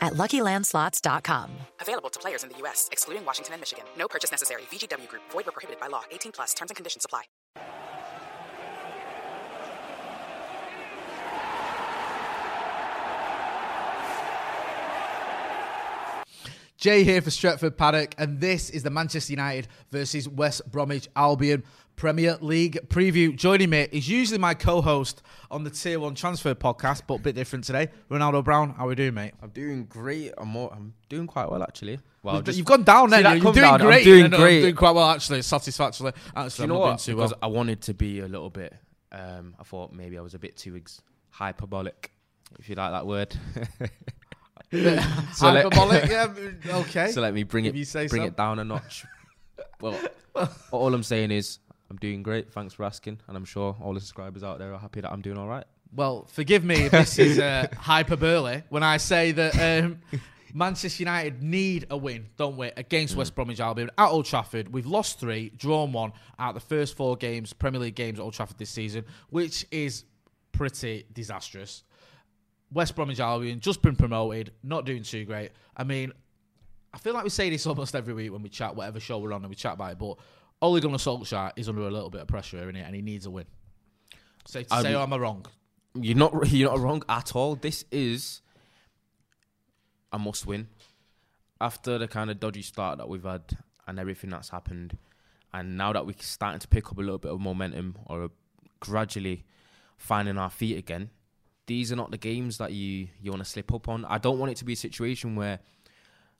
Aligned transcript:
at 0.00 0.14
luckylandslots.com. 0.14 1.50
Available 1.80 2.10
to 2.10 2.18
players 2.20 2.42
in 2.42 2.50
the 2.50 2.58
U.S., 2.58 2.88
excluding 2.92 3.24
Washington 3.24 3.54
and 3.54 3.60
Michigan. 3.60 3.84
No 3.98 4.08
purchase 4.08 4.30
necessary. 4.30 4.62
VGW 4.70 5.08
Group, 5.08 5.22
void 5.30 5.46
were 5.46 5.52
prohibited 5.52 5.80
by 5.80 5.88
law. 5.88 6.02
18 6.10 6.32
plus 6.32 6.54
terms 6.54 6.70
and 6.70 6.76
conditions 6.76 7.04
apply. 7.04 7.24
Jay 16.78 17.02
here 17.02 17.20
for 17.20 17.30
Stretford 17.30 17.76
Paddock, 17.76 18.14
and 18.18 18.40
this 18.40 18.70
is 18.70 18.84
the 18.84 18.90
Manchester 18.90 19.32
United 19.32 19.66
versus 19.90 20.28
West 20.28 20.62
Bromwich 20.70 21.08
Albion 21.16 21.64
Premier 21.98 22.38
League 22.40 22.78
preview. 22.88 23.34
Joining 23.34 23.70
me 23.70 23.88
is 23.90 24.08
usually 24.08 24.38
my 24.38 24.54
co-host 24.54 25.20
on 25.50 25.64
the 25.64 25.70
Tier 25.70 25.98
One 25.98 26.14
Transfer 26.14 26.54
podcast, 26.54 27.02
but 27.08 27.14
a 27.14 27.18
bit 27.18 27.34
different 27.34 27.64
today. 27.64 27.88
Ronaldo 28.08 28.44
Brown, 28.44 28.70
how 28.70 28.84
are 28.84 28.88
we 28.90 28.94
doing, 28.94 29.14
mate? 29.14 29.34
I'm 29.42 29.50
doing 29.50 29.84
great. 29.86 30.32
I'm 30.38 30.46
more, 30.46 30.72
I'm 30.72 30.94
doing 31.08 31.26
quite 31.26 31.50
well 31.50 31.60
actually. 31.62 31.98
Well, 32.22 32.36
You've, 32.36 32.44
just- 32.44 32.56
you've 32.58 32.66
gone 32.68 32.84
down 32.84 33.10
there. 33.10 33.20
You're 33.34 33.40
doing 33.52 33.54
down? 33.56 33.80
I'm 33.80 33.86
great. 33.86 34.04
doing 34.04 34.22
No, 34.22 34.28
no, 34.28 34.36
I'm 34.36 34.42
great. 34.42 34.60
doing 34.60 34.76
quite 34.76 34.92
well 34.92 35.10
actually. 35.10 35.42
Satisfactorily. 35.42 36.12
Actually, 36.36 36.66
you 36.68 36.72
I'm 36.72 36.78
know 36.78 36.78
what? 36.86 37.04
Because 37.04 37.30
well. 37.32 37.38
I 37.42 37.46
wanted 37.48 37.80
to 37.82 37.94
be 37.94 38.20
a 38.20 38.28
little 38.28 38.50
bit. 38.50 38.74
Um, 39.10 39.56
I 39.58 39.64
thought 39.64 39.92
maybe 39.92 40.16
I 40.18 40.20
was 40.20 40.34
a 40.34 40.38
bit 40.38 40.56
too 40.56 40.76
ex- 40.76 41.00
hyperbolic, 41.30 42.12
if 42.60 42.68
you 42.68 42.76
like 42.76 42.92
that 42.92 43.06
word. 43.06 43.34
So 44.70 45.46
Hyperbolic, 45.46 46.04
yeah. 46.10 46.28
Okay. 46.68 47.10
so 47.10 47.22
let 47.22 47.32
me 47.32 47.42
bring 47.42 47.64
If 47.64 47.74
it 47.74 47.78
you 47.78 47.84
say 47.86 48.06
bring 48.06 48.20
so. 48.20 48.26
it 48.28 48.36
down 48.36 48.58
a 48.58 48.64
notch. 48.64 49.06
well, 49.80 49.98
all 50.70 50.92
I'm 50.92 51.02
saying 51.02 51.30
is 51.30 51.58
I'm 51.90 51.96
doing 51.96 52.22
great. 52.22 52.52
Thanks 52.52 52.74
for 52.74 52.84
asking, 52.84 53.20
and 53.26 53.36
I'm 53.36 53.44
sure 53.44 53.76
all 53.80 53.94
the 53.94 54.00
subscribers 54.00 54.42
out 54.42 54.58
there 54.58 54.72
are 54.72 54.78
happy 54.78 55.00
that 55.00 55.12
I'm 55.12 55.22
doing 55.22 55.38
all 55.38 55.48
right. 55.48 55.64
Well, 55.94 56.26
forgive 56.26 56.64
me 56.64 56.84
if 56.84 56.92
this 56.92 57.18
is 57.18 57.38
uh, 57.38 57.66
hyperbole 57.78 58.62
when 58.68 58.82
I 58.82 58.98
say 58.98 59.32
that 59.32 59.84
um, 59.84 60.00
Manchester 60.54 61.02
United 61.02 61.42
need 61.42 61.86
a 61.90 61.96
win, 61.96 62.26
don't 62.36 62.56
we, 62.56 62.70
against 62.76 63.16
West 63.16 63.34
Bromwich 63.34 63.60
Albion 63.60 63.90
at 63.96 64.08
Old 64.08 64.26
Trafford. 64.26 64.72
We've 64.72 64.86
lost 64.86 65.18
three, 65.18 65.50
drawn 65.56 65.92
one 65.92 66.12
out 66.38 66.50
of 66.50 66.62
the 66.62 66.68
first 66.68 66.96
four 66.96 67.16
games, 67.16 67.52
Premier 67.52 67.80
League 67.80 67.94
games 67.94 68.18
at 68.18 68.22
Old 68.22 68.34
Trafford 68.34 68.58
this 68.58 68.70
season, 68.70 69.04
which 69.30 69.66
is 69.70 70.04
pretty 70.52 71.06
disastrous. 71.12 71.84
West 72.70 72.94
Bromwich 72.94 73.20
Albion 73.20 73.60
just 73.60 73.80
been 73.80 73.96
promoted, 73.96 74.52
not 74.62 74.84
doing 74.84 75.02
too 75.02 75.24
great. 75.24 75.52
I 75.76 75.84
mean, 75.84 76.12
I 76.92 76.98
feel 76.98 77.14
like 77.14 77.24
we 77.24 77.30
say 77.30 77.48
this 77.50 77.66
almost 77.66 77.94
every 77.94 78.14
week 78.14 78.32
when 78.32 78.42
we 78.42 78.48
chat, 78.48 78.74
whatever 78.74 79.00
show 79.00 79.18
we're 79.18 79.32
on, 79.32 79.42
and 79.42 79.50
we 79.50 79.56
chat 79.56 79.74
about 79.74 79.92
it. 79.92 79.98
But 79.98 80.18
Ole 80.60 80.80
Gunnar 80.80 80.98
Solskjaer 80.98 81.52
is 81.56 81.68
under 81.68 81.82
a 81.82 81.90
little 81.90 82.10
bit 82.10 82.22
of 82.22 82.28
pressure, 82.28 82.58
isn't 82.58 82.76
it? 82.76 82.84
And 82.84 82.94
he 82.94 83.02
needs 83.02 83.26
a 83.26 83.30
win. 83.30 83.46
Say, 84.46 84.66
I 84.70 84.82
say, 84.82 84.88
mean- 84.88 84.96
or 84.96 85.02
am 85.02 85.12
I 85.12 85.18
wrong? 85.18 85.46
You're 85.94 86.16
not 86.16 86.48
you're 86.52 86.70
not 86.70 86.80
wrong 86.80 87.02
at 87.08 87.34
all. 87.34 87.54
This 87.56 87.84
is 87.90 88.40
a 90.12 90.18
must 90.18 90.46
win. 90.46 90.68
After 91.60 91.98
the 91.98 92.06
kind 92.08 92.30
of 92.30 92.38
dodgy 92.38 92.62
start 92.62 92.98
that 92.98 93.08
we've 93.08 93.24
had 93.24 93.42
and 93.86 93.98
everything 93.98 94.30
that's 94.30 94.50
happened, 94.50 94.96
and 95.52 95.76
now 95.76 95.92
that 95.92 96.06
we're 96.06 96.14
starting 96.20 96.60
to 96.60 96.68
pick 96.68 96.90
up 96.90 96.98
a 96.98 97.00
little 97.00 97.18
bit 97.18 97.32
of 97.32 97.40
momentum 97.40 97.96
or 98.06 98.30
gradually 98.80 99.44
finding 99.96 100.38
our 100.38 100.50
feet 100.50 100.78
again, 100.78 101.10
these 101.66 101.90
are 101.90 101.96
not 101.96 102.10
the 102.10 102.16
games 102.18 102.58
that 102.58 102.72
you, 102.72 103.08
you 103.20 103.30
want 103.30 103.42
to 103.42 103.48
slip 103.48 103.72
up 103.74 103.88
on. 103.88 104.04
I 104.04 104.18
don't 104.18 104.38
want 104.38 104.52
it 104.52 104.56
to 104.58 104.64
be 104.64 104.74
a 104.74 104.76
situation 104.76 105.34
where 105.36 105.58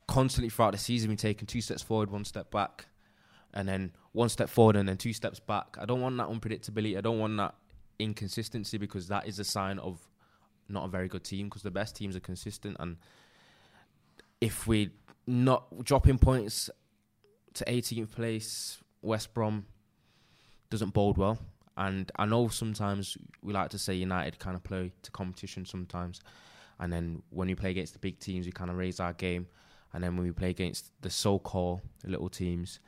constantly 0.07 0.51
throughout 0.51 0.73
the 0.73 0.79
season 0.79 1.11
we're 1.11 1.17
taking 1.17 1.47
two 1.47 1.61
steps 1.61 1.83
forward, 1.83 2.11
one 2.11 2.25
step 2.25 2.51
back, 2.51 2.87
and 3.55 3.69
then 3.69 3.93
one 4.13 4.29
step 4.29 4.49
forward 4.49 4.77
and 4.77 4.89
then 4.89 4.97
two 4.97 5.13
steps 5.13 5.41
back. 5.41 5.77
I 5.81 5.87
don't 5.87 6.01
want 6.01 6.17
that 6.19 6.29
unpredictability. 6.29 6.97
I 6.97 7.01
don't 7.01 7.19
want 7.19 7.37
that 7.39 7.55
inconsistency 7.99 8.79
because 8.79 9.09
that 9.09 9.27
is 9.27 9.39
a 9.39 9.45
sign 9.45 9.79
of 9.79 9.99
not 10.69 10.85
a 10.85 10.89
very 10.89 11.09
good 11.09 11.25
team 11.25 11.47
because 11.47 11.63
the 11.63 11.71
best 11.71 11.97
teams 11.97 12.15
are 12.15 12.21
consistent 12.21 12.77
and 12.79 12.97
if 14.41 14.67
we 14.67 14.91
not 15.27 15.85
dropping 15.85 16.19
points 16.19 16.71
to 17.55 17.65
18th 17.65 18.13
place 18.13 18.79
West 19.03 19.35
Brom 19.35 19.67
doesn't 20.71 20.93
bode 20.93 21.17
well 21.17 21.39
and 21.77 22.11
I 22.17 22.27
know 22.27 22.49
sometimes 22.49 23.17
we 23.43 23.53
like 23.53 23.71
to 23.71 23.79
say 23.79 23.95
United 23.95 24.39
kind 24.39 24.57
of 24.57 24.63
play 24.63 24.93
to 25.03 25.11
competition 25.11 25.65
sometimes 25.65 26.21
and 26.79 26.93
then 26.93 27.23
when 27.31 27.49
we 27.49 27.55
play 27.55 27.71
against 27.71 27.95
the 27.95 27.99
big 27.99 28.19
teams 28.21 28.47
we 28.47 28.53
kind 28.53 28.71
of 28.71 28.77
raise 28.77 29.01
our 29.01 29.15
game 29.15 29.47
and 29.93 30.05
then 30.05 30.17
when 30.17 30.27
we 30.27 30.33
play 30.33 30.51
against 30.51 30.93
the 31.01 31.11
so-called 31.11 31.81
little 32.05 32.29
teams 32.29 32.79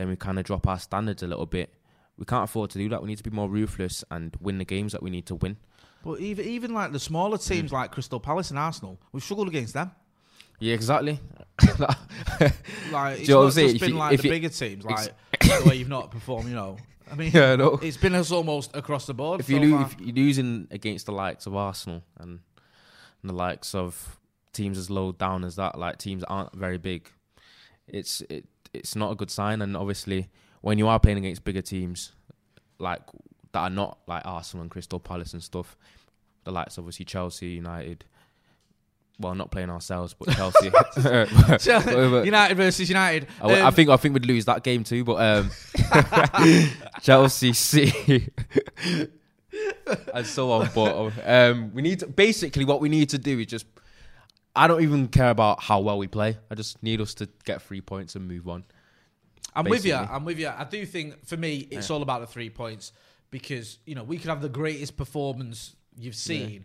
then 0.00 0.08
we 0.08 0.16
kind 0.16 0.38
of 0.38 0.44
drop 0.44 0.66
our 0.66 0.78
standards 0.78 1.22
a 1.22 1.26
little 1.26 1.46
bit 1.46 1.74
we 2.18 2.26
can't 2.26 2.44
afford 2.44 2.68
to 2.68 2.76
do 2.76 2.86
that. 2.90 3.00
We 3.02 3.08
need 3.08 3.16
to 3.16 3.22
be 3.22 3.30
more 3.30 3.48
ruthless 3.48 4.04
and 4.10 4.36
win 4.42 4.58
the 4.58 4.64
games 4.66 4.92
that 4.92 5.02
we 5.02 5.08
need 5.08 5.24
to 5.28 5.36
win. 5.36 5.56
But 6.04 6.20
even 6.20 6.44
even 6.44 6.74
like 6.74 6.92
the 6.92 6.98
smaller 7.00 7.38
Mm. 7.38 7.48
teams 7.48 7.72
like 7.72 7.92
Crystal 7.92 8.20
Palace 8.20 8.50
and 8.50 8.58
Arsenal, 8.58 9.00
we've 9.10 9.22
struggled 9.22 9.48
against 9.48 9.72
them. 9.72 9.90
Yeah, 10.58 10.74
exactly. 10.74 11.18
Like 12.92 13.20
it's 13.20 13.28
not 13.28 13.52
just 13.54 13.80
been 13.80 13.90
you- 13.90 13.96
like 13.96 14.20
the 14.20 14.28
bigger 14.28 14.48
teams, 14.50 14.84
like 14.84 15.14
way 15.64 15.76
you've 15.76 15.88
not 15.88 16.10
performed. 16.10 16.48
You 16.50 16.54
know, 16.56 16.76
I 17.10 17.14
mean, 17.14 17.30
Yeah, 17.34 17.56
know. 17.56 17.78
it's 17.82 17.96
been 17.96 18.14
us 18.14 18.30
almost 18.32 18.76
across 18.76 19.06
the 19.06 19.14
board. 19.14 19.40
if 19.40 19.46
so 19.46 19.52
you 19.54 19.60
lose, 19.60 19.86
if 19.92 20.00
you're 20.00 20.14
losing 20.14 20.68
against 20.70 21.06
the 21.06 21.12
likes 21.12 21.46
of 21.46 21.56
Arsenal 21.56 22.02
and, 22.18 22.40
and 23.22 23.30
the 23.30 23.34
likes 23.34 23.74
of 23.74 24.18
teams 24.52 24.76
as 24.76 24.90
low 24.90 25.12
down 25.12 25.42
as 25.44 25.56
that, 25.56 25.78
like 25.78 25.96
teams 25.96 26.20
that 26.20 26.28
aren't 26.28 26.54
very 26.54 26.76
big, 26.78 27.08
it's 27.88 28.20
it 28.28 28.44
it's 28.72 28.94
not 28.96 29.10
a 29.12 29.14
good 29.14 29.30
sign. 29.30 29.62
And 29.62 29.76
obviously, 29.76 30.28
when 30.60 30.78
you 30.78 30.88
are 30.88 30.98
playing 31.00 31.18
against 31.18 31.44
bigger 31.44 31.62
teams, 31.62 32.12
like 32.78 33.00
that 33.52 33.60
are 33.60 33.70
not 33.70 33.98
like 34.06 34.22
Arsenal 34.24 34.62
and 34.62 34.70
Crystal 34.70 35.00
Palace 35.00 35.32
and 35.32 35.42
stuff, 35.42 35.76
the 36.44 36.52
likes 36.52 36.78
obviously 36.78 37.04
Chelsea, 37.04 37.48
United. 37.48 38.04
Well, 39.18 39.34
not 39.34 39.50
playing 39.50 39.68
ourselves, 39.68 40.14
but 40.18 40.30
Chelsea. 40.34 40.70
United 42.24 42.54
versus 42.56 42.88
United. 42.88 43.26
I, 43.38 43.42
w- 43.42 43.62
I 43.62 43.66
Um, 43.66 43.74
think 43.74 43.90
I 43.90 43.96
think 43.98 44.14
we'd 44.14 44.24
lose 44.24 44.46
that 44.46 44.62
game 44.64 44.82
too, 44.82 45.04
but 45.04 45.16
um, 45.20 45.50
Chelsea, 47.02 47.52
City, 47.52 48.30
and 50.14 50.26
so 50.26 50.52
on. 50.52 50.70
But 50.74 51.12
um, 51.26 51.70
we 51.74 51.82
need 51.82 52.00
to, 52.00 52.06
basically 52.06 52.64
what 52.64 52.80
we 52.80 52.88
need 52.88 53.10
to 53.10 53.18
do 53.18 53.38
is 53.38 53.46
just. 53.46 53.66
I 54.54 54.66
don't 54.66 54.82
even 54.82 55.08
care 55.08 55.30
about 55.30 55.62
how 55.62 55.80
well 55.80 55.98
we 55.98 56.08
play. 56.08 56.36
I 56.50 56.54
just 56.54 56.82
need 56.82 57.00
us 57.00 57.14
to 57.14 57.28
get 57.44 57.62
three 57.62 57.80
points 57.80 58.16
and 58.16 58.26
move 58.26 58.48
on. 58.48 58.64
I'm 59.54 59.64
with 59.64 59.84
you. 59.84 59.94
I'm 59.94 60.24
with 60.24 60.38
you. 60.38 60.48
I 60.48 60.64
do 60.64 60.84
think 60.86 61.24
for 61.26 61.36
me, 61.36 61.68
it's 61.70 61.90
all 61.90 62.02
about 62.02 62.20
the 62.20 62.26
three 62.26 62.50
points 62.50 62.92
because 63.30 63.78
you 63.86 63.94
know 63.94 64.02
we 64.02 64.18
could 64.18 64.28
have 64.28 64.42
the 64.42 64.48
greatest 64.48 64.96
performance 64.96 65.74
you've 65.96 66.14
seen, 66.14 66.64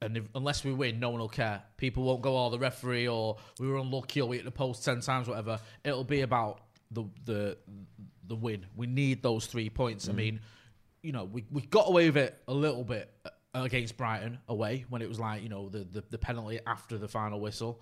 and 0.00 0.16
if, 0.16 0.24
unless 0.34 0.64
we 0.64 0.72
win, 0.72 0.98
no 1.00 1.10
one 1.10 1.20
will 1.20 1.28
care. 1.28 1.62
People 1.76 2.04
won't 2.04 2.22
go, 2.22 2.36
"Oh, 2.36 2.50
the 2.50 2.58
referee," 2.58 3.08
or 3.08 3.36
"We 3.58 3.68
were 3.68 3.76
unlucky," 3.76 4.20
or 4.20 4.28
"We 4.28 4.36
hit 4.36 4.44
the 4.44 4.50
post 4.50 4.84
ten 4.84 5.00
times," 5.00 5.28
whatever. 5.28 5.60
It'll 5.84 6.04
be 6.04 6.22
about 6.22 6.60
the 6.90 7.04
the 7.24 7.56
the 8.26 8.36
win. 8.36 8.66
We 8.76 8.86
need 8.86 9.22
those 9.22 9.46
three 9.46 9.70
points. 9.70 10.06
Mm. 10.06 10.10
I 10.10 10.12
mean, 10.14 10.40
you 11.02 11.12
know, 11.12 11.24
we, 11.24 11.44
we 11.50 11.62
got 11.62 11.88
away 11.88 12.06
with 12.06 12.16
it 12.16 12.42
a 12.48 12.54
little 12.54 12.84
bit 12.84 13.12
against 13.54 13.96
Brighton 13.96 14.38
away 14.48 14.84
when 14.88 15.02
it 15.02 15.08
was 15.08 15.18
like, 15.18 15.42
you 15.42 15.48
know, 15.48 15.68
the, 15.68 15.80
the, 15.84 16.04
the 16.10 16.18
penalty 16.18 16.60
after 16.66 16.98
the 16.98 17.08
final 17.08 17.40
whistle. 17.40 17.80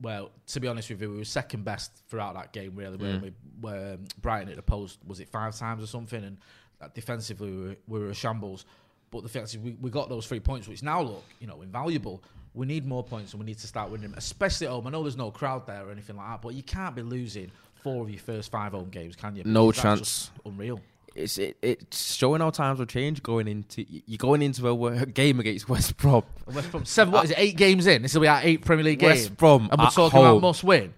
Well, 0.00 0.30
to 0.48 0.60
be 0.60 0.68
honest 0.68 0.90
with 0.90 1.02
you, 1.02 1.10
we 1.10 1.18
were 1.18 1.24
second 1.24 1.64
best 1.64 1.90
throughout 2.08 2.34
that 2.34 2.52
game, 2.52 2.74
really. 2.76 2.96
When 2.96 3.20
we, 3.20 3.32
where 3.60 3.94
um, 3.94 4.04
Brighton 4.22 4.48
at 4.48 4.56
the 4.56 4.62
post, 4.62 4.98
was 5.06 5.18
it 5.18 5.28
five 5.28 5.56
times 5.56 5.82
or 5.82 5.88
something? 5.88 6.22
And 6.22 6.38
uh, 6.80 6.88
defensively, 6.94 7.50
we 7.50 7.62
were, 7.62 7.76
we 7.88 7.98
were 8.00 8.10
a 8.10 8.14
shambles. 8.14 8.64
But 9.10 9.24
the 9.24 9.28
fact 9.28 9.46
is, 9.46 9.58
we, 9.58 9.76
we 9.80 9.90
got 9.90 10.08
those 10.08 10.26
three 10.26 10.40
points, 10.40 10.68
which 10.68 10.82
now 10.82 11.00
look, 11.00 11.24
you 11.40 11.46
know, 11.46 11.62
invaluable. 11.62 12.22
We 12.54 12.66
need 12.66 12.86
more 12.86 13.02
points 13.02 13.32
and 13.32 13.40
we 13.40 13.46
need 13.46 13.58
to 13.58 13.66
start 13.66 13.90
winning, 13.90 14.10
them, 14.10 14.18
especially 14.18 14.68
at 14.68 14.72
home. 14.72 14.86
I 14.86 14.90
know 14.90 15.02
there's 15.02 15.16
no 15.16 15.30
crowd 15.30 15.66
there 15.66 15.86
or 15.86 15.90
anything 15.90 16.16
like 16.16 16.28
that, 16.28 16.42
but 16.42 16.54
you 16.54 16.62
can't 16.62 16.94
be 16.94 17.02
losing 17.02 17.50
four 17.74 18.02
of 18.02 18.10
your 18.10 18.20
first 18.20 18.50
five 18.50 18.72
home 18.72 18.90
games, 18.90 19.16
can 19.16 19.34
you? 19.36 19.42
No 19.44 19.68
Because 19.70 19.82
chance. 19.82 20.30
Unreal. 20.44 20.80
It's 21.18 21.36
it, 21.38 21.56
it's 21.62 22.14
showing 22.14 22.40
how 22.40 22.50
times 22.50 22.78
will 22.78 22.86
change 22.86 23.22
going 23.22 23.48
into 23.48 23.84
you're 23.88 24.16
going 24.18 24.40
into 24.42 24.66
a 24.68 24.74
wo- 24.74 25.04
game 25.04 25.40
against 25.40 25.68
West 25.68 25.96
Brom. 25.96 26.22
West 26.46 26.70
Brom 26.70 26.84
seven. 26.84 27.12
What 27.12 27.24
is 27.24 27.30
it? 27.32 27.38
Eight 27.38 27.56
games 27.56 27.86
in. 27.86 28.02
This 28.02 28.14
will 28.14 28.20
be 28.22 28.28
our 28.28 28.40
eight 28.42 28.64
Premier 28.64 28.84
League 28.84 29.00
game. 29.00 29.10
West 29.10 29.36
Brom 29.36 29.68
and 29.70 29.80
we're 29.80 29.86
talking 29.90 30.18
home. 30.18 30.26
about 30.38 30.42
must 30.42 30.64
win. 30.64 30.94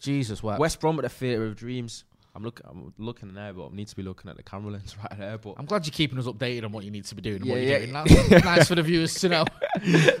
Jesus, 0.00 0.42
what? 0.42 0.58
West 0.58 0.80
Brom 0.80 0.96
at 0.98 1.02
the 1.02 1.08
theatre 1.08 1.44
of 1.46 1.56
dreams. 1.56 2.04
I'm 2.34 2.44
looking. 2.44 2.66
I'm 2.70 2.92
looking 2.98 3.34
there, 3.34 3.52
but 3.52 3.66
I 3.72 3.74
need 3.74 3.88
to 3.88 3.96
be 3.96 4.02
looking 4.04 4.30
at 4.30 4.36
the 4.36 4.44
camera 4.44 4.70
lens 4.72 4.94
right 5.02 5.18
there. 5.18 5.38
But 5.38 5.54
I'm 5.58 5.66
glad 5.66 5.84
you're 5.86 5.92
keeping 5.92 6.18
us 6.20 6.26
updated 6.26 6.64
on 6.64 6.70
what 6.72 6.84
you 6.84 6.90
need 6.92 7.04
to 7.06 7.14
be 7.16 7.22
doing 7.22 7.40
and 7.40 7.50
what 7.50 7.58
Yeah, 7.60 7.78
you're 7.78 7.80
yeah. 7.88 8.04
doing. 8.04 8.28
That's 8.30 8.44
nice 8.44 8.68
for 8.68 8.76
the 8.76 8.82
viewers 8.84 9.14
to 9.14 9.28
know. 9.28 9.44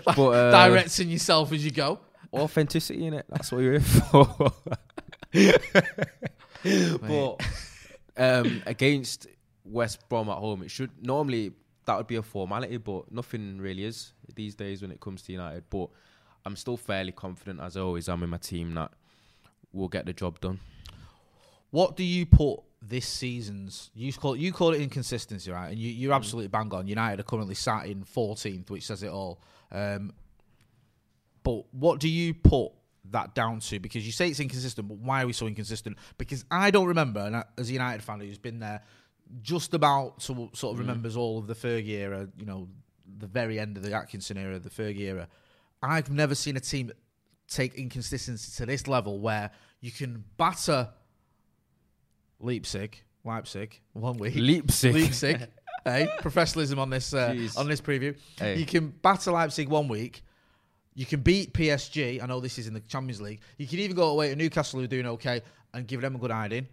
but 0.04 0.18
uh, 0.18 0.50
Directing 0.68 1.10
yourself 1.10 1.52
as 1.52 1.64
you 1.64 1.70
go. 1.70 2.00
authenticity 2.32 3.06
in 3.06 3.14
it. 3.14 3.26
That's 3.28 3.52
what 3.52 3.58
you're 3.62 3.78
here 3.78 3.80
for. 3.80 4.52
but 7.02 7.40
um, 8.18 8.62
against 8.66 9.26
West 9.64 10.08
Brom 10.08 10.28
at 10.28 10.38
home, 10.38 10.62
it 10.62 10.70
should 10.70 10.90
normally 11.00 11.52
that 11.88 11.96
would 11.96 12.06
be 12.06 12.16
a 12.16 12.22
formality, 12.22 12.76
but 12.76 13.10
nothing 13.10 13.58
really 13.58 13.84
is 13.84 14.12
these 14.34 14.54
days 14.54 14.82
when 14.82 14.90
it 14.90 15.00
comes 15.00 15.22
to 15.22 15.32
United. 15.32 15.64
But 15.70 15.88
I'm 16.44 16.54
still 16.54 16.76
fairly 16.76 17.12
confident, 17.12 17.60
as 17.60 17.78
I 17.78 17.80
always 17.80 18.10
am 18.10 18.22
in 18.22 18.28
my 18.28 18.36
team, 18.36 18.74
that 18.74 18.92
we'll 19.72 19.88
get 19.88 20.04
the 20.04 20.12
job 20.12 20.38
done. 20.40 20.60
What 21.70 21.96
do 21.96 22.04
you 22.04 22.26
put 22.26 22.60
this 22.82 23.06
season's? 23.06 23.90
You 23.94 24.12
call 24.12 24.36
you 24.36 24.52
call 24.52 24.74
it 24.74 24.82
inconsistency, 24.82 25.50
right? 25.50 25.70
And 25.70 25.78
you, 25.78 25.90
you're 25.90 26.12
absolutely 26.12 26.48
bang 26.48 26.72
on. 26.74 26.86
United 26.86 27.20
are 27.20 27.24
currently 27.24 27.54
sat 27.54 27.86
in 27.86 28.04
14th, 28.04 28.68
which 28.68 28.86
says 28.86 29.02
it 29.02 29.10
all. 29.10 29.40
Um, 29.72 30.12
but 31.42 31.64
what 31.72 32.00
do 32.00 32.08
you 32.08 32.34
put 32.34 32.72
that 33.12 33.34
down 33.34 33.60
to? 33.60 33.78
Because 33.78 34.04
you 34.06 34.12
say 34.12 34.28
it's 34.28 34.40
inconsistent, 34.40 34.88
but 34.88 34.98
why 34.98 35.22
are 35.22 35.26
we 35.26 35.32
so 35.32 35.46
inconsistent? 35.46 35.96
Because 36.18 36.44
I 36.50 36.70
don't 36.70 36.86
remember, 36.86 37.20
and 37.20 37.36
I- 37.36 37.44
as 37.56 37.70
a 37.70 37.72
United 37.72 38.02
fan 38.02 38.20
who's 38.20 38.38
been 38.38 38.58
there 38.60 38.82
just 39.42 39.74
about 39.74 40.22
so, 40.22 40.50
sort 40.54 40.74
of 40.74 40.78
remembers 40.80 41.16
all 41.16 41.38
of 41.38 41.46
the 41.46 41.54
Fergie 41.54 41.88
era, 41.90 42.28
you 42.38 42.46
know, 42.46 42.68
the 43.18 43.26
very 43.26 43.58
end 43.58 43.76
of 43.76 43.82
the 43.82 43.92
Atkinson 43.92 44.36
era, 44.38 44.58
the 44.58 44.70
Fergie 44.70 45.00
era. 45.00 45.28
I've 45.82 46.10
never 46.10 46.34
seen 46.34 46.56
a 46.56 46.60
team 46.60 46.90
take 47.46 47.74
inconsistency 47.74 48.52
to 48.56 48.66
this 48.66 48.86
level 48.88 49.20
where 49.20 49.50
you 49.80 49.90
can 49.90 50.24
batter 50.36 50.88
Leipzig, 52.40 53.02
Leipzig, 53.24 53.80
one 53.92 54.16
week. 54.18 54.34
Leipzig. 54.36 54.94
Leipzig. 54.94 55.48
hey, 55.84 56.08
professionalism 56.20 56.78
on 56.78 56.90
this 56.90 57.12
uh, 57.14 57.34
on 57.56 57.68
this 57.68 57.80
preview. 57.80 58.16
Hey. 58.38 58.56
You 58.58 58.66
can 58.66 58.88
batter 58.88 59.32
Leipzig 59.32 59.68
one 59.68 59.88
week. 59.88 60.22
You 60.98 61.06
can 61.06 61.20
beat 61.20 61.52
PSG. 61.52 62.20
I 62.20 62.26
know 62.26 62.40
this 62.40 62.58
is 62.58 62.66
in 62.66 62.74
the 62.74 62.80
Champions 62.80 63.20
League. 63.20 63.38
You 63.56 63.68
can 63.68 63.78
even 63.78 63.94
go 63.94 64.08
away 64.08 64.30
to 64.30 64.34
Newcastle, 64.34 64.80
who 64.80 64.84
are 64.84 64.88
doing 64.88 65.06
okay, 65.06 65.42
and 65.72 65.86
give 65.86 66.00
them 66.00 66.16
a 66.16 66.18
good 66.18 66.32
hiding. 66.32 66.66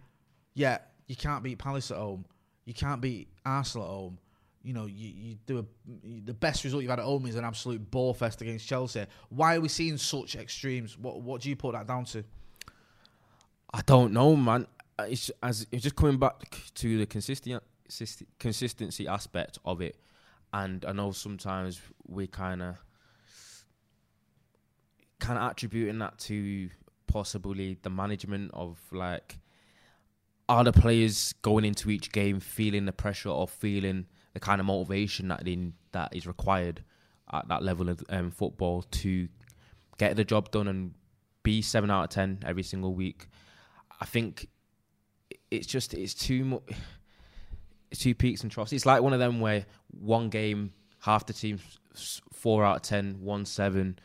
Yeah, 0.54 0.78
you 1.06 1.14
can't 1.14 1.44
beat 1.44 1.58
Palace 1.58 1.92
at 1.92 1.96
home. 1.96 2.24
You 2.64 2.74
can't 2.74 3.00
beat 3.00 3.28
Arsenal 3.44 3.86
at 3.86 3.90
home. 3.90 4.18
You 4.64 4.72
know, 4.72 4.86
you, 4.86 5.12
you 5.14 5.36
do 5.46 5.60
a, 5.60 5.64
the 6.24 6.34
best 6.34 6.64
result 6.64 6.82
you've 6.82 6.90
had 6.90 6.98
at 6.98 7.04
home 7.04 7.24
is 7.26 7.36
an 7.36 7.44
absolute 7.44 7.88
ball 7.88 8.12
fest 8.14 8.42
against 8.42 8.66
Chelsea. 8.66 9.06
Why 9.28 9.54
are 9.54 9.60
we 9.60 9.68
seeing 9.68 9.96
such 9.96 10.34
extremes? 10.34 10.98
What 10.98 11.20
what 11.20 11.42
do 11.42 11.48
you 11.48 11.54
put 11.54 11.74
that 11.74 11.86
down 11.86 12.04
to? 12.06 12.24
I 13.72 13.82
don't 13.86 14.12
know, 14.12 14.34
man. 14.34 14.66
Uh, 14.98 15.04
It's 15.08 15.30
as 15.40 15.68
it's 15.70 15.84
just 15.84 15.94
coming 15.94 16.18
back 16.18 16.62
to 16.74 16.98
the 16.98 17.06
consistent 17.06 17.62
consistency 18.40 19.06
aspect 19.06 19.60
of 19.64 19.80
it, 19.80 19.96
and 20.52 20.84
I 20.84 20.90
know 20.90 21.12
sometimes 21.12 21.80
we 22.08 22.26
kind 22.26 22.60
of 22.60 22.76
kind 25.20 25.38
of 25.38 25.50
attributing 25.50 25.98
that 25.98 26.18
to 26.18 26.68
possibly 27.06 27.78
the 27.82 27.90
management 27.90 28.50
of 28.52 28.78
like 28.92 29.38
are 30.48 30.64
the 30.64 30.72
players 30.72 31.32
going 31.42 31.64
into 31.64 31.90
each 31.90 32.12
game 32.12 32.38
feeling 32.38 32.84
the 32.84 32.92
pressure 32.92 33.30
or 33.30 33.48
feeling 33.48 34.06
the 34.34 34.40
kind 34.40 34.60
of 34.60 34.66
motivation 34.66 35.28
that 35.28 35.44
they, 35.44 35.72
that 35.92 36.14
is 36.14 36.26
required 36.26 36.84
at 37.32 37.48
that 37.48 37.62
level 37.62 37.88
of 37.88 38.02
um, 38.10 38.30
football 38.30 38.82
to 38.82 39.28
get 39.98 40.14
the 40.14 40.24
job 40.24 40.50
done 40.50 40.68
and 40.68 40.94
be 41.42 41.62
seven 41.62 41.90
out 41.90 42.04
of 42.04 42.10
ten 42.10 42.38
every 42.44 42.62
single 42.62 42.94
week. 42.94 43.28
I 44.00 44.04
think 44.04 44.48
it's 45.50 45.66
just 45.66 45.94
it's 45.94 46.14
too 46.14 46.44
much. 46.44 46.62
Two 47.94 48.14
peaks 48.14 48.42
and 48.42 48.50
troughs. 48.50 48.72
It's 48.72 48.84
like 48.84 49.00
one 49.00 49.12
of 49.12 49.20
them 49.20 49.40
where 49.40 49.64
one 49.90 50.28
game 50.28 50.72
half 51.00 51.24
the 51.24 51.32
team's 51.32 51.62
four 52.32 52.64
out 52.64 52.76
of 52.76 52.82
ten, 52.82 53.16
one 53.20 53.44
seven. 53.46 53.98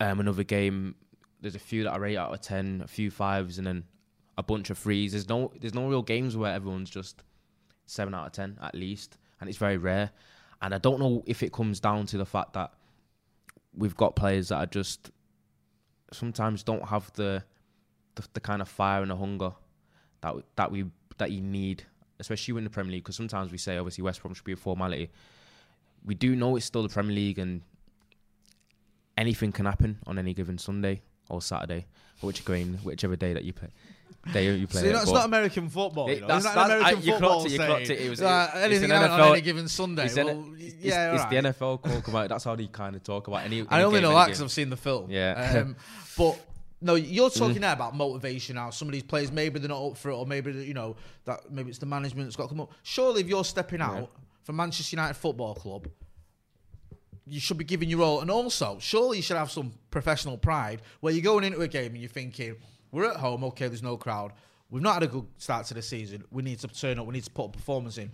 Um, 0.00 0.18
another 0.20 0.44
game 0.44 0.94
there's 1.40 1.54
a 1.54 1.60
few 1.60 1.84
that 1.84 1.92
are 1.92 2.04
eight 2.04 2.16
out 2.16 2.32
of 2.32 2.40
ten, 2.40 2.82
a 2.84 2.88
few 2.88 3.10
fives, 3.10 3.58
and 3.58 3.66
then 3.66 3.84
a 4.38 4.42
bunch 4.42 4.70
of 4.70 4.78
threes. 4.78 5.12
There's 5.12 5.28
no 5.28 5.52
there's 5.60 5.74
no 5.74 5.88
real 5.88 6.02
games 6.02 6.36
where 6.36 6.52
everyone's 6.52 6.90
just 6.90 7.22
seven 7.86 8.14
out 8.14 8.26
of 8.26 8.32
ten 8.32 8.58
at 8.62 8.74
least, 8.74 9.18
and 9.40 9.48
it's 9.48 9.58
very 9.58 9.76
rare. 9.76 10.10
And 10.62 10.74
I 10.74 10.78
don't 10.78 11.00
know 11.00 11.22
if 11.26 11.42
it 11.42 11.52
comes 11.52 11.80
down 11.80 12.06
to 12.06 12.18
the 12.18 12.26
fact 12.26 12.52
that 12.52 12.72
we've 13.74 13.96
got 13.96 14.16
players 14.16 14.48
that 14.48 14.56
are 14.56 14.66
just 14.66 15.10
sometimes 16.12 16.62
don't 16.62 16.86
have 16.88 17.10
the 17.14 17.42
the, 18.16 18.26
the 18.34 18.40
kind 18.40 18.60
of 18.60 18.68
fire 18.68 19.02
and 19.02 19.10
the 19.10 19.16
hunger 19.16 19.52
that 20.20 20.34
that 20.56 20.70
we 20.70 20.84
that 21.18 21.30
you 21.30 21.40
need, 21.40 21.84
especially 22.18 22.56
in 22.58 22.64
the 22.64 22.70
Premier 22.70 22.92
League. 22.92 23.04
Because 23.04 23.16
sometimes 23.16 23.52
we 23.52 23.58
say 23.58 23.78
obviously 23.78 24.02
West 24.02 24.22
Brom 24.22 24.34
should 24.34 24.44
be 24.44 24.52
a 24.52 24.56
formality. 24.56 25.10
We 26.04 26.14
do 26.14 26.34
know 26.34 26.56
it's 26.56 26.64
still 26.64 26.82
the 26.82 26.88
Premier 26.88 27.14
League, 27.14 27.38
and 27.38 27.62
anything 29.20 29.52
can 29.52 29.66
happen 29.66 29.98
on 30.06 30.18
any 30.18 30.34
given 30.34 30.58
Sunday 30.58 31.02
or 31.28 31.40
Saturday, 31.42 31.86
or 32.22 32.26
which 32.28 32.44
going 32.44 32.74
whichever 32.82 33.16
day 33.16 33.32
that 33.34 33.44
you 33.44 33.52
play. 33.52 33.68
Day 34.32 34.54
you 34.54 34.66
play. 34.66 34.82
See, 34.82 34.88
it, 34.88 34.92
that's 34.92 35.10
not 35.10 35.24
American 35.24 35.68
football. 35.70 36.08
It- 36.08 36.16
You 36.16 36.20
know? 36.22 36.26
that's- 36.26 36.44
that's- 36.44 36.66
American 36.66 36.86
I- 36.98 37.02
you 37.02 37.12
football 37.12 37.30
clocked 37.40 37.46
it, 37.46 37.52
you 37.52 37.58
clocked 37.58 37.90
it. 37.90 38.00
It 38.00 38.10
was- 38.10 38.20
Uh, 38.20 38.50
it's 38.54 38.56
anything 38.64 38.90
happen 38.90 39.20
on 39.20 39.32
any 39.32 39.40
given 39.40 39.68
Sunday. 39.68 40.04
It's, 40.06 40.16
an- 40.16 40.26
Well, 40.26 40.54
it's, 40.58 40.74
yeah, 40.74 41.12
it's 41.14 41.22
right. 41.22 41.30
the 41.30 41.36
NFL 41.50 41.78
call 41.78 42.00
come 42.02 42.16
out. 42.16 42.28
That's 42.28 42.44
how 42.44 42.54
they 42.56 42.66
kind 42.66 42.96
of 42.96 43.02
talk 43.02 43.28
about 43.28 43.44
any. 43.44 43.62
I 43.68 43.76
any 43.76 43.84
only 43.84 44.00
know 44.02 44.12
that 44.14 44.26
because 44.26 44.42
I've 44.42 44.50
seen 44.50 44.68
the 44.68 44.76
film. 44.76 45.10
Yeah. 45.10 45.62
Um, 45.62 45.76
but 46.18 46.38
no, 46.82 46.96
you're 46.96 47.30
talking 47.30 47.60
there 47.62 47.72
about 47.72 47.96
motivation. 47.96 48.56
Now, 48.56 48.68
some 48.70 48.88
of 48.88 48.92
these 48.92 49.02
players 49.04 49.30
maybe 49.32 49.58
they're 49.58 49.68
not 49.68 49.82
up 49.82 49.96
for 49.96 50.10
it, 50.10 50.14
or 50.14 50.26
maybe 50.26 50.52
you 50.52 50.74
know 50.74 50.96
that 51.24 51.50
maybe 51.50 51.70
it's 51.70 51.78
the 51.78 51.86
management 51.86 52.26
that's 52.26 52.36
got 52.36 52.44
to 52.44 52.48
come 52.50 52.60
up. 52.60 52.72
Surely, 52.82 53.22
if 53.22 53.26
you're 53.28 53.44
stepping 53.44 53.80
out 53.80 54.10
from 54.44 54.56
Manchester 54.56 54.96
United 54.96 55.14
Football 55.14 55.54
Club, 55.54 55.88
you 57.30 57.40
should 57.40 57.58
be 57.58 57.64
giving 57.64 57.88
your 57.88 58.02
all. 58.02 58.20
And 58.20 58.30
also, 58.30 58.78
surely 58.80 59.18
you 59.18 59.22
should 59.22 59.36
have 59.36 59.50
some 59.50 59.72
professional 59.90 60.36
pride 60.36 60.82
where 61.00 61.12
you're 61.12 61.22
going 61.22 61.44
into 61.44 61.60
a 61.60 61.68
game 61.68 61.92
and 61.92 61.98
you're 61.98 62.08
thinking, 62.08 62.56
we're 62.90 63.08
at 63.08 63.16
home, 63.16 63.44
okay, 63.44 63.68
there's 63.68 63.82
no 63.82 63.96
crowd. 63.96 64.32
We've 64.70 64.82
not 64.82 64.94
had 64.94 65.02
a 65.04 65.08
good 65.08 65.26
start 65.38 65.66
to 65.66 65.74
the 65.74 65.82
season. 65.82 66.24
We 66.30 66.42
need 66.42 66.58
to 66.60 66.68
turn 66.68 66.98
up. 66.98 67.06
We 67.06 67.14
need 67.14 67.24
to 67.24 67.30
put 67.30 67.46
a 67.46 67.48
performance 67.50 67.98
in. 67.98 68.10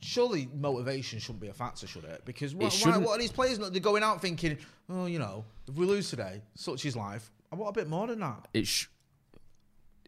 Surely 0.00 0.48
motivation 0.54 1.18
shouldn't 1.18 1.40
be 1.40 1.48
a 1.48 1.54
factor, 1.54 1.86
should 1.86 2.04
it? 2.04 2.22
Because 2.24 2.54
why, 2.54 2.68
why, 2.68 2.98
what 2.98 3.16
are 3.16 3.18
these 3.18 3.32
players? 3.32 3.58
Not, 3.58 3.72
they're 3.72 3.80
going 3.80 4.02
out 4.02 4.20
thinking, 4.20 4.58
oh, 4.90 5.06
you 5.06 5.18
know, 5.18 5.44
if 5.66 5.74
we 5.74 5.86
lose 5.86 6.10
today, 6.10 6.42
such 6.54 6.84
is 6.84 6.96
life. 6.96 7.30
I 7.50 7.56
want 7.56 7.76
a 7.76 7.80
bit 7.80 7.88
more 7.88 8.06
than 8.06 8.20
that. 8.20 8.48
It's 8.52 8.68
sh- 8.68 8.86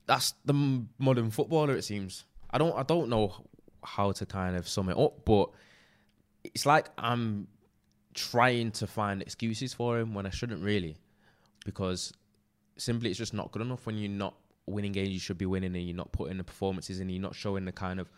that's 0.06 0.34
the 0.44 0.84
modern 0.98 1.30
footballer. 1.30 1.74
It 1.74 1.84
seems. 1.84 2.24
I 2.50 2.58
don't. 2.58 2.76
I 2.76 2.82
don't 2.82 3.08
know 3.08 3.34
how 3.84 4.12
to 4.12 4.26
kind 4.26 4.56
of 4.56 4.68
sum 4.68 4.88
it 4.88 4.98
up, 4.98 5.24
but 5.24 5.50
it's 6.44 6.66
like 6.66 6.90
I'm 6.98 7.46
trying 8.18 8.70
to 8.72 8.86
find 8.86 9.22
excuses 9.22 9.72
for 9.72 9.98
him 9.98 10.14
when 10.14 10.26
I 10.26 10.30
shouldn't 10.30 10.62
really, 10.62 10.96
because 11.64 12.12
simply 12.76 13.10
it's 13.10 13.18
just 13.18 13.34
not 13.34 13.50
good 13.52 13.62
enough 13.62 13.86
when 13.86 13.96
you're 13.96 14.10
not 14.10 14.34
winning 14.66 14.92
games 14.92 15.10
you 15.10 15.18
should 15.18 15.38
be 15.38 15.46
winning 15.46 15.74
and 15.74 15.84
you're 15.84 15.96
not 15.96 16.12
putting 16.12 16.36
the 16.36 16.44
performances 16.44 17.00
and 17.00 17.10
you're 17.10 17.22
not 17.22 17.34
showing 17.34 17.64
the 17.64 17.72
kind 17.72 17.98
of 17.98 18.10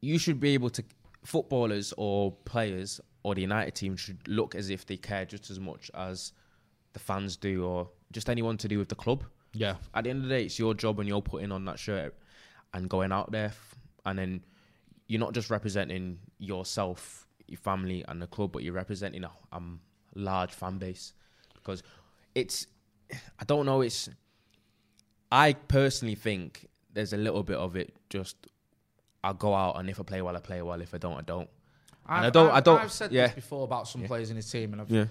you 0.00 0.18
should 0.18 0.40
be 0.40 0.54
able 0.54 0.70
to 0.70 0.82
footballers 1.24 1.92
or 1.96 2.32
players 2.44 3.00
or 3.22 3.34
the 3.34 3.40
United 3.40 3.74
team 3.74 3.96
should 3.96 4.26
look 4.28 4.54
as 4.54 4.70
if 4.70 4.86
they 4.86 4.96
care 4.96 5.24
just 5.24 5.50
as 5.50 5.58
much 5.58 5.90
as 5.94 6.32
the 6.92 6.98
fans 6.98 7.36
do 7.36 7.64
or 7.64 7.88
just 8.12 8.30
anyone 8.30 8.56
to 8.56 8.68
do 8.68 8.78
with 8.78 8.88
the 8.88 8.94
club. 8.94 9.24
Yeah. 9.52 9.76
At 9.94 10.04
the 10.04 10.10
end 10.10 10.22
of 10.22 10.28
the 10.28 10.34
day, 10.36 10.44
it's 10.44 10.58
your 10.58 10.74
job 10.74 10.98
when 10.98 11.06
you're 11.06 11.22
putting 11.22 11.50
on 11.50 11.64
that 11.64 11.78
shirt 11.78 12.14
and 12.72 12.88
going 12.88 13.10
out 13.10 13.32
there, 13.32 13.46
f- 13.46 13.74
and 14.04 14.18
then 14.18 14.44
you're 15.08 15.20
not 15.20 15.32
just 15.32 15.50
representing 15.50 16.18
yourself, 16.38 17.25
your 17.48 17.58
family, 17.58 18.04
and 18.08 18.20
the 18.20 18.26
club, 18.26 18.52
but 18.52 18.62
you're 18.62 18.74
representing 18.74 19.24
a 19.24 19.30
um, 19.52 19.80
large 20.14 20.52
fan 20.52 20.78
base 20.78 21.12
because 21.54 21.82
it's. 22.34 22.66
I 23.38 23.44
don't 23.44 23.66
know. 23.66 23.80
It's. 23.82 24.08
I 25.30 25.52
personally 25.54 26.14
think 26.14 26.68
there's 26.92 27.12
a 27.12 27.16
little 27.16 27.42
bit 27.42 27.56
of 27.56 27.76
it. 27.76 27.94
Just 28.10 28.36
I'll 29.24 29.34
go 29.34 29.54
out, 29.54 29.78
and 29.78 29.88
if 29.90 29.98
I 30.00 30.02
play 30.02 30.22
well, 30.22 30.36
I 30.36 30.40
play 30.40 30.62
well. 30.62 30.80
If 30.80 30.94
I 30.94 30.98
don't, 30.98 31.16
I 31.18 31.22
don't. 31.22 31.48
And 32.08 32.26
I 32.26 32.30
don't- 32.30 32.50
I 32.50 32.54
I've- 32.56 32.64
don't- 32.64 32.80
I've 32.80 32.92
said 32.92 33.10
yeah. 33.12 33.26
this 33.26 33.34
before 33.34 33.64
about 33.64 33.88
some 33.88 34.04
players 34.04 34.30
in 34.30 34.36
his 34.36 34.48
team, 34.50 34.72
and 34.72 34.82
I've, 34.82 34.90
Yeah. 34.90 35.06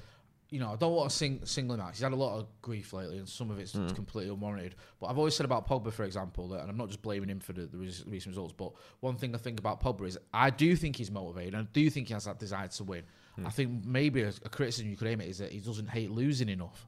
You 0.56 0.62
know, 0.62 0.72
I 0.72 0.76
don't 0.78 0.94
want 0.94 1.10
to 1.10 1.16
sing, 1.16 1.42
single 1.46 1.76
him 1.76 1.82
out. 1.82 1.92
He's 1.92 2.02
had 2.02 2.14
a 2.14 2.16
lot 2.16 2.38
of 2.40 2.48
grief 2.62 2.94
lately, 2.94 3.18
and 3.18 3.28
some 3.28 3.52
of 3.52 3.60
it's 3.60 3.74
Mm. 3.74 3.94
completely 3.94 4.34
unwarranted. 4.34 4.76
But 5.00 5.08
I've 5.08 5.18
always 5.18 5.36
said 5.36 5.46
about 5.46 5.68
Pogba, 5.68 5.92
for 5.92 6.04
example, 6.06 6.48
that, 6.50 6.62
and 6.62 6.70
I'm 6.70 6.78
not 6.78 6.88
just 6.88 7.02
blaming 7.02 7.30
him 7.30 7.40
for 7.42 7.52
the, 7.54 7.66
the 7.66 7.78
recent 7.78 8.28
results, 8.28 8.54
but 8.56 8.72
one 9.02 9.18
thing 9.18 9.36
I 9.36 9.38
think 9.38 9.60
about 9.60 9.82
Pogba 9.82 10.08
is 10.08 10.18
I 10.34 10.50
do 10.50 10.76
think 10.76 10.96
he's 10.96 11.12
motivated, 11.12 11.54
and 11.56 11.68
I 11.68 11.70
do 11.74 11.90
think 11.90 12.08
he 12.08 12.14
has 12.14 12.26
that 12.26 12.40
desire 12.40 12.68
to 12.70 12.84
win. 12.84 13.04
Hmm. 13.36 13.48
I 13.48 13.50
think 13.50 13.86
maybe 13.86 14.22
a, 14.22 14.30
a 14.30 14.50
criticism 14.50 14.90
you 14.90 14.96
could 14.98 15.08
aim 15.08 15.20
at 15.22 15.28
is 15.28 15.40
that 15.40 15.52
he 15.52 15.60
doesn't 15.60 15.90
hate 15.90 16.10
losing 16.12 16.50
enough. 16.50 16.88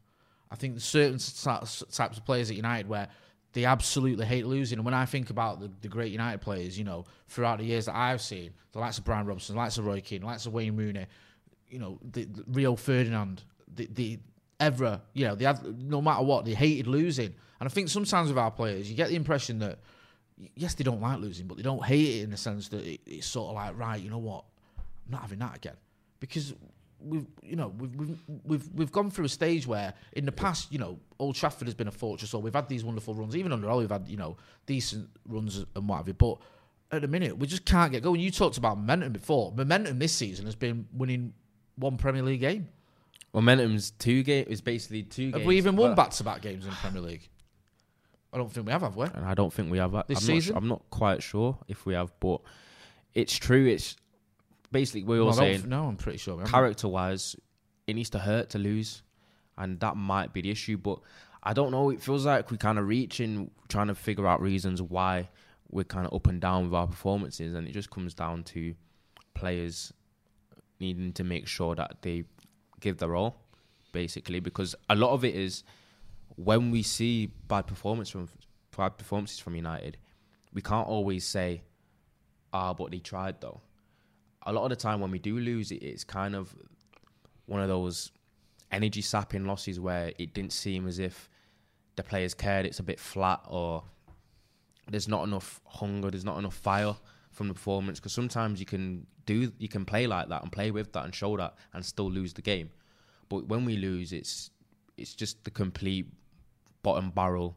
I 0.50 0.56
think 0.56 0.76
there's 0.76 0.86
certain 0.86 1.20
types 1.20 2.18
of 2.18 2.26
players 2.26 2.50
at 2.50 2.56
United 2.56 2.88
where 2.88 3.10
they 3.54 3.66
absolutely 3.66 4.26
hate 4.26 4.46
losing. 4.46 4.78
And 4.78 4.86
when 4.86 4.94
I 4.94 5.06
think 5.06 5.30
about 5.30 5.60
the, 5.60 5.72
the 5.82 5.88
great 5.88 6.12
United 6.12 6.40
players, 6.42 6.78
you 6.78 6.84
know, 6.86 7.06
throughout 7.28 7.58
the 7.60 7.66
years 7.66 7.86
that 7.88 7.96
I've 7.96 8.22
seen, 8.22 8.52
the 8.72 8.80
likes 8.80 8.98
of 8.98 9.04
Brian 9.04 9.26
Robson, 9.26 9.56
the 9.56 9.62
likes 9.62 9.78
of 9.78 9.86
Roy 9.86 10.00
Keane, 10.00 10.22
the 10.22 10.28
likes 10.28 10.46
of 10.46 10.54
Wayne 10.54 10.76
Rooney, 10.76 11.06
you 11.70 11.80
know, 11.80 12.00
the, 12.12 12.26
the 12.26 12.44
Rio 12.48 12.76
Ferdinand, 12.78 13.44
the, 13.74 13.88
the 13.94 14.20
Evra, 14.60 15.02
you 15.14 15.28
know, 15.28 15.36
had, 15.36 15.82
no 15.82 16.02
matter 16.02 16.24
what, 16.24 16.46
they 16.46 16.54
hated 16.54 16.88
losing. 16.88 17.34
And 17.60 17.68
I 17.68 17.70
think 17.70 17.90
sometimes 17.90 18.30
with 18.30 18.38
our 18.38 18.52
players, 18.52 18.90
you 18.90 18.96
get 18.96 19.10
the 19.10 19.16
impression 19.16 19.60
that, 19.60 19.80
yes, 20.56 20.74
they 20.74 20.84
don't 20.84 21.02
like 21.02 21.20
losing, 21.20 21.48
but 21.48 21.58
they 21.58 21.64
don't 21.64 21.84
hate 21.84 22.18
it 22.18 22.24
in 22.24 22.32
the 22.32 22.38
sense 22.38 22.68
that 22.70 22.86
it, 22.86 23.02
it's 23.06 23.28
sort 23.28 23.50
of 23.50 23.56
like, 23.56 23.78
right, 23.78 24.02
you 24.02 24.10
know 24.10 24.18
what, 24.18 24.46
I'm 24.78 25.12
not 25.12 25.22
having 25.22 25.40
that 25.40 25.58
again. 25.58 25.76
Because 26.20 26.54
we've, 27.00 27.26
you 27.44 27.56
know, 27.56 27.74
we've, 27.78 27.96
we've, 27.96 28.20
we've, 28.44 28.74
we've 28.74 28.92
gone 28.92 29.12
through 29.12 29.26
a 29.26 29.30
stage 29.30 29.68
where 29.68 29.94
in 30.14 30.26
the 30.26 30.32
past, 30.32 30.72
you 30.72 30.80
know, 30.80 31.00
Old 31.20 31.36
Trafford 31.36 31.68
has 31.68 31.76
been 31.76 31.88
a 31.88 31.92
fortress, 31.92 32.34
or 32.34 32.42
we've 32.42 32.54
had 32.54 32.68
these 32.70 32.84
wonderful 32.84 33.14
runs. 33.14 33.36
Even 33.36 33.52
under 33.52 33.70
Ollie, 33.70 33.84
we've 33.84 33.92
had, 33.92 34.08
you 34.08 34.18
know, 34.18 34.38
decent 34.66 35.10
runs 35.28 35.64
and 35.76 35.88
what 35.88 35.98
have 35.98 36.08
you. 36.08 36.14
But 36.14 36.38
at 36.92 37.02
the 37.02 37.08
minute, 37.08 37.38
we 37.38 37.48
just 37.48 37.66
can't 37.66 37.92
get 37.92 38.02
going. 38.02 38.20
You 38.20 38.32
talked 38.32 38.58
about 38.58 38.78
momentum 38.78 39.14
before. 39.14 39.52
Momentum 39.56 40.00
this 40.00 40.14
season 40.14 40.46
has 40.46 40.56
been 40.56 40.88
winning 40.94 41.34
one 41.76 41.98
Premier 41.98 42.24
League 42.24 42.42
game. 42.42 42.70
Momentum's 43.34 43.92
two 43.92 44.24
game 44.24 44.46
is 44.48 44.62
basically 44.62 45.04
two 45.04 45.26
Have 45.28 45.34
games. 45.36 45.46
we 45.46 45.58
even 45.58 45.76
won 45.76 45.96
back 45.96 46.12
to 46.12 46.24
back 46.24 46.42
games 46.42 46.66
in 46.66 46.72
Premier 46.72 47.02
League? 47.02 47.28
I 48.34 48.38
don't 48.38 48.52
think 48.52 48.66
we 48.66 48.72
have, 48.72 48.82
have 48.82 48.96
we? 48.96 49.06
and 49.06 49.26
I 49.26 49.34
don't 49.34 49.52
think 49.54 49.72
we 49.72 49.78
have. 49.78 49.96
Uh, 49.96 50.04
this 50.08 50.20
I'm 50.20 50.24
season? 50.26 50.54
Not, 50.54 50.62
I'm 50.64 50.70
not 50.70 50.82
quite 50.90 51.24
sure 51.24 51.58
if 51.68 51.86
we 51.86 51.94
have, 51.94 52.12
but 52.20 52.42
it's 53.14 53.36
true. 53.36 53.66
It's 53.68 53.96
basically 54.72 55.04
we're 55.04 55.20
all 55.20 55.28
Well, 55.28 55.36
saying. 55.36 55.68
No, 55.68 55.86
I'm 55.86 55.96
pretty 55.98 56.18
sure. 56.18 56.44
character 56.46 56.88
wise, 56.88 57.36
it 57.88 57.96
needs 57.96 58.10
to 58.12 58.20
hurt 58.20 58.50
to 58.52 58.58
lose, 58.60 59.02
and 59.58 59.80
that 59.80 59.96
might 59.96 60.34
be 60.34 60.42
the 60.42 60.52
issue. 60.52 60.78
But 60.78 61.00
I 61.44 61.54
don't 61.54 61.72
know. 61.72 61.90
It 61.90 62.02
feels 62.02 62.26
like 62.26 62.52
we're 62.52 62.58
kind 62.58 62.78
of 62.78 62.88
reaching, 62.88 63.50
trying 63.70 63.88
to 63.88 63.96
figure 63.96 64.28
out 64.28 64.42
reasons 64.42 64.82
why 64.82 65.30
we're 65.70 65.84
kind 65.86 66.06
of 66.06 66.14
up 66.14 66.28
and 66.28 66.42
down 66.42 66.66
with 66.66 66.74
our 66.74 66.88
performances, 66.88 67.54
and 67.54 67.68
it 67.68 67.72
just 67.72 67.90
comes 67.90 68.14
down 68.14 68.44
to 68.44 68.74
players 69.34 69.94
needing 70.80 71.14
to 71.14 71.24
make 71.24 71.48
sure 71.48 71.76
that 71.76 71.98
they 72.02 72.24
give 72.80 72.98
their 72.98 73.16
all, 73.16 73.42
basically, 73.92 74.40
because 74.40 74.76
a 74.90 74.96
lot 74.96 75.12
of 75.12 75.24
it 75.24 75.36
is 75.36 75.64
when 76.36 76.72
we 76.72 76.84
see 76.84 77.28
bad 77.48 77.68
performance 77.68 78.10
from 78.10 78.30
bad 78.76 78.98
performances 78.98 79.40
from 79.40 79.56
United, 79.56 79.98
we 80.54 80.62
can't 80.62 80.88
always 80.88 81.26
say, 81.26 81.64
"Ah, 82.54 82.74
but 82.74 82.92
they 82.92 83.00
tried 83.00 83.42
though." 83.42 83.62
A 84.46 84.54
lot 84.54 84.64
of 84.64 84.70
the 84.70 84.76
time 84.76 85.02
when 85.02 85.12
we 85.12 85.20
do 85.20 85.40
lose, 85.40 85.72
it, 85.72 85.82
it's 85.84 86.04
kind 86.04 86.36
of 86.36 86.56
one 87.48 87.62
of 87.62 87.68
those 87.68 88.12
energy 88.72 89.02
sapping 89.02 89.46
losses 89.46 89.80
where 89.80 90.14
it 90.18 90.34
didn't 90.34 90.54
seem 90.54 90.88
as 90.88 91.00
if 91.00 91.30
the 91.96 92.04
players 92.04 92.34
cared. 92.34 92.66
It's 92.66 92.80
a 92.80 92.84
bit 92.84 93.00
flat, 93.00 93.42
or 93.48 93.84
there's 94.90 95.08
not 95.08 95.24
enough 95.24 95.60
hunger, 95.66 96.12
there's 96.12 96.26
not 96.26 96.38
enough 96.38 96.56
fire 96.56 96.96
from 97.38 97.48
the 97.48 97.54
performance. 97.54 98.00
Because 98.00 98.14
sometimes 98.14 98.60
you 98.60 98.66
can 98.66 99.06
do, 99.26 99.52
you 99.60 99.70
can 99.70 99.86
play 99.86 100.08
like 100.08 100.28
that 100.30 100.42
and 100.42 100.52
play 100.52 100.72
with 100.72 100.92
that 100.94 101.06
and 101.06 101.14
show 101.14 101.38
that 101.38 101.56
and 101.74 101.86
still 101.86 102.10
lose 102.12 102.34
the 102.34 102.42
game. 102.42 102.70
But 103.30 103.48
when 103.48 103.64
we 103.64 103.78
lose, 103.78 104.12
it's 104.12 104.50
it's 104.98 105.14
just 105.14 105.44
the 105.44 105.52
complete 105.52 106.08
bottom 106.84 107.12
barrel. 107.12 107.56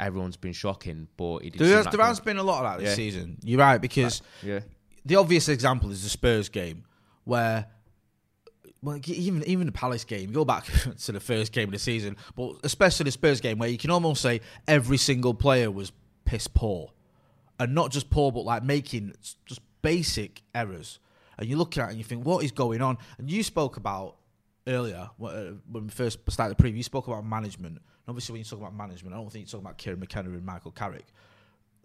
Everyone's 0.00 0.36
been 0.36 0.52
shocking, 0.52 1.06
but 1.16 1.36
it 1.44 1.56
There 1.56 1.76
has, 1.76 1.86
there 1.86 2.04
has 2.04 2.18
been 2.18 2.38
a 2.38 2.42
lot 2.42 2.64
of 2.64 2.72
that 2.72 2.80
this 2.84 2.90
Yeah. 2.90 2.96
season. 2.96 3.38
You're 3.44 3.60
right 3.60 3.78
because 3.80 4.20
yeah. 4.42 4.60
the 5.04 5.16
obvious 5.16 5.48
example 5.48 5.90
is 5.92 6.02
the 6.02 6.08
Spurs 6.08 6.48
game, 6.48 6.82
where 7.24 7.66
well, 8.82 8.98
even 9.06 9.44
even 9.46 9.66
the 9.66 9.72
Palace 9.72 10.02
game, 10.04 10.32
go 10.32 10.44
back 10.44 10.64
to 11.04 11.12
the 11.12 11.20
first 11.20 11.52
game 11.52 11.68
of 11.68 11.72
the 11.72 11.78
season, 11.78 12.16
but 12.34 12.56
especially 12.64 13.04
the 13.04 13.12
Spurs 13.12 13.40
game, 13.40 13.58
where 13.58 13.68
you 13.68 13.78
can 13.78 13.90
almost 13.90 14.22
say 14.22 14.40
every 14.66 14.96
single 14.96 15.34
player 15.34 15.70
was 15.70 15.92
piss 16.24 16.48
poor, 16.48 16.90
and 17.58 17.74
not 17.74 17.90
just 17.90 18.10
poor, 18.10 18.32
but 18.32 18.44
like 18.44 18.62
making 18.62 19.14
just 19.46 19.60
basic 19.82 20.42
errors. 20.54 20.98
And 21.38 21.48
you 21.48 21.56
look 21.56 21.76
at 21.78 21.88
it 21.88 21.90
and 21.90 21.98
you 21.98 22.04
think, 22.04 22.24
what 22.24 22.44
is 22.44 22.52
going 22.52 22.82
on? 22.82 22.98
And 23.18 23.30
you 23.30 23.42
spoke 23.42 23.76
about 23.76 24.16
earlier 24.66 25.10
uh, 25.22 25.32
when 25.70 25.84
we 25.84 25.90
first 25.90 26.18
started 26.28 26.56
the 26.56 26.62
preview. 26.62 26.76
You 26.76 26.82
spoke 26.82 27.08
about 27.08 27.24
management. 27.24 27.76
And 27.76 28.08
obviously, 28.08 28.34
when 28.34 28.40
you 28.40 28.44
talk 28.44 28.60
about 28.60 28.74
management, 28.74 29.14
I 29.14 29.18
don't 29.18 29.30
think 29.30 29.46
you're 29.46 29.50
talking 29.50 29.66
about 29.66 29.78
Kieran 29.78 30.00
McKenna 30.00 30.30
and 30.30 30.44
Michael 30.44 30.72
Carrick 30.72 31.06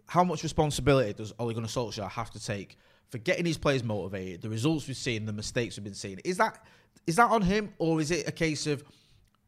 how 0.08 0.24
much 0.24 0.42
responsibility 0.42 1.12
does 1.12 1.32
Ole 1.38 1.52
Gunnar 1.52 1.68
Solskjaer 1.68 2.10
have 2.10 2.30
to 2.30 2.42
take 2.42 2.76
for 3.10 3.18
getting 3.18 3.44
his 3.44 3.58
players 3.58 3.84
motivated, 3.84 4.42
the 4.42 4.48
results 4.48 4.88
we've 4.88 4.96
seen, 4.96 5.26
the 5.26 5.32
mistakes 5.32 5.76
we've 5.76 5.84
been 5.84 5.94
seeing? 5.94 6.18
Is 6.24 6.38
that 6.38 6.64
is 7.06 7.16
that 7.16 7.30
on 7.30 7.42
him, 7.42 7.72
or 7.78 8.00
is 8.00 8.10
it 8.10 8.26
a 8.26 8.32
case 8.32 8.66
of 8.66 8.82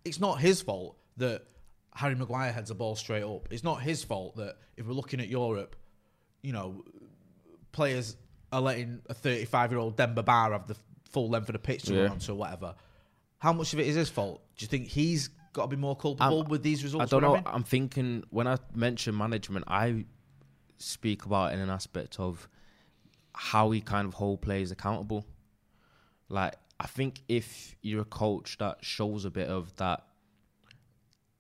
it's 0.05 0.21
not 0.21 0.41
his 0.41 0.63
fault 0.63 0.97
that 1.17 1.43
Harry 1.95 2.15
Maguire 2.15 2.53
heads 2.53 2.69
the 2.69 2.75
ball 2.75 2.95
straight 2.95 3.25
up? 3.25 3.49
It's 3.51 3.65
not 3.65 3.83
his 3.83 4.05
fault 4.05 4.37
that 4.37 4.57
if 4.77 4.87
we're 4.87 4.93
looking 4.93 5.21
at 5.21 5.29
Europe, 5.29 5.77
you 6.43 6.53
know, 6.53 6.85
players 7.73 8.17
are 8.53 8.61
letting 8.61 9.01
a 9.09 9.15
35 9.15 9.71
year 9.73 9.79
old 9.79 9.97
Demba 9.97 10.23
Ba 10.23 10.51
have 10.53 10.67
the 10.67 10.77
full 11.11 11.29
length 11.29 11.49
of 11.49 11.53
the 11.55 11.59
pitch 11.59 11.83
to 11.85 11.95
Yeah. 11.95 12.03
run 12.03 12.13
onto 12.13 12.33
or 12.33 12.37
whatever. 12.37 12.75
How 13.39 13.53
much 13.53 13.73
of 13.73 13.79
it 13.81 13.87
is 13.87 13.95
his 13.97 14.11
fault? 14.11 14.43
Do 14.57 14.65
you 14.65 14.69
think 14.69 14.87
he's 14.89 15.29
got 15.53 15.63
to 15.63 15.69
be 15.69 15.77
more 15.77 15.97
culpable 15.97 16.45
with 16.45 16.63
these 16.63 16.83
results? 16.85 17.05
I 17.05 17.07
don't 17.07 17.23
know. 17.23 17.35
having? 17.37 17.53
I'm 17.53 17.65
thinking 17.65 18.25
when 18.31 18.47
I 18.47 18.59
mention 18.75 19.17
management, 19.17 19.65
I 19.69 20.05
speak 20.79 21.25
about 21.27 21.53
it 21.53 21.55
in 21.57 21.61
an 21.61 21.71
aspect 21.71 22.19
of 22.21 22.49
how 23.35 23.69
we 23.69 23.81
kind 23.81 24.07
of 24.09 24.15
hold 24.15 24.43
players 24.43 24.71
accountable. 24.71 25.27
Like 26.29 26.55
I 26.79 26.87
think 26.87 27.23
if 27.29 27.77
you're 27.83 28.03
a 28.03 28.07
coach 28.07 28.59
that 28.59 28.85
shows 28.85 29.25
a 29.25 29.31
bit 29.31 29.49
of 29.49 29.75
that, 29.77 30.05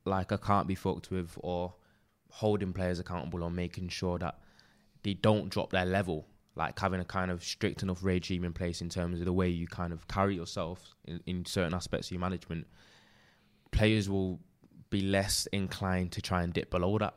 like 0.04 0.32
I 0.32 0.36
can't 0.36 0.66
be 0.66 0.74
fucked 0.74 1.10
with, 1.10 1.36
or 1.38 1.74
holding 2.30 2.72
players 2.72 2.98
accountable, 2.98 3.42
or 3.42 3.50
making 3.50 3.88
sure 3.88 4.18
that 4.18 4.38
they 5.02 5.14
don't 5.14 5.48
drop 5.48 5.70
their 5.70 5.86
level, 5.86 6.26
like 6.56 6.78
having 6.78 7.00
a 7.00 7.04
kind 7.04 7.30
of 7.30 7.42
strict 7.42 7.82
enough 7.82 8.02
regime 8.02 8.44
in 8.44 8.52
place 8.52 8.80
in 8.80 8.88
terms 8.88 9.20
of 9.20 9.24
the 9.24 9.32
way 9.32 9.48
you 9.48 9.66
kind 9.66 9.92
of 9.92 10.06
carry 10.08 10.34
yourself 10.34 10.94
in, 11.04 11.20
in 11.26 11.44
certain 11.44 11.74
aspects 11.74 12.08
of 12.08 12.12
your 12.12 12.20
management, 12.20 12.66
players 13.70 14.08
will 14.08 14.40
be 14.90 15.00
less 15.00 15.46
inclined 15.52 16.12
to 16.12 16.20
try 16.20 16.42
and 16.42 16.52
dip 16.52 16.70
below 16.70 16.98
that. 16.98 17.14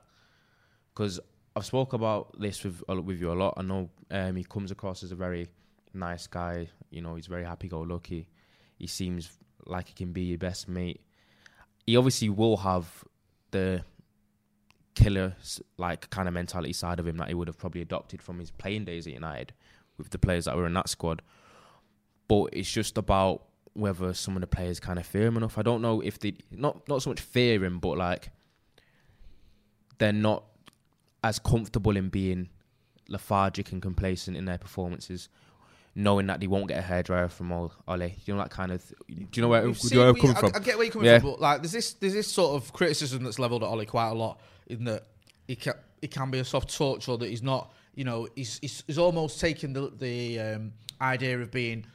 Because 0.93 1.19
I've 1.55 1.65
spoke 1.65 1.93
about 1.93 2.39
this 2.39 2.63
with 2.63 2.83
with 2.87 3.19
you 3.19 3.31
a 3.31 3.33
lot. 3.33 3.55
I 3.57 3.63
know 3.63 3.89
um, 4.11 4.35
he 4.35 4.43
comes 4.43 4.71
across 4.71 5.03
as 5.03 5.11
a 5.11 5.15
very 5.15 5.47
nice 5.93 6.27
guy. 6.27 6.69
You 6.89 7.01
know, 7.01 7.15
he's 7.15 7.27
very 7.27 7.43
happy-go-lucky. 7.43 8.27
He 8.77 8.87
seems 8.87 9.31
like 9.65 9.87
he 9.87 9.93
can 9.93 10.11
be 10.11 10.21
your 10.21 10.37
best 10.37 10.67
mate. 10.67 11.01
He 11.85 11.97
obviously 11.97 12.29
will 12.29 12.57
have 12.57 13.03
the 13.51 13.83
killer 14.95 15.35
like 15.77 16.09
kind 16.09 16.27
of 16.27 16.33
mentality 16.33 16.73
side 16.73 16.99
of 16.99 17.07
him 17.07 17.17
that 17.17 17.27
he 17.27 17.33
would 17.33 17.47
have 17.47 17.57
probably 17.57 17.81
adopted 17.81 18.21
from 18.21 18.39
his 18.39 18.51
playing 18.51 18.85
days 18.85 19.07
at 19.07 19.13
United 19.13 19.53
with 19.97 20.09
the 20.11 20.19
players 20.19 20.45
that 20.45 20.55
were 20.55 20.65
in 20.65 20.73
that 20.73 20.89
squad. 20.89 21.21
But 22.27 22.49
it's 22.53 22.71
just 22.71 22.97
about 22.97 23.43
whether 23.73 24.13
some 24.13 24.35
of 24.35 24.41
the 24.41 24.47
players 24.47 24.79
kind 24.79 24.99
of 24.99 25.05
fear 25.05 25.27
him 25.27 25.37
enough. 25.37 25.57
I 25.57 25.61
don't 25.61 25.81
know 25.81 26.01
if 26.01 26.19
they 26.19 26.35
not 26.51 26.87
not 26.87 27.01
so 27.01 27.09
much 27.09 27.19
fear 27.21 27.63
him, 27.63 27.79
but 27.79 27.97
like 27.97 28.29
they're 29.97 30.13
not 30.13 30.43
as 31.23 31.39
comfortable 31.39 31.95
in 31.97 32.09
being 32.09 32.49
lethargic 33.07 33.71
and 33.71 33.81
complacent 33.81 34.37
in 34.37 34.45
their 34.45 34.57
performances, 34.57 35.29
knowing 35.95 36.27
that 36.27 36.39
they 36.39 36.47
won't 36.47 36.67
get 36.67 36.83
a 36.83 36.87
hairdryer 36.87 37.29
from 37.31 37.51
Ole. 37.51 37.73
Ole. 37.87 38.11
You 38.25 38.33
know 38.33 38.37
that 38.37 38.51
kind 38.51 38.71
of. 38.71 38.87
Do 39.07 39.15
you 39.33 39.41
know 39.41 39.47
where, 39.47 39.61
do 39.61 39.67
you 39.69 39.95
know 39.95 39.99
where 40.01 40.09
I'm 40.09 40.15
coming 40.15 40.35
I, 40.35 40.39
from? 40.39 40.51
I 40.55 40.59
get 40.59 40.75
where 40.77 40.85
you're 40.85 40.93
coming 40.93 41.07
Yeah. 41.07 41.19
from, 41.19 41.31
but 41.31 41.41
like, 41.41 41.61
there's 41.61 41.71
this 41.71 41.93
there's 41.93 42.13
this 42.13 42.31
sort 42.31 42.61
of 42.61 42.73
criticism 42.73 43.23
that's 43.23 43.39
leveled 43.39 43.63
at 43.63 43.67
Ollie 43.69 43.85
quite 43.85 44.09
a 44.09 44.13
lot 44.13 44.39
in 44.67 44.83
that 44.85 45.03
he 45.47 45.55
can 45.55 45.73
he 46.01 46.07
can 46.07 46.31
be 46.31 46.39
a 46.39 46.45
soft 46.45 46.75
touch 46.75 47.07
or 47.07 47.17
that 47.17 47.29
he's 47.29 47.43
not. 47.43 47.71
You 47.95 48.05
know, 48.05 48.27
he's 48.35 48.59
he's, 48.59 48.83
he's 48.87 48.97
almost 48.97 49.39
taken 49.39 49.73
the 49.73 49.91
the 49.97 50.39
um, 50.39 50.73
idea 51.01 51.39
of 51.39 51.51
being 51.51 51.85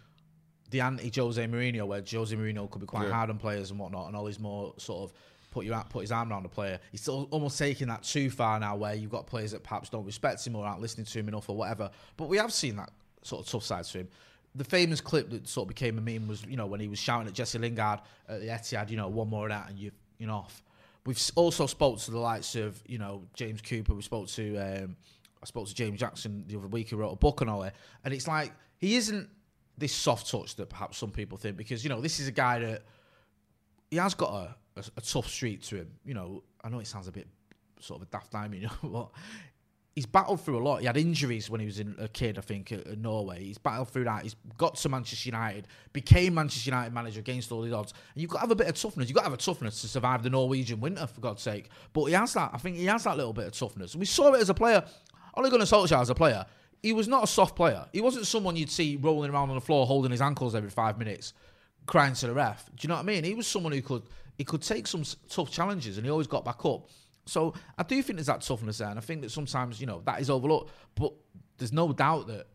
the 0.71 0.81
anti 0.81 1.11
Jose 1.15 1.43
Mourinho, 1.47 1.87
where 1.87 2.03
Jose 2.09 2.35
Mourinho 2.37 2.71
could 2.71 2.81
be 2.81 2.87
quite 2.87 3.07
Yeah. 3.07 3.13
hard 3.15 3.31
on 3.31 3.39
players 3.39 3.71
and 3.71 3.81
whatnot, 3.81 4.07
and 4.09 4.17
Ollie's 4.17 4.39
more 4.39 4.75
sort 4.77 5.11
of 5.11 5.17
put 5.51 5.65
you 5.65 5.73
out, 5.73 5.89
put 5.89 6.03
his 6.03 6.13
arm 6.13 6.31
around 6.31 6.43
the 6.43 6.49
player. 6.49 6.79
He's 6.93 7.01
still 7.01 7.27
almost 7.31 7.59
taking 7.59 7.89
that 7.89 8.03
too 8.03 8.29
far 8.31 8.61
now, 8.61 8.77
where 8.77 8.95
you've 8.95 9.11
got 9.11 9.27
players 9.27 9.53
that 9.53 9.63
perhaps 9.65 9.89
don't 9.89 10.05
respect 10.05 10.47
him 10.47 10.55
or 10.55 10.67
aren't 10.67 10.81
listening 10.83 11.07
to 11.07 11.19
him 11.19 11.29
enough 11.29 11.49
or 11.49 11.57
whatever. 11.57 11.91
But 12.19 12.29
we 12.29 12.37
have 12.37 12.53
seen 12.53 12.77
that 12.77 12.91
sort 13.23 13.45
of 13.47 13.51
tough 13.51 13.65
side 13.65 13.85
to 13.87 13.99
him. 14.01 14.09
The 14.55 14.65
famous 14.65 15.01
clip 15.01 15.31
that 15.31 15.49
sort 15.49 15.65
of 15.65 15.69
became 15.69 15.97
a 15.99 16.01
meme 16.03 16.29
was, 16.29 16.45
you 16.45 16.57
know, 16.57 16.67
when 16.67 16.81
he 16.81 16.89
was 16.89 16.99
shouting 16.99 17.27
at 17.29 17.33
Jesse 17.33 17.59
Lingard 17.59 18.01
at 18.29 18.41
the 18.41 18.47
Etihad, 18.49 18.91
you 18.91 18.97
know, 18.99 19.09
one 19.09 19.29
more 19.29 19.47
of 19.47 19.51
that 19.51 19.71
and 19.71 19.79
you 19.79 19.91
you're 20.19 20.31
off. 20.31 20.63
We've 21.09 21.31
also 21.37 21.65
spoke 21.65 21.99
to 21.99 22.11
the 22.11 22.19
likes 22.19 22.55
of 22.55 22.81
you 22.87 22.99
know 22.99 23.23
James 23.33 23.63
Cooper. 23.63 23.95
We 23.95 24.03
spoke 24.03 24.29
to 24.29 24.59
um, 24.59 24.97
I 25.43 25.47
spoke 25.47 25.67
to 25.67 25.75
James 25.75 25.99
Jackson 25.99 26.45
the 26.47 26.59
other 26.59 26.67
week. 26.67 26.91
He 26.91 26.97
wrote 26.97 27.13
a 27.13 27.17
book 27.17 27.41
on 27.41 27.49
all 27.49 27.63
it, 27.63 27.73
and 28.05 28.13
it's 28.13 28.29
like 28.29 28.53
he 28.77 28.95
isn't 28.97 29.29
this 29.79 29.93
soft 29.93 30.31
touch 30.31 30.55
that 30.57 30.69
perhaps 30.69 30.99
some 30.99 31.11
people 31.11 31.39
think 31.39 31.57
because 31.57 31.83
you 31.83 31.89
know 31.89 32.03
this 32.03 32.21
is 32.21 32.29
a 32.29 32.33
guy 32.33 32.59
that 32.59 32.83
he 33.91 33.97
has 33.97 34.13
got 34.13 34.33
a, 34.33 34.81
a, 34.81 34.85
a 34.99 35.01
tough 35.01 35.29
streak 35.29 35.63
to 35.63 35.77
him. 35.77 35.91
You 36.05 36.13
know, 36.13 36.43
I 36.63 36.69
know 36.69 36.79
it 36.79 36.87
sounds 36.87 37.09
a 37.09 37.13
bit 37.13 37.27
sort 37.81 38.03
of 38.03 38.09
a 38.09 38.11
daft 38.11 38.31
time, 38.31 38.53
you 38.61 38.69
know, 38.69 38.71
but 38.83 39.09
he's 39.99 40.07
battled 40.07 40.41
through 40.41 40.57
a 40.59 40.63
lot. 40.63 40.79
He 40.79 40.87
had 40.87 40.97
injuries 40.97 41.51
when 41.51 41.59
he 41.59 41.67
was 41.67 41.81
in 41.81 41.97
a 41.99 42.07
kid, 42.07 42.39
I 42.39 42.41
think, 42.41 42.71
at, 42.71 42.87
at 42.87 42.99
Norway. 42.99 43.43
He's 43.43 43.59
battled 43.59 43.89
through 43.89 44.05
that. 44.05 44.23
He's 44.23 44.37
got 44.57 44.77
to 44.77 44.89
Manchester 44.89 45.29
United, 45.29 45.67
became 45.93 46.35
Manchester 46.35 46.71
United 46.71 46.95
manager 46.95 47.19
against 47.19 47.51
all 47.51 47.63
the 47.63 47.75
odds. 47.75 47.93
And 48.15 48.23
you've 48.23 48.31
got 48.31 48.37
to 48.37 48.41
have 48.43 48.51
a 48.53 48.55
bit 48.55 48.69
of 48.69 48.77
toughness. 48.77 49.09
You've 49.09 49.17
got 49.17 49.23
to 49.23 49.31
have 49.31 49.39
a 49.39 49.43
toughness 49.43 49.81
to 49.81 49.89
survive 49.89 50.23
the 50.23 50.31
Norwegian 50.31 50.79
winter, 50.81 51.05
for 51.09 51.21
God's 51.21 51.43
sake. 51.43 51.69
But 51.93 52.05
he 52.05 52.13
has 52.13 52.33
that. 52.35 52.51
I 52.53 52.59
think 52.59 52.77
he 52.77 52.85
has 52.85 53.03
that 53.03 53.17
little 53.17 53.33
bit 53.33 53.47
of 53.49 53.55
toughness. 53.55 53.97
We 53.97 54.05
saw 54.05 54.33
it 54.35 54.41
as 54.41 54.51
a 54.51 54.55
player. 54.55 54.85
Ole 55.35 55.51
Gunnar 55.51 55.65
Solskjaer 55.65 56.01
as 56.01 56.11
a 56.11 56.15
player, 56.15 56.47
he 56.81 56.93
was 56.93 57.09
not 57.09 57.25
a 57.25 57.27
soft 57.27 57.57
player. 57.57 57.85
He 57.93 58.01
wasn't 58.01 58.29
someone 58.29 58.55
you'd 58.55 58.71
see 58.71 58.97
rolling 58.97 59.33
around 59.33 59.51
on 59.51 59.57
the 59.57 59.61
floor 59.61 59.85
holding 59.85 60.13
his 60.13 60.21
ankles 60.23 60.55
every 60.55 60.71
five 60.71 60.97
minutes, 60.97 61.33
crying 61.87 62.15
to 62.15 62.29
the 62.29 62.35
ref. 62.35 62.67
Do 62.67 62.73
you 62.83 62.89
know 62.89 62.95
what 62.95 63.01
I 63.01 63.07
mean? 63.07 63.25
He 63.25 63.35
was 63.35 63.49
someone 63.49 63.73
who 63.73 63.83
could 63.83 64.03
he 64.37 64.45
could 64.45 64.63
take 64.63 64.87
some 64.87 65.03
tough 65.29 65.51
challenges 65.51 65.99
and 65.99 66.07
he 66.07 66.11
always 66.11 66.29
got 66.29 66.45
back 66.45 66.65
up. 66.65 66.89
So 67.29 67.53
I 67.77 67.83
do 67.83 68.03
think 68.03 68.17
there's 68.17 68.27
that 68.27 68.41
toughness 68.41 68.79
there, 68.79 68.89
and 68.89 68.99
I 68.99 69.03
think 69.03 69.21
that 69.23 69.31
sometimes 69.31 69.81
you 69.81 69.87
know 69.87 70.03
that 70.07 70.21
is 70.21 70.31
overlooked. 70.31 70.73
But 70.95 71.13
there's 71.59 71.73
no 71.73 71.93
doubt 71.93 72.27
that 72.29 72.47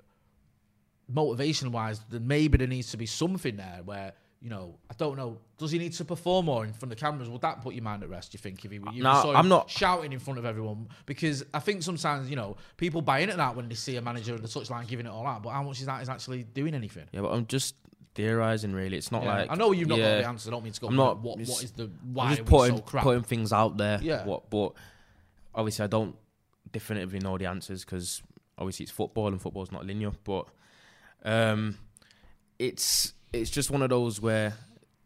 motivation 1.07 1.71
wise, 1.71 1.99
that 2.09 2.21
maybe 2.21 2.57
there 2.57 2.67
needs 2.67 2.91
to 2.91 2.97
be 2.97 3.05
something 3.05 3.55
there 3.57 3.81
where 3.85 4.13
you 4.41 4.49
know 4.49 4.75
I 4.89 4.93
don't 4.97 5.15
know. 5.17 5.37
Does 5.57 5.71
he 5.71 5.77
need 5.79 5.93
to 5.93 6.05
perform 6.05 6.45
more 6.47 6.65
in 6.65 6.73
front 6.73 6.91
of 6.91 6.97
cameras? 6.97 7.29
Would 7.29 7.41
that 7.41 7.61
put 7.61 7.73
your 7.75 7.83
mind 7.83 8.03
at 8.03 8.09
rest? 8.09 8.31
Do 8.31 8.35
you 8.35 8.39
think 8.39 8.65
if 8.65 8.71
he 8.71 8.77
you 8.93 9.03
No, 9.03 9.33
I'm 9.33 9.47
not- 9.47 9.69
shouting 9.69 10.11
in 10.11 10.19
front 10.19 10.39
of 10.39 10.45
everyone? 10.45 10.89
Because 11.05 11.45
I 11.53 11.59
think 11.59 11.83
sometimes 11.83 12.29
you 12.29 12.35
know 12.35 12.57
people 12.77 13.01
buy 13.01 13.19
into 13.19 13.37
that 13.37 13.55
when 13.55 13.69
they 13.69 13.75
see 13.75 13.95
a 13.97 14.01
manager 14.01 14.35
at 14.35 14.41
the 14.41 14.47
touchline 14.47 14.87
giving 14.87 15.05
it 15.05 15.09
all 15.09 15.25
out. 15.27 15.43
But 15.43 15.51
how 15.51 15.63
much 15.63 15.79
is 15.79 15.85
that 15.85 16.01
is 16.01 16.09
actually 16.09 16.43
doing 16.43 16.73
anything? 16.73 17.05
Yeah, 17.11 17.21
but 17.21 17.31
I'm 17.31 17.45
just 17.45 17.75
theorizing. 18.15 18.73
Really, 18.73 18.97
it's 18.97 19.11
not 19.11 19.23
Yeah. 19.23 19.33
like 19.33 19.51
I 19.51 19.55
know 19.55 19.71
you've 19.71 19.87
not 19.87 19.97
got 19.97 20.01
yeah. 20.03 20.17
the 20.21 20.27
answer. 20.27 20.49
I 20.49 20.51
don't 20.51 20.63
mean 20.63 20.73
to 20.73 20.81
go. 20.81 20.87
I'm 20.87 20.95
not- 20.95 21.19
What, 21.21 21.39
it's- 21.39 21.49
what 21.49 21.63
is 21.63 21.71
the 21.71 21.83
I'm 21.83 22.13
why 22.13 22.35
just 22.35 22.45
putting 22.47 22.77
so 22.77 22.83
crap? 22.83 23.03
putting 23.03 23.23
things 23.23 23.51
out 23.53 23.77
there. 23.77 23.99
Yeah. 24.01 24.25
What, 24.25 24.49
but 24.49 24.73
obviously, 25.55 25.83
I 25.83 25.87
don't 25.87 26.15
definitively 26.71 27.19
know 27.19 27.37
the 27.37 27.45
answers 27.45 27.83
because 27.85 28.21
obviously 28.57 28.83
it's 28.83 28.91
football 28.91 29.27
and 29.27 29.41
football's 29.41 29.71
not 29.71 29.85
linear. 29.85 30.11
But 30.23 30.45
um, 31.23 31.77
it's 32.59 33.13
it's 33.31 33.49
just 33.49 33.71
one 33.71 33.81
of 33.81 33.89
those 33.89 34.21
where 34.21 34.53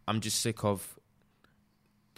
I'm 0.08 0.20
just 0.22 0.42
sick 0.42 0.64
of 0.64 0.98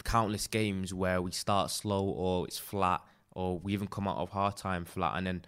countless 0.04 0.46
games 0.46 0.94
where 0.94 1.20
we 1.20 1.30
start 1.30 1.70
slow 1.70 2.04
or 2.04 2.46
it's 2.46 2.58
flat 2.58 3.02
or 3.34 3.58
we 3.58 3.72
even 3.74 3.86
come 3.86 4.08
out 4.08 4.16
of 4.16 4.30
half 4.30 4.56
time 4.56 4.84
flat 4.84 5.16
and 5.16 5.26
then 5.26 5.44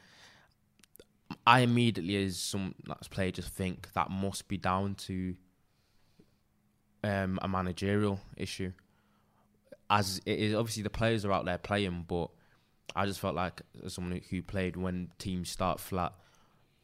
I 1.47 1.61
immediately 1.61 2.23
as 2.25 2.39
some 2.39 2.75
as 3.01 3.09
player 3.09 3.31
just 3.31 3.49
think 3.49 3.93
that 3.95 4.11
must 4.11 4.49
be 4.49 4.57
down 4.57 4.95
to 5.07 5.35
um, 7.03 7.39
a 7.43 7.49
managerial 7.49 8.21
issue. 8.37 8.73
As 9.91 10.21
it 10.25 10.39
is, 10.39 10.55
obviously 10.55 10.83
the 10.83 10.91
players 10.91 11.25
are 11.25 11.33
out 11.33 11.45
there 11.45 11.59
playing, 11.59 12.05
but 12.07 12.31
I 12.95 13.07
just 13.07 13.21
felt 13.21 13.35
like 13.35 13.63
as 13.85 13.95
someone 13.95 14.13
who- 14.13 14.37
who 14.37 14.43
played 14.43 14.77
when 14.77 15.11
teams 15.19 15.51
start 15.51 15.81
flat, 15.81 16.15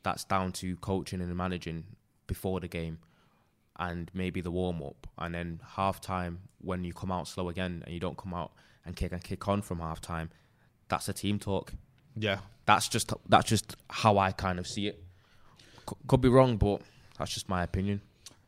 that's 0.02 0.24
down 0.24 0.52
to 0.52 0.76
coaching 0.76 1.20
and 1.20 1.36
managing 1.36 1.96
before 2.26 2.60
the 2.60 2.68
game, 2.68 2.98
and 3.76 4.10
maybe 4.12 4.40
the 4.40 4.50
warm 4.50 4.82
up, 4.82 5.06
and 5.18 5.34
then 5.34 5.60
half 5.76 6.00
time 6.00 6.48
when 6.58 6.82
you 6.84 6.92
come 6.92 7.12
out 7.12 7.28
slow 7.28 7.48
again 7.48 7.82
and 7.84 7.94
you 7.94 8.00
don't 8.00 8.18
come 8.18 8.34
out 8.34 8.52
and 8.84 8.96
kick 8.96 9.12
and 9.12 9.22
kick 9.22 9.46
on 9.46 9.62
from 9.62 9.78
half 9.78 10.00
time, 10.00 10.30
that's 10.88 11.08
a 11.08 11.12
team 11.12 11.38
talk. 11.38 11.74
Yeah, 12.18 12.38
That's 12.66 12.88
just 12.88 13.12
that's 13.28 13.48
just 13.48 13.76
how 13.90 14.18
I 14.18 14.32
kind 14.32 14.58
of 14.58 14.66
see 14.66 14.86
it. 14.88 15.02
C- 15.88 15.96
could 16.06 16.20
be 16.20 16.28
wrong, 16.28 16.56
but 16.56 16.80
that's 17.18 17.32
just 17.32 17.48
my 17.48 17.62
opinion. 17.62 18.00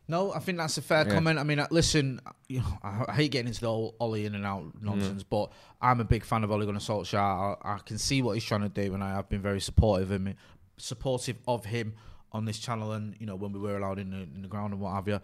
No, 0.09 0.33
I 0.33 0.41
think 0.41 0.59
that's 0.59 0.77
a 0.77 0.83
fair 0.83 1.07
Yeah. 1.07 1.15
comment. 1.15 1.39
I 1.39 1.45
mean, 1.45 1.61
uh, 1.61 1.69
listen, 1.71 2.21
you 2.49 2.59
know, 2.61 2.79
I, 2.83 3.05
I 3.09 3.15
hate 3.15 3.31
getting 3.31 3.47
into 3.49 3.61
the 3.61 3.69
whole 3.69 3.95
Ollie 4.01 4.27
in 4.27 4.35
and 4.35 4.45
out 4.45 4.65
nonsense, 4.83 5.23
but 5.23 5.53
I'm 5.81 6.01
a 6.01 6.05
big 6.05 6.25
fan 6.25 6.43
of 6.43 6.51
Ole 6.51 6.67
Gunnar 6.67 6.81
Solskjaer. 6.81 7.57
I, 7.65 7.75
I 7.75 7.79
can 7.79 7.97
see 7.97 8.21
what 8.21 8.33
he's 8.33 8.43
trying 8.45 8.63
to 8.63 8.69
do, 8.69 8.93
and 8.93 9.05
I 9.05 9.11
have 9.11 9.29
been 9.29 9.41
very 9.41 9.61
supportive 9.61 10.11
of 10.11 10.21
him, 10.27 10.35
supportive 10.79 11.37
of 11.47 11.65
him 11.65 11.95
on 12.33 12.45
this 12.45 12.59
channel, 12.59 12.93
and 12.93 13.15
you 13.21 13.27
know 13.27 13.37
when 13.37 13.53
we 13.53 13.61
were 13.61 13.77
allowed 13.77 13.99
in 14.01 14.11
the, 14.11 14.17
in 14.19 14.43
the 14.43 14.49
ground 14.49 14.73
and 14.73 14.83
what 14.83 14.95
have 14.95 15.07
you. 15.07 15.21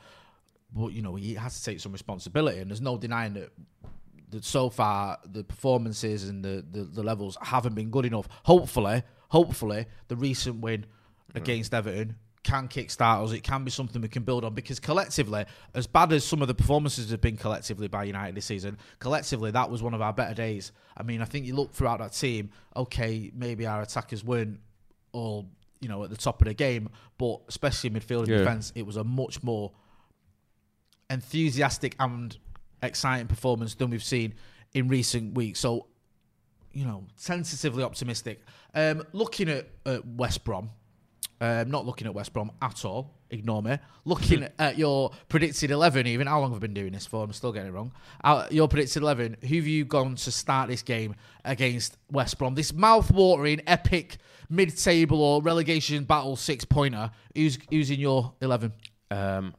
But 0.73 0.89
you 0.93 1.03
know 1.03 1.17
he 1.17 1.35
has 1.35 1.59
to 1.59 1.65
take 1.65 1.81
some 1.81 1.93
responsibility, 1.93 2.59
and 2.61 2.71
there's 2.71 2.81
no 2.81 2.97
denying 2.97 3.35
that. 3.35 3.51
That 4.37 4.45
so 4.45 4.69
far 4.69 5.19
the 5.25 5.43
performances 5.43 6.29
and 6.29 6.45
the, 6.45 6.63
the, 6.71 6.85
the 6.85 7.03
levels 7.03 7.39
haven't 7.41 7.75
been 7.75 7.89
good 7.89 8.05
enough. 8.05 8.29
Hopefully, 8.45 9.03
hopefully 9.31 9.87
the 10.09 10.17
recent 10.17 10.61
win 10.61 10.85
hmm. 11.33 11.39
against 11.39 11.73
Everton 11.73 12.17
can 12.43 12.69
kickstart 12.69 13.25
us. 13.25 13.33
It 13.33 13.43
can 13.43 13.65
be 13.65 13.71
something 13.71 14.03
we 14.03 14.09
can 14.09 14.25
build 14.25 14.45
on 14.45 14.55
because 14.55 14.79
collectively, 14.79 15.47
as 15.75 15.87
bad 15.87 16.13
as 16.13 16.23
some 16.23 16.43
of 16.43 16.49
the 16.49 16.55
performances 16.55 17.11
have 17.11 17.23
been 17.23 17.39
collectively 17.39 17.89
by 17.89 18.05
United 18.05 18.35
this 18.37 18.45
season, 18.45 18.77
collectively 18.99 19.51
that 19.53 19.71
was 19.71 19.83
one 19.83 19.95
of 19.95 20.03
our 20.03 20.13
better 20.13 20.35
days. 20.35 20.73
I 20.97 21.03
mean, 21.03 21.23
I 21.23 21.25
think 21.25 21.47
you 21.47 21.55
look 21.55 21.73
throughout 21.73 21.99
that 22.01 22.13
team. 22.13 22.51
Okay, 22.77 23.33
maybe 23.35 23.67
our 23.67 23.81
attackers 23.81 24.23
weren't 24.23 24.61
all 25.13 25.49
you 25.81 25.89
know 25.89 26.05
at 26.05 26.11
the 26.11 26.17
top 26.17 26.43
of 26.43 26.47
the 26.47 26.55
game, 26.55 26.91
but 27.17 27.41
especially 27.49 27.91
midfield 27.91 28.21
and 28.21 28.29
Yeah. 28.29 28.39
defence, 28.39 28.73
it 28.75 28.87
was 28.87 28.97
a 28.97 29.05
much 29.05 29.43
more 29.43 29.73
enthusiastic 31.09 31.97
and 31.99 32.37
exciting 32.83 33.27
performance 33.27 33.75
than 33.75 33.91
we've 33.91 34.03
seen 34.03 34.35
in 34.75 34.89
recent 34.89 35.35
weeks. 35.35 35.61
So, 35.61 35.87
you 36.73 36.85
know, 36.85 37.05
sensitively 37.17 37.83
optimistic. 37.83 38.43
Um, 38.75 39.03
looking 39.13 39.49
at, 39.49 39.69
at 39.87 40.07
West 40.07 40.45
Brom, 40.45 40.71
um, 41.41 41.71
not 41.71 41.87
looking 41.87 42.07
at 42.07 42.15
West 42.15 42.33
Brom 42.33 42.51
at 42.61 42.85
all. 42.85 43.15
Ignore 43.29 43.63
me. 43.63 43.79
Looking 44.05 44.47
at 44.57 44.79
your 44.79 45.11
predicted 45.29 45.73
eleven, 45.73 46.07
even 46.07 46.29
how 46.29 46.41
long 46.41 46.53
have 46.53 46.59
I 46.59 46.61
been 46.61 46.75
doing 46.75 46.93
this 46.93 47.07
for? 47.07 47.25
I'm 47.25 47.33
still 47.33 47.51
getting 47.51 47.71
it 47.71 47.73
wrong. 47.73 47.93
Uh, 48.23 48.47
your 48.53 48.69
predicted 48.69 49.03
eleven. 49.03 49.37
Who 49.41 49.57
have 49.57 49.67
you 49.67 49.85
gone 49.85 50.15
to 50.15 50.31
start 50.31 50.69
this 50.69 50.83
game 50.83 51.17
against 51.45 51.99
West 52.13 52.39
Brom? 52.39 52.55
This 52.55 52.73
mouth-watering, 52.73 53.63
epic 53.67 54.19
mid-table 54.49 55.21
or 55.21 55.43
relegation 55.43 56.05
battle 56.05 56.37
six-pointer. 56.37 57.11
Who's 57.35 57.59
who's 57.69 57.91
in 57.91 57.99
your 57.99 58.33
eleven? 58.41 58.73
Um, 59.11 59.55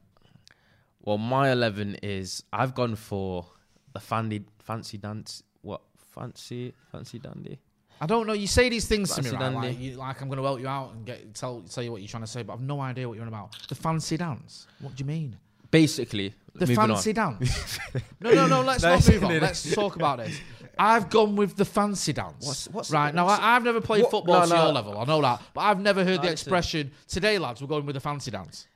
well, 1.07 1.17
my 1.17 1.51
eleven 1.51 1.95
is 2.03 2.43
I've 2.51 2.75
gone 2.75 2.95
for 2.97 3.45
the 3.93 3.99
fancy 4.01 4.43
fancy 4.59 4.97
dance. 4.97 5.41
What 5.61 5.81
fancy 6.13 6.73
fancy 6.91 7.17
dandy? 7.19 7.59
I 8.01 8.05
don't 8.05 8.27
know. 8.27 8.33
You 8.33 8.45
say 8.45 8.67
these 8.69 8.87
things 8.87 9.15
to 9.15 9.23
me, 9.23 9.29
right? 9.31 9.53
Like, 9.53 9.79
you, 9.79 9.95
like 9.95 10.21
I'm 10.21 10.27
going 10.27 10.37
to 10.37 10.43
help 10.43 10.59
you 10.59 10.67
out 10.67 10.93
and 10.93 11.05
get 11.05 11.33
tell 11.33 11.61
tell 11.61 11.81
you 11.83 11.91
what 11.93 12.01
you're 12.01 12.09
trying 12.09 12.23
to 12.23 12.27
say, 12.27 12.43
but 12.43 12.53
I've 12.53 12.61
no 12.61 12.81
idea 12.81 13.07
what 13.07 13.15
you're 13.15 13.23
on 13.23 13.29
about. 13.29 13.55
The 13.69 13.75
fancy 13.75 14.17
dance. 14.17 14.67
What 14.81 14.95
do 14.95 15.01
you 15.01 15.07
mean? 15.07 15.37
Basically, 15.71 16.33
The 16.55 16.67
fancy 16.67 17.11
on. 17.17 17.39
dance. 17.39 17.79
no, 18.21 18.31
no, 18.33 18.47
no. 18.47 18.61
Let's 18.61 18.83
No, 18.83 18.95
not 18.95 19.07
move 19.09 19.23
on. 19.23 19.33
no. 19.33 19.39
Let's 19.39 19.73
talk 19.73 19.95
about 19.95 20.17
this. 20.19 20.39
I've 20.77 21.09
gone 21.09 21.35
with 21.37 21.55
the 21.55 21.65
fancy 21.65 22.13
dance. 22.13 22.45
What's- 22.45 22.67
what's- 22.69 22.91
right 22.91 23.13
now, 23.15 23.27
I, 23.27 23.55
I've 23.55 23.63
never 23.63 23.81
played 23.81 24.03
what- 24.03 24.11
football 24.11 24.41
no, 24.41 24.47
to 24.47 24.55
your 24.63 24.71
level. 24.73 24.97
I 24.97 25.05
know 25.05 25.21
that, 25.21 25.41
but 25.53 25.61
I've 25.61 25.79
never 25.79 26.03
heard 26.03 26.21
the 26.21 26.29
expression. 26.31 26.91
Today, 27.07 27.37
lads, 27.39 27.61
we're 27.61 27.67
going 27.67 27.85
with 27.85 27.95
the 27.95 27.99
fancy 27.99 28.29
dance. 28.31 28.67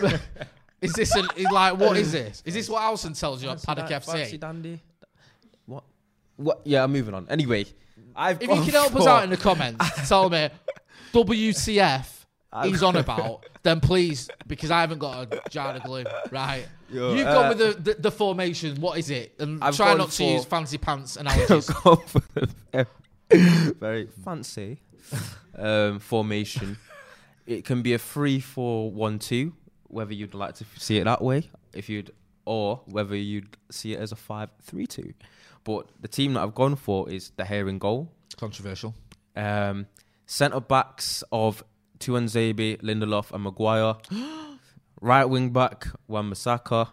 is 0.80 0.92
this 0.92 1.14
a, 1.16 1.24
is 1.36 1.46
like 1.50 1.78
what 1.78 1.96
is 1.96 2.12
this? 2.12 2.42
Is 2.44 2.54
this 2.54 2.68
what 2.68 2.82
Alison 2.82 3.12
tells 3.12 3.42
you 3.42 3.50
at 3.50 3.62
Paddock 3.62 3.88
Dan- 3.88 4.00
FC? 4.00 4.38
dandy. 4.38 4.80
What? 5.66 5.84
What? 6.36 6.60
Yeah, 6.64 6.84
I'm 6.84 6.92
moving 6.92 7.14
on. 7.14 7.26
Anyway, 7.28 7.66
I've 8.14 8.42
If 8.42 8.48
you 8.48 8.62
can 8.62 8.72
help 8.72 8.94
us 8.96 9.06
out 9.06 9.24
in 9.24 9.30
the 9.30 9.36
comments, 9.36 10.08
tell 10.08 10.28
me 10.28 10.48
WTF 11.12 12.06
he's 12.64 12.82
on 12.82 12.96
about, 12.96 13.44
then 13.62 13.80
please, 13.80 14.28
because 14.46 14.70
I 14.70 14.80
haven't 14.80 14.98
got 14.98 15.32
a 15.32 15.50
jar 15.50 15.74
of 15.74 15.82
glue, 15.82 16.04
right? 16.30 16.66
Yo, 16.90 17.14
You've 17.14 17.26
uh, 17.26 17.34
gone 17.34 17.48
with 17.48 17.58
the, 17.58 17.92
the, 17.94 18.00
the 18.00 18.10
formation. 18.10 18.80
What 18.80 18.98
is 18.98 19.08
it? 19.08 19.34
And 19.38 19.62
I've 19.64 19.76
try 19.76 19.88
gone 19.88 19.98
not 19.98 20.10
to 20.10 20.24
use 20.24 20.44
fancy 20.44 20.78
pants 20.78 21.16
analogies. 21.16 21.70
I've 21.70 21.82
gone 21.82 22.06
for 22.06 22.22
the 22.72 22.86
very 23.78 24.08
fancy 24.24 24.78
um, 25.56 25.98
formation. 25.98 26.76
It 27.46 27.64
can 27.64 27.82
be 27.82 27.94
a 27.94 27.98
three-four-one-two, 27.98 29.52
whether 29.92 30.12
you'd 30.14 30.34
like 30.34 30.54
to 30.56 30.64
see 30.76 30.98
it 30.98 31.04
that 31.04 31.22
way, 31.22 31.50
if 31.72 31.88
you'd, 31.88 32.10
or 32.44 32.80
whether 32.86 33.14
you'd 33.14 33.56
see 33.70 33.92
it 33.92 34.00
as 34.00 34.10
a 34.12 34.16
five-three-two. 34.16 35.12
But 35.64 35.88
the 36.00 36.08
team 36.08 36.34
that 36.34 36.42
I've 36.42 36.54
gone 36.54 36.76
for 36.76 37.08
is 37.08 37.30
De 37.30 37.44
Gea 37.44 37.68
in 37.68 37.78
goal. 37.78 38.10
Controversial. 38.36 38.94
Um, 39.36 39.86
Centre 40.26 40.60
backs 40.60 41.22
of 41.30 41.62
Tuanzebe, 41.98 42.80
Lindelof, 42.80 43.32
and 43.32 43.44
Maguire. 43.44 43.96
right 45.00 45.24
wing 45.24 45.50
back 45.50 45.88
Wan-Bissaka. 46.08 46.88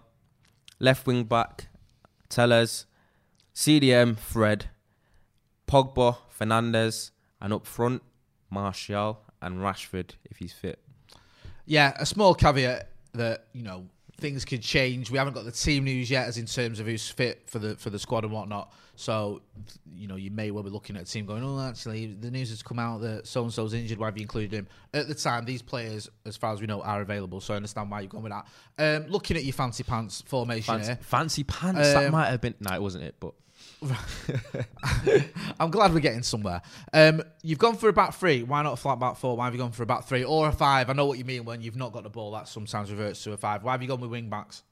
Left 0.80 1.08
wing 1.08 1.24
back 1.24 1.68
Telles. 2.28 2.86
CDM 3.56 4.18
Fred. 4.18 4.70
Pogba, 5.68 6.18
Fernandes, 6.38 7.12
and 7.42 7.54
up 7.54 7.66
front 7.66 8.02
Martial 8.50 9.22
and 9.42 9.60
Rashford 9.60 10.12
if 10.26 10.38
he's 10.38 10.54
fit. 10.54 10.80
Yeah, 11.66 11.94
a 11.98 12.06
small 12.06 12.34
caveat 12.34 12.89
that, 13.14 13.46
you 13.54 13.64
know, 13.64 13.86
things 14.18 14.46
could 14.46 14.62
change. 14.62 15.10
We 15.10 15.18
haven't 15.18 15.34
got 15.34 15.46
the 15.46 15.52
team 15.52 15.86
news 15.86 16.10
yet, 16.12 16.28
as 16.28 16.38
in 16.38 16.46
terms 16.46 16.80
of 16.80 16.86
who's 16.86 17.08
fit 17.10 17.44
for 17.48 17.60
the 17.60 17.76
for 17.76 17.90
the 17.90 18.00
squad 18.00 18.24
and 18.24 18.34
whatnot. 18.34 18.74
So, 19.00 19.42
you 19.96 20.10
know, 20.10 20.18
you 20.18 20.30
may 20.30 20.52
well 20.52 20.62
be 20.62 20.70
looking 20.70 20.98
at 20.98 21.04
a 21.04 21.06
team 21.06 21.26
going, 21.26 21.42
"Oh, 21.42 21.58
actually, 21.62 22.08
the 22.08 22.30
news 22.30 22.50
has 22.50 22.62
come 22.62 22.80
out 22.80 23.00
that 23.00 23.28
so 23.28 23.44
and 23.44 23.54
so's 23.54 23.74
injured. 23.74 23.98
Why 23.98 24.08
have 24.08 24.18
you 24.18 24.24
included 24.24 24.52
him?" 24.52 24.68
At 24.94 25.08
the 25.08 25.16
time, 25.16 25.46
these 25.46 25.62
players, 25.62 26.10
as 26.26 26.36
far 26.36 26.52
as 26.52 26.60
we 26.60 26.68
know, 26.68 26.82
are 26.82 27.00
available. 27.00 27.40
So 27.40 27.54
I 27.54 27.56
understand 27.58 27.90
why 27.90 28.02
you've 28.02 28.12
gone 28.12 28.24
with 28.24 28.34
that. 28.34 28.46
Um, 28.78 29.10
looking 29.10 29.38
at 29.38 29.46
your 29.46 29.54
fancy 29.54 29.84
pants 29.86 30.22
formation 30.28 30.74
Fancy, 30.76 30.88
here, 30.88 31.00
fancy 31.02 31.44
pants. 31.46 31.80
that 31.94 32.08
Um, 32.08 32.12
might 32.12 32.28
have 32.28 32.42
been. 32.42 32.56
No, 32.60 32.76
it 32.76 32.82
wasn't 32.82 33.06
it. 33.06 33.16
But 33.22 33.36
I'm 35.60 35.72
glad 35.72 35.94
we're 35.94 36.02
getting 36.02 36.24
somewhere. 36.24 36.62
Um, 36.92 37.22
you've 37.42 37.58
gone 37.60 37.78
for 37.78 37.88
a 37.88 37.94
back 37.94 38.16
three. 38.16 38.44
Why 38.44 38.62
not 38.64 38.74
a 38.74 38.76
flat 38.78 39.00
back 39.00 39.16
four? 39.16 39.38
Why 39.38 39.46
have 39.46 39.54
you 39.54 39.60
gone 39.60 39.72
for 39.72 39.84
a 39.84 39.86
back 39.86 40.04
three 40.06 40.26
or 40.26 40.50
a 40.50 40.52
five? 40.52 40.90
I 40.90 40.94
know 40.94 41.06
what 41.06 41.18
you 41.18 41.24
mean 41.26 41.46
when 41.46 41.62
you've 41.62 41.78
not 41.78 41.94
got 41.94 42.04
the 42.04 42.10
ball. 42.10 42.32
That 42.32 42.50
sometimes 42.50 42.92
reverts 42.92 43.24
to 43.24 43.32
a 43.32 43.38
five. 43.38 43.64
Why 43.64 43.72
have 43.72 43.82
you 43.82 43.88
gone 43.88 44.02
with 44.02 44.12
wing 44.12 44.30
backs? 44.30 44.64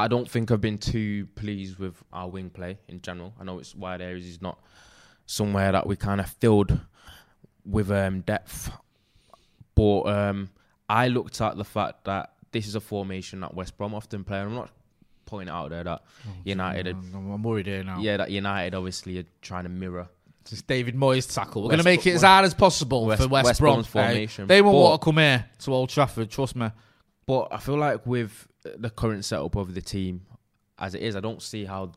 I 0.00 0.08
don't 0.08 0.28
think 0.28 0.50
I've 0.50 0.60
been 0.60 0.78
too 0.78 1.26
pleased 1.34 1.78
with 1.78 1.94
our 2.12 2.28
wing 2.28 2.50
play 2.50 2.78
in 2.88 3.00
general. 3.02 3.34
I 3.40 3.44
know 3.44 3.58
it's 3.58 3.74
wide 3.74 4.00
areas 4.00 4.26
is 4.26 4.42
not 4.42 4.58
somewhere 5.26 5.72
that 5.72 5.86
we 5.86 5.96
kind 5.96 6.20
of 6.20 6.28
filled 6.28 6.78
with 7.64 7.90
um, 7.90 8.20
depth, 8.20 8.70
but 9.74 10.02
um, 10.02 10.50
I 10.88 11.08
looked 11.08 11.40
at 11.40 11.56
the 11.56 11.64
fact 11.64 12.04
that 12.04 12.32
this 12.52 12.66
is 12.66 12.74
a 12.74 12.80
formation 12.80 13.40
that 13.40 13.54
West 13.54 13.76
Brom 13.76 13.94
often 13.94 14.24
play. 14.24 14.40
And 14.40 14.48
I'm 14.48 14.54
not 14.54 14.70
pointing 15.26 15.54
out 15.54 15.70
there 15.70 15.84
that 15.84 16.02
United, 16.44 16.96
are, 16.96 16.98
I'm, 17.14 17.42
worried 17.42 17.66
here 17.66 17.84
now. 17.84 18.00
yeah, 18.00 18.16
that 18.16 18.30
United 18.30 18.74
obviously 18.74 19.18
are 19.18 19.26
trying 19.40 19.64
to 19.64 19.70
mirror. 19.70 20.08
Just 20.46 20.66
David 20.66 20.96
Moyes 20.96 21.32
tackle. 21.32 21.62
We're 21.62 21.68
going 21.68 21.78
to 21.78 21.84
make 21.84 22.06
it 22.06 22.14
as 22.14 22.22
hard 22.22 22.44
as 22.44 22.54
possible 22.54 23.06
West- 23.06 23.22
for 23.22 23.28
West, 23.28 23.44
West 23.44 23.60
Brom. 23.60 23.74
Brom's 23.74 23.86
eh? 23.86 23.90
formation. 23.90 24.46
They 24.46 24.62
won't 24.62 24.74
But- 24.74 24.80
want 24.80 25.00
to 25.00 25.04
come 25.04 25.18
here 25.18 25.44
to 25.60 25.74
Old 25.74 25.90
Trafford. 25.90 26.30
Trust 26.30 26.56
me. 26.56 26.70
But 27.26 27.48
I 27.52 27.58
feel 27.58 27.76
like 27.76 28.04
with 28.06 28.48
the 28.62 28.90
current 28.90 29.24
setup 29.24 29.56
of 29.56 29.74
the 29.74 29.80
team 29.82 30.22
as 30.78 30.94
it 30.94 31.02
is, 31.02 31.14
I 31.16 31.20
don't 31.20 31.42
see 31.42 31.64
how 31.64 31.92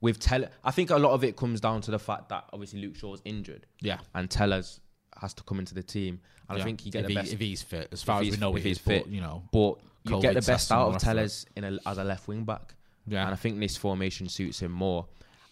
with 0.00 0.20
Tell. 0.20 0.44
I 0.62 0.70
think 0.70 0.90
a 0.90 0.96
lot 0.96 1.12
of 1.12 1.24
it 1.24 1.36
comes 1.36 1.60
down 1.60 1.80
to 1.82 1.90
the 1.90 1.98
fact 1.98 2.28
that 2.28 2.44
obviously 2.52 2.80
Luke 2.80 2.94
Shaw's 2.96 3.20
injured. 3.24 3.66
Yeah. 3.80 3.98
and 4.14 4.30
Telles 4.30 4.80
has 5.20 5.34
to 5.34 5.42
come 5.42 5.58
into 5.58 5.74
the 5.74 5.82
team. 5.82 6.20
And 6.48 6.56
Yeah. 6.56 6.62
I 6.62 6.66
think 6.66 6.86
you 6.86 6.92
get 6.92 7.00
if, 7.00 7.06
the 7.06 7.12
he- 7.12 7.18
best. 7.18 7.32
if 7.32 7.40
he's 7.40 7.62
fit, 7.62 7.88
as 7.92 8.02
far 8.02 8.20
as 8.22 8.30
we 8.30 8.36
know, 8.36 8.54
if 8.56 8.62
he 8.62 8.68
he's 8.70 8.78
fit. 8.78 9.04
But, 9.04 9.12
you 9.12 9.20
know, 9.20 9.42
but 9.52 9.74
you 10.04 10.16
COVID 10.16 10.22
get 10.22 10.34
the 10.34 10.42
best 10.42 10.70
out 10.70 10.94
of. 10.94 10.98
Telles 11.00 11.46
in 11.56 11.64
a, 11.64 11.78
as 11.84 11.98
a 11.98 12.04
left 12.04 12.28
wing 12.28 12.44
back. 12.44 12.74
Yeah. 13.06 13.24
And 13.24 13.32
I 13.32 13.36
think 13.36 13.58
this 13.58 13.76
formation 13.76 14.28
suits 14.28 14.60
him 14.60 14.70
more. 14.72 15.06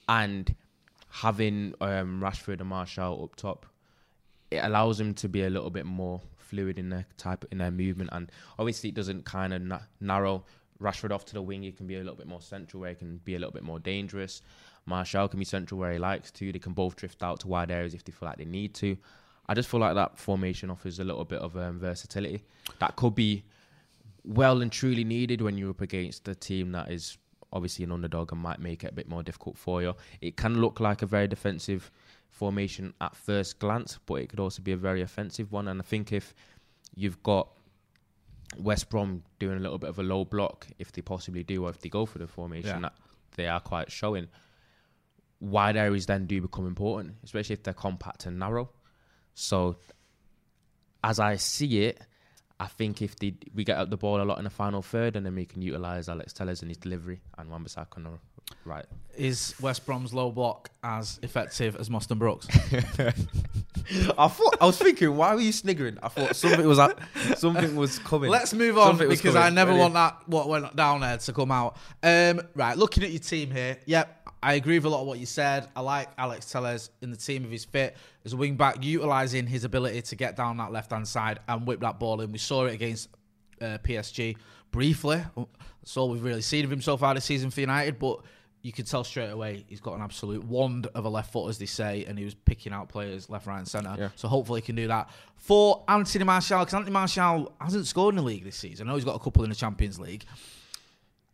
And 0.09 0.55
having 1.09 1.74
um, 1.81 2.20
Rashford 2.20 2.61
and 2.61 2.68
Martial 2.68 3.24
up 3.24 3.35
top, 3.37 3.66
it 4.50 4.59
allows 4.59 4.98
them 4.98 5.14
to 5.14 5.28
be 5.28 5.44
a 5.44 5.50
little 5.50 5.70
bit 5.70 5.87
more 5.87 6.20
fluid 6.37 6.78
in 6.78 6.90
their 6.90 7.06
type 7.16 7.44
in 7.50 7.59
their 7.59 7.70
movement. 7.70 8.11
And 8.12 8.30
obviously, 8.59 8.90
it 8.90 8.94
doesn't 8.94 9.24
kind 9.24 9.52
of 9.52 9.62
na- 9.62 9.80
narrow 10.00 10.44
Rashford 10.80 11.11
off 11.11 11.24
to 11.26 11.35
the 11.35 11.42
wing. 11.42 11.62
He 11.62 11.72
can 11.72 11.87
be 11.87 11.96
a 11.96 11.98
little 11.98 12.16
bit 12.16 12.26
more 12.26 12.42
central, 12.42 12.80
where 12.80 12.90
he 12.90 12.96
can 12.96 13.18
be 13.18 13.35
a 13.35 13.38
little 13.38 13.52
bit 13.52 13.64
more 13.64 13.78
dangerous. 13.78 14.42
Martial 14.87 15.28
can 15.28 15.38
be 15.38 15.44
central 15.44 15.80
where 15.80 15.92
he 15.92 15.98
likes 15.98 16.30
to. 16.30 16.52
They 16.52 16.59
can 16.59 16.72
both 16.72 16.96
drift 16.96 17.22
out 17.22 17.40
to 17.40 17.48
wide 17.48 17.70
areas 17.70 17.94
if 17.94 18.04
they 18.04 18.12
feel 18.12 18.28
like 18.28 18.38
they 18.38 18.44
need 18.44 18.74
to. 18.74 18.96
I 19.48 19.54
just 19.54 19.68
feel 19.68 19.80
like 19.80 19.94
that 19.94 20.18
formation 20.18 20.70
offers 20.70 20.98
a 20.98 21.04
little 21.04 21.24
bit 21.24 21.40
of 21.40 21.56
um, 21.56 21.78
versatility 21.78 22.42
that 22.80 22.96
could 22.96 23.14
be 23.14 23.44
well 24.24 24.61
and 24.61 24.72
truly 24.72 25.04
needed 25.04 25.40
when 25.40 25.56
you're 25.56 25.70
up 25.70 25.80
against 25.80 26.26
a 26.26 26.35
team 26.35 26.72
that 26.72 26.90
is 26.90 27.16
obviously 27.52 27.85
an 27.85 27.92
underdog 27.92 28.32
and 28.32 28.40
might 28.40 28.59
make 28.59 28.82
it 28.82 28.90
a 28.90 28.94
bit 28.94 29.09
more 29.09 29.22
difficult 29.22 29.56
for 29.56 29.82
you. 29.82 29.94
It 30.20 30.37
can 30.37 30.61
look 30.61 30.80
like 30.80 31.02
a 31.02 31.06
very 31.06 31.28
defensive 31.28 31.90
formation 32.30 32.92
at 33.00 33.16
first 33.16 33.58
glance, 33.58 33.98
but 34.06 34.16
it 34.16 34.28
could 34.28 34.40
also 34.40 34.62
be 34.62 34.72
a 34.72 34.76
very 34.76 35.02
offensive 35.02 35.52
one. 35.52 35.68
And 35.68 35.80
I 35.80 35.84
think 35.84 36.12
if 36.12 36.34
you've 36.94 37.22
got 37.22 37.48
West 38.58 38.90
Brom 38.90 39.22
doing 39.38 39.56
a 39.56 39.60
little 39.60 39.78
bit 39.78 39.90
of 39.90 39.98
a 39.98 40.02
low 40.02 40.24
block, 40.24 40.66
if 40.78 40.92
they 40.92 41.02
possibly 41.02 41.42
do, 41.42 41.64
or 41.64 41.70
if 41.70 41.80
they 41.80 41.88
go 41.88 42.06
for 42.06 42.18
the 42.18 42.26
formation 42.26 42.70
Yeah. 42.76 42.80
that 42.80 42.92
they 43.36 43.46
are 43.48 43.60
quite 43.60 43.90
showing, 43.90 44.28
wide 45.40 45.76
areas 45.76 46.06
then 46.06 46.26
do 46.26 46.40
become 46.40 46.66
important, 46.66 47.16
especially 47.24 47.54
if 47.54 47.62
they're 47.62 47.74
compact 47.74 48.26
and 48.26 48.38
narrow. 48.38 48.70
So, 49.34 49.76
as 51.04 51.18
I 51.20 51.36
see 51.36 51.84
it, 51.84 52.00
I 52.58 52.66
think 52.68 53.02
if 53.02 53.16
they, 53.16 53.34
we 53.54 53.64
get 53.64 53.76
up 53.76 53.90
the 53.90 53.98
ball 53.98 54.22
a 54.22 54.24
lot 54.24 54.38
in 54.38 54.44
the 54.44 54.50
final 54.50 54.80
third, 54.80 55.14
and 55.16 55.26
then 55.26 55.34
we 55.34 55.44
can 55.44 55.60
utilise 55.60 56.08
Alex 56.08 56.32
Telles 56.32 56.62
and 56.62 56.70
his 56.70 56.78
delivery 56.78 57.20
and 57.36 57.50
Wan-Bissaka 57.50 57.98
right. 58.64 58.85
is 59.16 59.54
West 59.61 59.87
Brom's 59.87 60.12
low 60.12 60.30
block 60.30 60.70
as 60.82 61.18
effective 61.22 61.76
as 61.76 61.88
Moston 61.88 62.18
Brooks? 62.18 62.46
I 64.18 64.28
thought 64.28 64.56
I 64.61 64.66
was 64.66 64.78
thinking, 64.78 65.16
why 65.16 65.35
were 65.35 65.40
you 65.40 65.52
sniggering? 65.52 65.98
I 66.02 66.09
thought 66.09 66.35
something 66.35 66.66
was 66.66 66.80
something 67.37 67.76
was 67.76 67.98
coming. 68.00 68.30
Let's 68.30 68.52
move 68.52 68.78
on 68.78 68.88
Something 68.88 69.09
because 69.09 69.37
I 69.37 69.50
never 69.50 69.70
Ready? 69.70 69.80
want 69.80 69.94
that 69.94 70.28
what 70.28 70.48
went 70.48 70.74
down 70.74 71.00
there 71.00 71.18
to 71.18 71.32
come 71.32 71.52
out. 71.52 71.76
Um, 72.02 72.40
right, 72.54 72.76
looking 72.76 73.04
at 73.04 73.11
your 73.11 73.20
team 73.20 73.50
here, 73.50 73.78
yep, 73.87 74.28
I 74.42 74.54
agree 74.54 74.78
with 74.78 74.87
a 74.87 74.88
lot 74.88 75.02
of 75.02 75.06
what 75.06 75.18
you 75.18 75.26
said. 75.26 75.68
I 75.76 75.80
like 75.80 76.09
Alex 76.18 76.50
Telles 76.50 76.90
in 77.00 77.11
the 77.11 77.16
team 77.16 77.44
if 77.44 77.50
he's 77.50 77.64
fit 77.64 77.96
as 78.24 78.32
a 78.32 78.37
wing 78.37 78.56
back, 78.56 78.82
utilising 78.82 79.46
his 79.46 79.64
ability 79.64 80.02
to 80.02 80.16
get 80.16 80.37
down 80.37 80.56
that 80.59 80.72
left 80.72 80.90
hand 80.90 81.06
side 81.06 81.38
and 81.48 81.66
whip 81.66 81.80
that 81.80 81.98
ball 81.98 82.20
in. 82.20 82.32
We 82.32 82.38
saw 82.38 82.66
it 82.66 82.74
against 82.74 83.09
uh, 83.61 83.78
PSG 83.85 84.37
briefly. 84.70 85.22
That's 85.37 85.96
all 85.96 86.11
we've 86.11 86.22
really 86.22 86.42
seen 86.42 86.64
of 86.64 86.72
him 86.72 86.82
so 86.82 86.96
far 86.96 87.14
this 87.14 87.24
season 87.24 87.50
for 87.50 87.61
United, 87.61 87.98
but 87.98 88.20
you 88.66 88.72
could 88.72 88.85
tell 88.88 89.05
straight 89.05 89.31
away 89.31 89.64
he's 89.68 89.81
got 89.81 89.94
an 89.94 90.02
absolute 90.02 90.42
wand 90.42 90.88
of 90.92 91.05
a 91.05 91.09
left 91.09 91.33
foot, 91.33 91.48
as 91.48 91.57
they 91.57 91.66
say, 91.66 92.05
and 92.05 92.18
he 92.18 92.24
was 92.24 92.35
picking 92.35 92.72
out 92.72 92.88
players 92.88 93.31
left, 93.31 93.46
right, 93.46 93.59
and 93.59 93.68
centre. 93.68 93.94
Yeah. 93.96 94.09
So 94.16 94.26
hopefully 94.26 94.61
he 94.61 94.66
can 94.66 94.74
do 94.74 94.88
that. 94.88 95.09
For 95.37 95.85
Anthony 95.87 96.24
Martial, 96.24 96.59
because 96.59 96.74
Anthony 96.74 96.92
Martial 96.92 97.52
hasn't 97.61 97.87
scored 97.87 98.14
in 98.14 98.16
the 98.16 98.24
league 98.24 98.42
this 98.42 98.57
season. 98.57 98.88
I 98.88 98.90
know 98.90 98.96
he's 98.96 99.05
got 99.05 99.14
a 99.14 99.20
couple 99.20 99.44
in 99.44 99.50
the 99.50 99.57
Champions 99.57 100.00
League. 100.00 100.24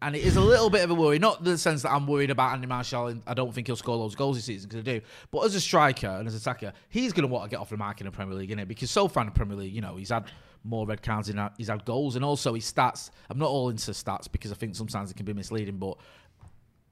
And 0.03 0.15
it 0.15 0.25
is 0.25 0.37
a 0.37 0.43
little 0.43 0.69
bit 0.69 0.85
of 0.85 0.91
a 0.91 0.95
worry, 0.95 1.19
not 1.19 1.39
in 1.39 1.45
the 1.47 1.57
sense 1.57 1.81
that 1.83 1.93
I'm 1.93 2.07
worried 2.07 2.31
about 2.31 2.53
Andy 2.53 2.67
Martial. 2.67 3.07
And 3.07 3.23
I 3.27 3.33
don't 3.33 3.55
think 3.55 3.67
he'll 3.67 3.77
score 3.77 3.97
those 3.97 4.15
goals 4.15 4.37
this 4.37 4.45
season 4.45 4.69
because 4.69 4.81
I 4.81 4.99
do. 4.99 5.01
But 5.31 5.47
as 5.47 5.55
a 5.55 5.61
striker 5.61 6.09
and 6.09 6.29
as 6.29 6.35
an 6.35 6.41
attacker, 6.41 6.75
he's 6.91 7.15
going 7.15 7.27
to 7.27 7.33
want 7.33 7.45
to 7.45 7.51
get 7.51 7.61
off 7.61 7.71
the 7.71 7.79
mark 7.79 8.03
in 8.03 8.05
the 8.05 8.11
Premier 8.11 8.35
League, 8.35 8.51
innit? 8.51 8.69
Because 8.69 8.91
so 8.91 9.09
far 9.09 9.23
in 9.23 9.29
the 9.29 9.35
Premier 9.35 9.57
League, 9.57 9.73
you 9.73 9.81
know, 9.81 9.97
he's 9.97 10.11
had 10.11 10.25
more 10.65 10.87
red 10.87 11.03
cards 11.03 11.29
than 11.29 11.51
he's 11.57 11.69
had 11.69 11.85
goals, 11.85 12.17
and 12.17 12.25
also 12.25 12.55
his 12.55 12.71
stats. 12.71 13.11
I'm 13.31 13.39
not 13.39 13.49
all 13.49 13.69
into 13.69 13.91
stats 13.93 14.31
because 14.31 14.53
I 14.53 14.55
think 14.55 14.77
sometimes 14.77 15.11
it 15.11 15.17
can 15.17 15.27
be 15.27 15.33
misleading, 15.33 15.77
but 15.77 15.99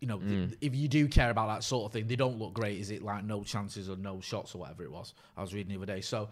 you 0.00 0.08
know, 0.08 0.18
th- 0.18 0.56
if 0.60 0.74
you 0.74 0.88
do 0.88 1.06
care 1.08 1.30
about 1.30 1.48
that 1.48 1.62
sort 1.62 1.86
of 1.86 1.92
thing, 1.92 2.06
they 2.06 2.16
don't 2.16 2.38
look 2.38 2.54
great. 2.54 2.78
Is 2.80 2.90
it 2.90 3.02
like 3.02 3.24
no 3.24 3.44
chances 3.44 3.88
or 3.88 3.96
no 3.96 4.20
shots 4.20 4.54
or 4.54 4.58
whatever 4.58 4.82
it 4.82 4.90
was? 4.90 5.14
I 5.36 5.42
was 5.42 5.52
reading 5.52 5.72
the 5.72 5.76
other 5.76 5.92
day. 5.92 6.00
So 6.00 6.30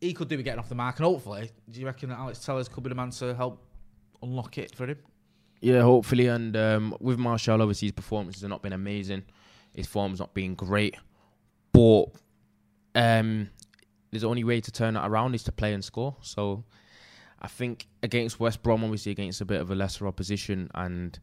he 0.00 0.14
could 0.14 0.28
do 0.28 0.36
with 0.36 0.44
getting 0.44 0.58
off 0.58 0.68
the 0.68 0.74
mark, 0.74 0.98
and 0.98 1.04
hopefully, 1.04 1.50
do 1.70 1.80
you 1.80 1.86
reckon 1.86 2.08
that 2.08 2.18
Alex 2.18 2.44
Telles 2.44 2.68
could 2.68 2.82
be 2.82 2.88
the 2.88 2.94
man 2.94 3.10
to 3.10 3.34
help 3.34 3.62
unlock 4.22 4.56
it 4.58 4.74
for 4.74 4.86
him? 4.86 4.98
Yeah, 5.60 5.82
hopefully. 5.82 6.28
And 6.28 6.56
um, 6.56 6.96
with 7.00 7.18
Martial, 7.18 7.60
obviously 7.60 7.86
his 7.88 7.92
performances 7.92 8.42
have 8.42 8.50
not 8.50 8.62
been 8.62 8.72
amazing. 8.72 9.24
His 9.74 9.86
form's 9.86 10.18
not 10.18 10.32
been 10.34 10.54
great, 10.54 10.96
but 11.72 12.06
um, 12.94 13.50
there's 14.10 14.24
only 14.24 14.42
way 14.42 14.60
to 14.60 14.72
turn 14.72 14.94
that 14.94 15.06
around 15.06 15.34
is 15.34 15.42
to 15.44 15.52
play 15.52 15.74
and 15.74 15.84
score. 15.84 16.16
So 16.22 16.64
I 17.40 17.46
think 17.48 17.86
against 18.02 18.40
West 18.40 18.62
Brom, 18.62 18.82
obviously 18.82 19.12
against 19.12 19.40
a 19.40 19.44
bit 19.44 19.60
of 19.60 19.70
a 19.70 19.74
lesser 19.74 20.06
opposition, 20.06 20.70
and 20.74 21.18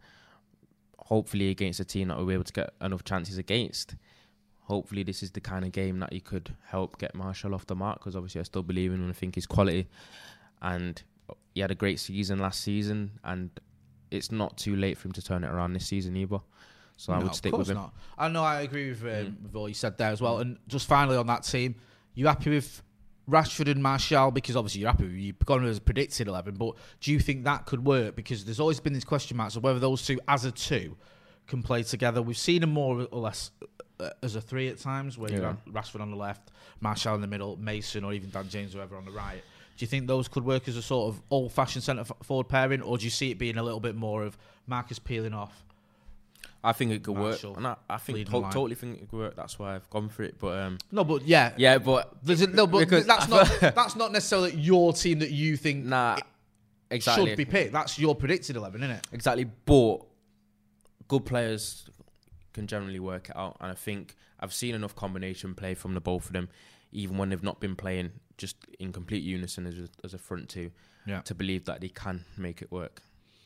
hopefully 1.08 1.50
against 1.50 1.80
a 1.80 1.86
team 1.86 2.10
that 2.10 2.18
we'll 2.18 2.26
be 2.28 2.34
able 2.34 2.44
to 2.44 2.52
get 2.52 2.74
enough 2.82 3.04
chances 3.06 3.38
against. 3.38 3.96
Hopefully, 4.64 5.04
this 5.04 5.24
is 5.24 5.32
the 5.32 5.40
kind 5.40 5.64
of 5.64 5.72
game 5.72 6.00
that 6.00 6.12
he 6.12 6.20
could 6.20 6.54
help 6.66 6.98
get 7.00 7.16
Martial 7.16 7.56
off 7.56 7.66
the 7.66 7.76
mark 7.76 8.00
because 8.00 8.16
obviously 8.18 8.42
I 8.42 8.44
still 8.44 8.64
believe 8.64 8.92
in 8.92 8.98
him 8.98 9.04
and 9.04 9.12
I 9.12 9.14
think 9.14 9.36
his 9.36 9.46
quality. 9.46 9.88
And 10.62 11.02
he 11.54 11.62
had 11.62 11.72
a 11.72 11.76
great 11.76 12.02
season 12.02 12.40
last 12.40 12.62
season, 12.62 13.20
and 13.24 13.50
it's 14.12 14.32
not 14.34 14.58
too 14.58 14.76
late 14.76 14.98
for 14.98 15.08
him 15.08 15.14
to 15.14 15.22
turn 15.22 15.46
it 15.46 15.48
around 15.50 15.72
this 15.74 15.88
season 15.88 16.18
either. 16.18 16.40
So 16.98 17.14
I 17.14 17.18
No, 17.18 17.24
would 17.24 17.32
of 17.32 17.36
stick 17.38 17.58
with 17.58 17.70
him. 17.70 17.76
Not. 17.76 17.94
I 18.18 18.28
know 18.28 18.44
I 18.44 18.62
agree 18.62 18.90
with, 18.90 19.04
um, 19.04 19.38
with 19.44 19.56
all 19.56 19.70
you 19.70 19.76
said 19.76 19.98
there 19.98 20.12
as 20.12 20.20
well. 20.20 20.40
And 20.40 20.58
just 20.68 20.88
finally 20.88 21.16
on 21.16 21.28
that 21.28 21.44
team, 21.44 21.76
you 22.16 22.28
happy 22.28 22.50
with 22.50 22.84
Rashford 23.30 23.70
and 23.70 23.82
Martial? 23.84 24.32
Because 24.32 24.56
obviously 24.56 24.82
you're 24.82 24.90
happy 24.92 25.04
with 25.04 25.14
you've 25.14 25.40
gone 25.40 25.66
as 25.66 25.78
a 25.78 25.82
predicted 25.82 26.28
eleven, 26.28 26.56
but 26.56 26.76
do 27.02 27.12
you 27.12 27.20
think 27.20 27.44
that 27.44 27.66
could 27.66 27.84
work? 27.86 28.16
Because 28.16 28.46
there's 28.46 28.60
always 28.60 28.80
been 28.80 28.94
these 28.94 29.04
question 29.06 29.36
marks 29.38 29.56
of 29.56 29.64
whether 29.64 29.80
those 29.80 30.06
two, 30.06 30.20
as 30.28 30.46
a 30.46 30.52
two, 30.52 30.96
can 31.48 31.62
play 31.64 31.84
together. 31.84 32.22
We've 32.22 32.38
seen 32.38 32.62
them 32.62 32.72
more 32.72 33.08
or 33.12 33.20
less 33.20 33.52
uh, 34.00 34.10
as 34.22 34.36
a 34.36 34.42
three 34.42 34.68
at 34.70 34.78
times, 34.80 35.18
where 35.18 35.32
you 35.32 35.40
Yeah. 35.42 35.48
have 35.48 35.66
Rashford 35.66 36.02
on 36.02 36.12
the 36.12 36.18
left, 36.18 36.52
Martial 36.82 37.16
in 37.16 37.22
the 37.22 37.28
middle, 37.28 37.58
Mason 37.58 38.04
or 38.04 38.14
even 38.14 38.30
Dan 38.30 38.48
James, 38.50 38.74
whoever 38.74 38.96
on 38.96 39.06
the 39.06 39.12
right. 39.12 39.42
Do 39.78 39.84
you 39.84 39.88
think 39.88 40.08
those 40.08 40.28
could 40.28 40.44
work 40.44 40.68
as 40.68 40.76
a 40.76 40.82
sort 40.82 41.14
of 41.14 41.22
old-fashioned 41.30 41.84
centre 41.84 42.04
forward 42.24 42.48
pairing, 42.50 42.82
or 42.82 42.98
do 42.98 43.04
you 43.06 43.10
see 43.12 43.30
it 43.32 43.38
being 43.38 43.58
a 43.58 43.64
little 43.64 43.80
bit 43.80 43.96
more 43.96 44.24
of 44.24 44.38
Marcus 44.66 45.00
peeling 45.00 45.34
off? 45.34 45.64
I 46.68 46.74
think 46.74 46.92
it 46.92 47.02
could 47.02 47.16
Martial 47.16 47.52
work, 47.52 47.58
and 47.58 47.68
I, 47.68 47.76
I 47.90 47.98
think 47.98 48.26
to- 48.26 48.32
totally 48.32 48.76
think 48.76 49.02
it 49.02 49.10
could 49.10 49.20
work. 49.20 49.36
That's 49.38 49.58
why 49.58 49.76
I've 49.76 49.90
gone 49.90 50.10
for 50.10 50.24
it. 50.24 50.38
But 50.38 50.58
um, 50.60 50.78
No, 50.92 51.06
but 51.06 51.22
yeah, 51.26 51.54
yeah, 51.56 51.78
but 51.78 52.14
no, 52.54 52.68
but 52.68 52.90
that's 52.90 53.30
not 53.30 53.48
that's 53.62 53.96
not 53.96 54.12
necessarily 54.12 54.54
your 54.56 54.92
team 54.92 55.20
that 55.20 55.32
you 55.32 55.56
think 55.56 55.86
nah, 55.86 56.18
exactly, 56.92 57.28
should 57.30 57.38
be 57.38 57.46
picked. 57.46 57.72
That's 57.72 57.98
your 57.98 58.16
predicted 58.16 58.58
eleven, 58.58 58.84
isn't 58.84 58.98
it? 58.98 59.08
exactly. 59.14 59.46
But 59.46 60.00
good 61.08 61.26
players 61.26 61.90
can 62.52 62.68
generally 62.68 63.00
work 63.00 63.30
it 63.30 63.38
out, 63.38 63.56
and 63.62 63.72
I 63.72 63.76
think 63.76 64.16
I've 64.40 64.54
seen 64.54 64.76
enough 64.76 64.94
combination 64.96 65.56
play 65.56 65.74
from 65.74 65.94
the 65.94 66.02
both 66.02 66.26
of 66.26 66.34
them, 66.34 66.50
even 66.92 67.18
when 67.18 67.30
they've 67.30 67.42
not 67.44 67.62
been 67.62 67.78
playing 67.78 68.12
just 68.38 68.58
in 68.78 68.92
complete 68.92 69.24
unison 69.24 69.66
as 69.66 69.78
a, 69.80 69.88
as 70.04 70.14
a 70.14 70.18
front 70.18 70.50
two, 70.50 70.72
Yeah. 71.06 71.22
to 71.22 71.34
believe 71.34 71.66
that 71.66 71.80
they 71.82 71.90
can 71.90 72.26
make 72.38 72.62
it 72.62 72.72
work. 72.72 73.02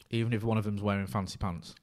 even 0.10 0.34
if 0.34 0.44
one 0.44 0.58
of 0.58 0.64
them's 0.66 0.82
wearing 0.82 1.08
fancy 1.08 1.38
pants. 1.38 1.76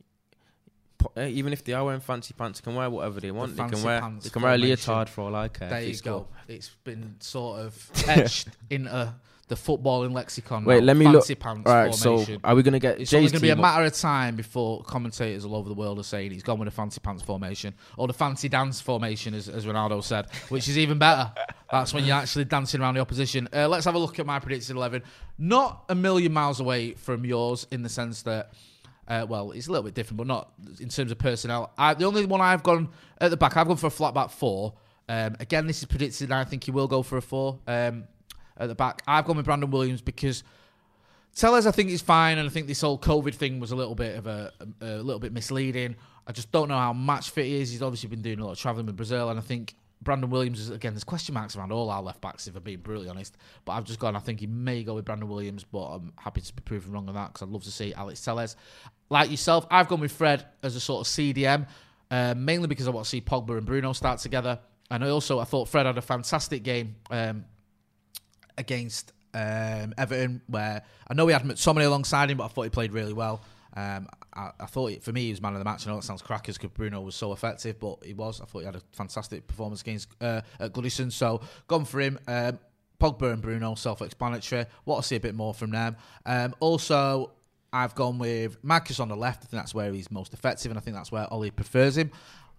Eh, 1.17 1.29
Even 1.29 1.53
if 1.53 1.65
they 1.65 1.73
are 1.73 1.85
wearing 1.85 2.01
fancy 2.01 2.35
pants, 2.35 2.61
they 2.61 2.65
can 2.65 2.75
wear 2.75 2.91
whatever 2.91 3.21
they 3.21 3.31
want. 3.31 3.57
They 3.57 3.69
can 3.69 3.83
wear 3.83 4.01
they 4.23 4.31
can 4.31 4.43
wear 4.43 4.55
a 4.55 4.59
leotard 4.59 5.09
for 5.09 5.23
all 5.23 5.35
I 5.35 5.49
care. 5.49 5.69
There 5.69 5.83
you 5.83 5.99
go. 6.01 6.11
cool. 6.11 6.29
It's 6.49 6.71
been 6.85 7.15
sort 7.21 7.61
of 7.61 7.91
etched 8.09 8.49
into 8.71 9.15
the 9.49 9.55
footballing 9.55 10.13
lexicon. 10.13 10.65
Wait, 10.65 10.83
let 10.83 10.97
me 10.97 11.07
look. 11.07 11.23
fancy 11.23 11.35
pants 11.35 11.71
All 11.71 11.75
right, 11.75 11.95
so 11.95 12.25
are 12.45 12.55
we 12.55 12.63
gonna 12.63 12.79
get 12.79 13.01
It's 13.01 13.15
only 13.15 13.29
going 13.29 13.39
to 13.39 13.41
be 13.41 13.49
a 13.49 13.57
matter 13.57 13.85
of 13.85 13.95
time 13.95 14.37
before 14.37 14.83
commentators 14.83 15.45
all 15.47 15.57
over 15.57 15.71
the 15.71 15.75
world 15.75 15.99
are 15.99 16.03
saying 16.03 16.33
he's 16.33 16.43
gone 16.43 16.59
with 16.59 16.69
a 16.69 16.73
fancy 16.73 17.01
pants 17.01 17.23
formation 17.23 17.73
or 17.97 18.07
the 18.07 18.13
fancy 18.13 18.49
dance 18.51 18.81
formation, 18.81 19.33
as, 19.33 19.49
as 19.49 19.65
Ronaldo 19.65 20.05
said, 20.05 20.27
which 20.51 20.69
is 20.69 20.77
even 20.77 20.99
better. 20.99 21.33
That's 21.71 21.95
when 21.95 22.05
you're 22.05 22.17
actually 22.17 22.45
dancing 22.45 22.81
around 22.83 22.95
the 22.95 23.01
opposition. 23.01 23.49
Uh, 23.53 23.69
let's 23.69 23.87
have 23.87 23.95
a 23.95 23.99
look 23.99 24.19
at 24.19 24.27
my 24.27 24.39
predicted 24.39 24.77
11. 24.77 25.03
Not 25.39 25.85
a 25.89 25.95
million 25.95 26.33
miles 26.33 26.61
away 26.61 26.93
from 26.93 27.25
yours 27.25 27.67
in 27.71 27.83
the 27.83 27.89
sense 27.89 28.23
that, 28.25 28.53
uh, 29.09 29.27
well, 29.29 29.53
it's 29.53 29.67
a 29.67 29.73
little 29.73 29.85
bit 29.85 29.95
different, 29.95 30.19
but 30.19 30.27
not 30.27 30.53
in 30.81 30.89
terms 30.89 31.11
of 31.11 31.19
personnel. 31.19 31.73
I, 31.79 31.95
the 31.95 32.05
only 32.05 32.27
one 32.27 32.41
I've 32.41 32.63
gone 32.63 32.91
at 33.21 33.31
the 33.31 33.37
back, 33.37 33.57
I've 33.57 33.67
gone 33.67 33.79
for 33.79 33.87
a 33.87 33.91
flat 33.91 34.15
back 34.15 34.31
four. 34.31 34.75
Um, 35.09 35.37
again, 35.41 35.67
this 35.67 35.79
is 35.79 35.87
predicted, 35.87 36.25
and 36.25 36.35
I 36.35 36.45
think 36.45 36.65
he 36.65 36.71
will 36.71 36.87
go 36.87 37.03
for 37.03 37.17
a 37.17 37.23
four 37.23 37.59
um, 37.67 38.05
at 38.59 38.69
the 38.69 38.75
back. 38.75 39.03
I've 39.07 39.25
gone 39.25 39.39
with 39.39 39.47
Brandon 39.47 39.71
Williams 39.71 40.03
because 40.03 40.45
Telles, 41.35 41.67
I 41.67 41.71
think 41.71 41.91
is 41.91 42.03
fine, 42.03 42.37
and 42.37 42.47
I 42.47 42.51
think 42.51 42.67
this 42.67 42.83
whole 42.83 42.99
COVID 42.99 43.35
thing 43.35 43.61
was 43.61 43.73
a 43.73 43.77
little 43.77 43.95
bit 43.95 44.17
of 44.17 44.27
a, 44.27 44.53
a, 44.83 44.85
a 44.85 45.03
little 45.03 45.21
bit 45.21 45.33
misleading. 45.33 45.97
I 46.27 46.33
just 46.33 46.53
don't 46.53 46.69
know 46.69 46.77
how 46.77 46.93
match 46.93 47.31
fit 47.31 47.47
he 47.47 47.61
is. 47.61 47.71
He's 47.71 47.81
obviously 47.81 48.11
been 48.11 48.21
doing 48.21 48.41
a 48.41 48.45
lot 48.45 48.53
of 48.53 48.59
travelling 48.59 48.85
with 48.85 48.97
Brazil, 48.97 49.31
and 49.31 49.39
I 49.39 49.43
think 49.43 49.75
Brandon 50.03 50.31
Williams 50.31 50.61
is 50.61 50.71
again. 50.71 50.95
There's 50.95 51.05
question 51.05 51.35
marks 51.35 51.57
around 51.57 51.73
all 51.73 51.91
our 51.91 52.03
left 52.03 52.21
backs, 52.21 52.47
if 52.47 52.57
I'm 52.57 52.63
being 52.63 52.81
brutally 52.81 53.09
honest. 53.09 53.37
But 53.65 53.73
I've 53.73 53.85
just 53.85 53.99
gone. 53.99 54.17
I 54.17 54.21
think 54.21 54.41
he 54.41 54.47
may 54.47 54.83
go 54.85 54.95
with 54.95 55.05
Brandon 55.05 55.29
Williams, 55.29 55.65
but 55.65 55.85
I'm 55.85 56.13
happy 56.17 56.41
to 56.41 56.55
be 56.55 56.63
proven 56.63 56.93
wrong 56.93 57.09
on 57.09 57.15
that 57.15 57.33
because 57.33 57.43
I'd 57.43 57.53
love 57.53 57.65
to 57.65 57.71
see 57.71 57.93
Alex 57.95 58.25
Telles. 58.25 58.57
Like 59.11 59.31
yourself, 59.31 59.67
I've 59.71 59.89
gone 59.89 60.01
with 60.01 60.13
Fred 60.13 60.45
as 60.63 60.77
a 60.77 60.81
sort 60.81 61.07
of 61.07 61.13
CDM, 61.13 61.67
uh, 62.11 62.35
mainly 62.37 62.69
because 62.69 62.87
I 62.87 62.91
want 62.91 63.05
to 63.05 63.11
see 63.11 63.21
Pogba 63.21 63.57
and 63.57 63.67
Bruno 63.67 63.93
start 63.93 64.21
together, 64.21 64.61
and 64.91 65.05
I 65.05 65.09
also 65.09 65.39
I 65.41 65.45
thought 65.45 65.69
Fred 65.69 65.87
had 65.87 65.99
a 65.99 66.03
fantastic 66.03 66.63
game. 66.63 66.97
Um, 67.11 67.45
against 68.59 69.13
um, 69.33 69.95
Everton, 69.97 70.43
where 70.49 70.83
I 71.09 71.15
know 71.15 71.25
we 71.25 71.33
had 71.33 71.43
McTominay 71.43 71.87
alongside 71.87 72.31
him, 72.31 72.39
but 72.39 72.45
I 72.45 72.49
thought 72.49 72.63
he 72.63 72.71
played 72.71 72.93
really 72.93 73.15
well. 73.15 73.41
Um, 73.75 74.09
I, 74.39 74.51
I 74.61 74.67
thought 74.67 74.93
it, 74.93 75.03
for 75.03 75.13
me 75.13 75.25
he 75.25 75.31
was 75.31 75.43
man 75.43 75.55
of 75.55 75.59
the 75.59 75.65
match. 75.65 75.87
I 75.87 75.91
know 75.91 75.97
that 75.97 76.05
sounds 76.05 76.23
crackers 76.23 76.57
because 76.57 76.71
Bruno 76.71 77.01
was 77.01 77.17
so 77.17 77.33
effective, 77.33 77.81
but 77.81 77.99
he 78.05 78.15
was. 78.15 78.41
I 78.41 78.45
thought 78.45 78.61
he 78.61 78.65
had 78.67 78.77
a 78.77 78.83
fantastic 78.93 79.47
performance 79.47 79.81
against 79.83 80.09
uh, 80.21 80.43
at 80.61 80.73
Goodison. 80.73 81.11
So 81.11 81.41
gone 81.67 81.85
for 81.85 82.01
him. 82.01 82.19
Um, 82.29 82.59
Pogba 83.01 83.33
and 83.33 83.43
Bruno, 83.43 83.75
self-explanatory. 83.75 84.67
Want 84.85 85.03
to 85.03 85.07
see 85.07 85.17
a 85.17 85.21
bit 85.21 85.35
more 85.35 85.55
from 85.55 85.71
them. 85.71 85.97
Um, 86.27 86.55
also, 86.59 87.33
I've 87.73 87.95
gone 87.95 88.19
with 88.19 88.57
Marcus 88.65 88.99
on 88.99 89.09
the 89.09 89.17
left. 89.17 89.45
I 89.45 89.47
think 89.47 89.61
that's 89.63 89.75
where 89.75 89.93
he's 89.93 90.11
most 90.11 90.33
effective, 90.33 90.71
and 90.71 90.79
I 90.79 90.81
think 90.81 90.97
that's 90.97 91.13
where 91.13 91.33
Ollie 91.33 91.51
prefers 91.51 91.97
him. 91.97 92.11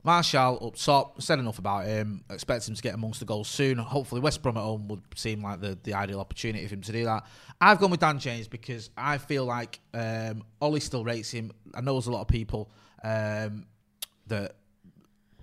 Martial 0.04 0.60
up 0.66 0.76
top, 0.76 1.22
said 1.22 1.40
enough 1.40 1.60
about 1.60 1.86
him. 1.86 2.24
Expect 2.30 2.68
him 2.68 2.76
to 2.76 2.82
get 2.82 2.94
amongst 2.94 3.20
the 3.20 3.26
goals 3.26 3.48
soon. 3.50 3.78
Hopefully, 3.78 4.22
West 4.22 4.42
Brom 4.42 4.56
at 4.58 4.64
home 4.64 4.88
would 4.88 5.02
seem 5.16 5.44
like 5.44 5.60
the, 5.60 5.78
the 5.84 5.94
ideal 5.94 6.20
opportunity 6.20 6.66
for 6.68 6.76
him 6.76 6.82
to 6.82 6.92
do 6.92 7.06
that. 7.06 7.26
I've 7.60 7.80
gone 7.80 7.92
with 7.92 8.00
Dan 8.00 8.20
James 8.20 8.48
because 8.48 8.90
I 8.98 9.18
feel 9.18 9.46
like 9.46 9.80
um, 9.94 10.44
Ollie 10.62 10.80
still 10.80 11.04
rates 11.04 11.32
him. 11.32 11.52
I 11.74 11.82
know 11.82 11.94
there's 11.94 12.08
a 12.08 12.12
lot 12.12 12.22
of 12.22 12.28
people 12.28 12.72
um, 13.04 13.66
that 14.28 14.56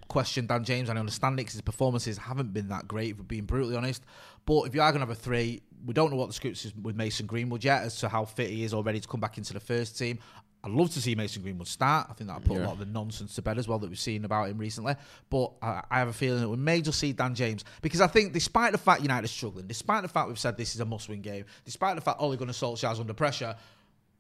question 0.09 0.47
Dan 0.47 0.65
James, 0.65 0.89
and 0.89 0.99
I 0.99 1.01
understand 1.01 1.35
it 1.35 1.43
because 1.43 1.55
his 1.55 1.63
performances 1.63 2.17
haven't 2.17 2.55
been 2.55 2.69
that 2.69 2.89
great, 2.89 3.11
if 3.11 3.19
we're 3.19 3.25
being 3.25 3.45
brutally 3.45 3.77
honest. 3.77 4.03
But 4.47 4.63
if 4.63 4.75
you 4.75 4.81
are 4.81 4.91
going 4.91 5.01
to 5.01 5.07
have 5.07 5.17
a 5.17 5.21
three, 5.21 5.63
we 5.85 5.93
don't 5.93 6.11
know 6.11 6.17
what 6.17 6.29
the 6.29 6.33
scripts 6.33 6.65
is 6.65 6.75
with 6.75 6.97
Mason 6.97 7.27
Greenwood 7.27 7.63
yet 7.63 7.83
as 7.83 7.99
to 8.01 8.09
how 8.09 8.25
fit 8.25 8.51
he 8.51 8.65
is 8.65 8.73
or 8.73 8.83
ready 8.83 9.01
to 9.01 9.09
come 9.09 9.21
back 9.21 9.39
into 9.39 9.53
the 9.53 9.61
first 9.61 9.99
team. 9.99 10.19
I'd 10.67 10.73
love 10.73 10.91
to 10.95 11.01
see 11.01 11.15
Mason 11.15 11.43
Greenwood 11.43 11.69
start. 11.69 12.09
I 12.11 12.15
think 12.15 12.27
that'll 12.27 12.43
put 12.43 12.57
a 12.57 12.65
lot 12.65 12.73
of 12.73 12.81
the 12.81 12.87
nonsense 12.87 13.37
to 13.37 13.43
bed 13.43 13.57
as 13.57 13.69
well 13.69 13.79
that 13.79 13.89
we've 13.89 13.97
seen 13.99 14.25
about 14.25 14.49
him 14.49 14.59
recently. 14.59 14.97
But 15.31 15.53
I, 15.63 15.83
I 15.89 15.99
have 16.01 16.09
a 16.09 16.13
feeling 16.13 16.41
that 16.41 16.49
we 16.49 16.57
may 16.57 16.81
just 16.81 16.99
see 16.99 17.13
Dan 17.13 17.37
James 17.37 17.65
because 17.83 18.01
I 18.01 18.09
think, 18.09 18.33
despite 18.33 18.73
the 18.73 18.79
fact 18.79 19.01
United 19.03 19.25
are 19.27 19.29
struggling, 19.29 19.69
despite 19.69 20.03
the 20.03 20.09
fact 20.09 20.27
we've 20.27 20.39
said 20.41 20.57
this 20.57 20.75
is 20.75 20.81
a 20.81 20.85
must-win 20.85 21.21
game, 21.23 21.45
despite 21.65 21.95
the 21.95 22.01
fact 22.03 22.21
Ole 22.21 22.35
Gunnar 22.37 22.53
Solskjaer's 22.53 22.99
under 22.99 23.15
pressure, 23.15 23.55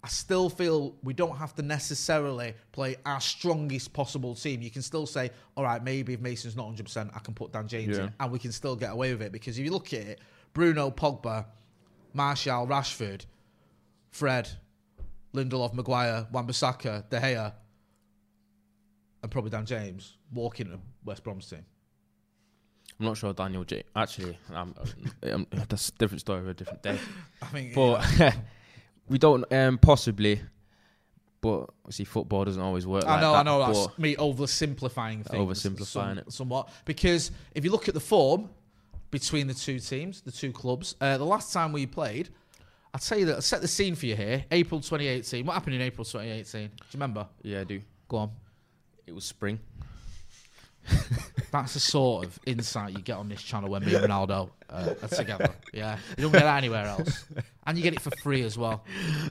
I 0.05 0.09
still 0.09 0.49
feel 0.49 0.95
we 1.03 1.15
don't 1.15 1.37
have 1.37 1.53
to 1.57 1.63
necessarily 1.63 2.55
play 2.71 2.95
our 3.05 3.21
strongest 3.21 3.93
possible 3.93 4.37
team. 4.37 4.63
You 4.63 4.71
can 4.71 4.83
still 4.83 5.05
say, 5.07 5.33
all 5.57 5.65
right, 5.65 5.83
maybe 5.83 6.13
if 6.13 6.21
Mason's 6.21 6.55
not 6.55 6.69
100%, 6.73 7.11
I 7.13 7.19
can 7.19 7.35
put 7.35 7.51
Dan 7.51 7.67
James 7.67 7.97
Yeah. 7.97 8.05
in 8.05 8.13
and 8.21 8.31
we 8.31 8.39
can 8.39 8.53
still 8.53 8.77
get 8.77 8.93
away 8.93 9.11
with 9.13 9.23
it. 9.23 9.33
Because 9.33 9.59
if 9.59 9.65
you 9.65 9.73
look 9.73 9.93
at 9.93 10.01
it, 10.07 10.21
Bruno, 10.53 10.93
Pogba, 10.93 11.47
Martial, 12.15 12.69
Rashford, 12.69 13.23
Fred, 14.13 14.49
Lindelof, 15.37 15.75
Maguire, 15.75 16.27
Wan-Bissaka, 16.33 17.09
De 17.09 17.21
Gea, 17.21 17.53
and 19.23 19.31
probably 19.31 19.51
Dan 19.51 19.67
James 19.67 20.17
walking 20.33 20.67
into 20.67 20.79
West 21.05 21.23
Brom's 21.23 21.49
team. 21.49 21.65
I'm 22.99 23.07
not 23.07 23.17
sure 23.17 23.33
Daniel 23.33 23.65
J. 23.65 23.83
Actually, 23.95 24.39
I'm, 24.53 24.75
I'm, 25.23 25.47
that's 25.53 25.91
a 25.91 25.93
different 25.93 26.21
story 26.21 26.43
for 26.43 26.51
a 26.51 26.55
different 26.55 26.83
day. 26.83 26.99
I 27.43 27.47
think, 27.47 27.75
But 27.75 28.07
we 29.09 29.19
don't 29.19 29.51
um, 29.53 29.79
possibly. 29.79 30.41
But 31.43 31.69
see, 31.91 32.05
football 32.05 32.45
doesn't 32.45 32.63
always 32.63 32.87
work. 32.87 33.05
I 33.05 33.13
like 33.13 33.21
know, 33.21 33.33
that, 33.33 33.39
I 33.39 33.43
know. 33.43 33.73
That's 33.73 33.99
me 33.99 34.17
oversimplifying 34.17 35.27
things. 35.27 35.29
Oversimplifying 35.29 35.87
some- 35.87 36.19
it. 36.19 36.33
somewhat 36.33 36.71
because 36.87 37.31
if 37.55 37.65
you 37.65 37.71
look 37.71 37.89
at 37.89 37.95
the 37.95 38.01
form 38.01 38.49
between 39.11 39.47
the 39.47 39.55
two 39.55 39.79
teams, 39.79 40.23
the 40.23 40.33
two 40.33 40.51
clubs, 40.51 40.97
uh, 41.01 41.19
the 41.19 41.27
last 41.27 41.53
time 41.53 41.73
we 41.73 41.87
played, 41.87 42.31
I'd 42.97 43.19
you 43.19 43.27
that 43.27 43.35
I'll 43.35 43.43
set 43.43 43.61
the 43.61 43.69
scene 43.69 43.95
for 43.95 44.07
you 44.07 44.17
here. 44.17 44.43
April 44.51 44.81
2018. 44.81 45.45
What 45.45 45.53
happened 45.53 45.75
in 45.75 45.83
April 45.83 46.03
2018? 46.03 46.69
Do 46.69 46.73
you 46.73 46.79
remember? 46.95 47.27
Yeah, 47.43 47.61
I 47.61 47.65
do. 47.65 47.83
Go 48.09 48.17
on. 48.17 48.31
It 49.07 49.15
was 49.15 49.25
spring. 49.25 49.61
That's 51.53 51.75
the 51.75 51.81
sort 51.81 52.25
of 52.25 52.39
insight 52.47 52.95
you 52.95 53.03
get 53.03 53.19
on 53.19 53.29
this 53.29 53.43
channel 53.43 53.69
when 53.69 53.85
me 53.85 53.95
and 53.95 54.07
Ronaldo 54.07 54.49
uh, 54.71 54.95
are 55.03 55.09
together. 55.09 55.51
Yeah, 55.75 55.99
you 56.17 56.23
don't 56.23 56.33
get 56.33 56.45
that 56.45 56.57
anywhere 56.57 56.87
else, 56.87 57.27
and 57.67 57.77
you 57.77 57.83
get 57.83 57.93
it 57.93 58.01
for 58.01 58.13
free 58.23 58.43
as 58.43 58.57
well. 58.57 58.83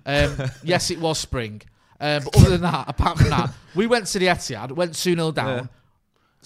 Um, 0.06 0.38
yes, 0.63 0.91
it 0.91 0.99
was 0.99 1.17
spring, 1.17 1.62
uh, 1.99 2.19
but 2.19 2.38
other 2.38 2.49
than 2.51 2.62
that, 2.62 2.88
apart 2.88 3.17
from 3.17 3.30
that, 3.30 3.51
we 3.73 3.88
went 3.88 4.06
to 4.08 4.19
the 4.19 4.28
Etihad, 4.28 4.73
went 4.73 4.93
two 4.93 5.15
0 5.15 5.32
down. 5.32 5.58
Yeah. 5.58 5.67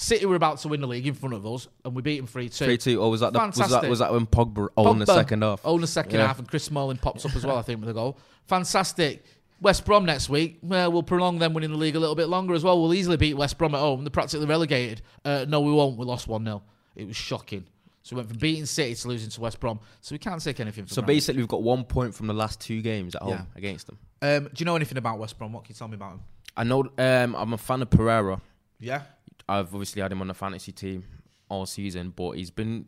City 0.01 0.25
were 0.25 0.35
about 0.35 0.59
to 0.59 0.69
win 0.69 0.79
the 0.79 0.87
league 0.87 1.05
in 1.05 1.13
front 1.13 1.35
of 1.35 1.45
us, 1.45 1.67
and 1.83 1.93
we 1.93 2.01
beat 2.01 2.17
them 2.17 2.25
three 2.27 2.47
two. 2.47 2.63
Three 2.65 2.77
two. 2.77 3.01
Or 3.01 3.11
was 3.11 3.19
that 3.19 3.33
the, 3.33 3.39
was 3.39 3.55
that 3.69 3.89
was 3.89 3.99
that 3.99 4.13
when 4.13 4.25
Pogba 4.25 4.69
owned 4.77 5.01
the 5.01 5.05
second 5.05 5.41
half? 5.43 5.59
Owned 5.65 5.83
the 5.83 5.87
second 5.87 6.19
Yeah. 6.19 6.27
half, 6.27 6.39
and 6.39 6.47
Chris 6.47 6.63
Smalling 6.63 6.97
pops 6.97 7.25
up 7.25 7.35
as 7.35 7.45
well, 7.45 7.57
I 7.57 7.61
think, 7.63 7.81
with 7.81 7.89
a 7.89 7.93
goal. 7.93 8.17
Fantastic. 8.47 9.23
West 9.61 9.83
Brom 9.85 10.05
next 10.05 10.29
week. 10.29 10.57
Well, 10.63 10.89
we'll 10.91 11.03
prolong 11.03 11.37
them 11.39 11.53
winning 11.53 11.71
the 11.71 11.77
league 11.77 11.97
a 11.97 11.99
little 11.99 12.15
bit 12.15 12.29
longer 12.29 12.53
as 12.53 12.63
well. 12.63 12.81
We'll 12.81 12.93
easily 12.93 13.17
beat 13.17 13.33
West 13.35 13.57
Brom 13.57 13.75
at 13.75 13.79
home. 13.79 14.05
They're 14.05 14.09
practically 14.09 14.45
relegated. 14.45 15.01
Uh, 15.25 15.45
no, 15.49 15.59
we 15.59 15.71
won't. 15.73 15.97
We 15.97 16.05
lost 16.05 16.29
1 16.29 16.45
0. 16.45 16.63
It 16.95 17.05
was 17.07 17.17
shocking. 17.17 17.65
So 18.01 18.15
we 18.15 18.21
went 18.21 18.29
from 18.29 18.37
beating 18.37 18.65
City 18.65 18.95
to 18.95 19.07
losing 19.09 19.29
to 19.29 19.41
West 19.41 19.59
Brom. 19.59 19.81
So 19.99 20.15
we 20.15 20.19
can't 20.19 20.41
take 20.41 20.61
anything 20.61 20.85
for 20.85 20.93
So 20.93 21.01
basically, 21.01 21.41
we've 21.41 21.49
got 21.49 21.61
one 21.61 21.83
point 21.83 22.15
from 22.15 22.27
the 22.27 22.33
last 22.33 22.61
two 22.61 22.81
games 22.81 23.15
at 23.15 23.21
home 23.21 23.31
Yeah. 23.31 23.41
against 23.57 23.87
them. 23.87 23.97
Um, 24.21 24.43
do 24.45 24.51
you 24.59 24.65
know 24.65 24.77
anything 24.77 24.97
about 24.97 25.19
West 25.19 25.37
Brom? 25.37 25.51
What 25.51 25.65
can 25.65 25.73
you 25.73 25.77
tell 25.77 25.89
me 25.89 25.95
about 25.95 26.13
him? 26.13 26.21
I 26.55 26.63
know. 26.63 26.85
Um, 26.97 27.35
I'm 27.35 27.51
a 27.51 27.57
fan 27.57 27.81
of 27.81 27.89
Pereira. 27.89 28.39
Yeah. 28.79 29.01
I've 29.49 29.73
obviously 29.73 30.01
had 30.01 30.11
him 30.11 30.21
on 30.21 30.27
the 30.27 30.33
fantasy 30.33 30.71
team 30.71 31.03
all 31.49 31.65
season, 31.65 32.13
but 32.15 32.31
he's 32.33 32.51
been 32.51 32.85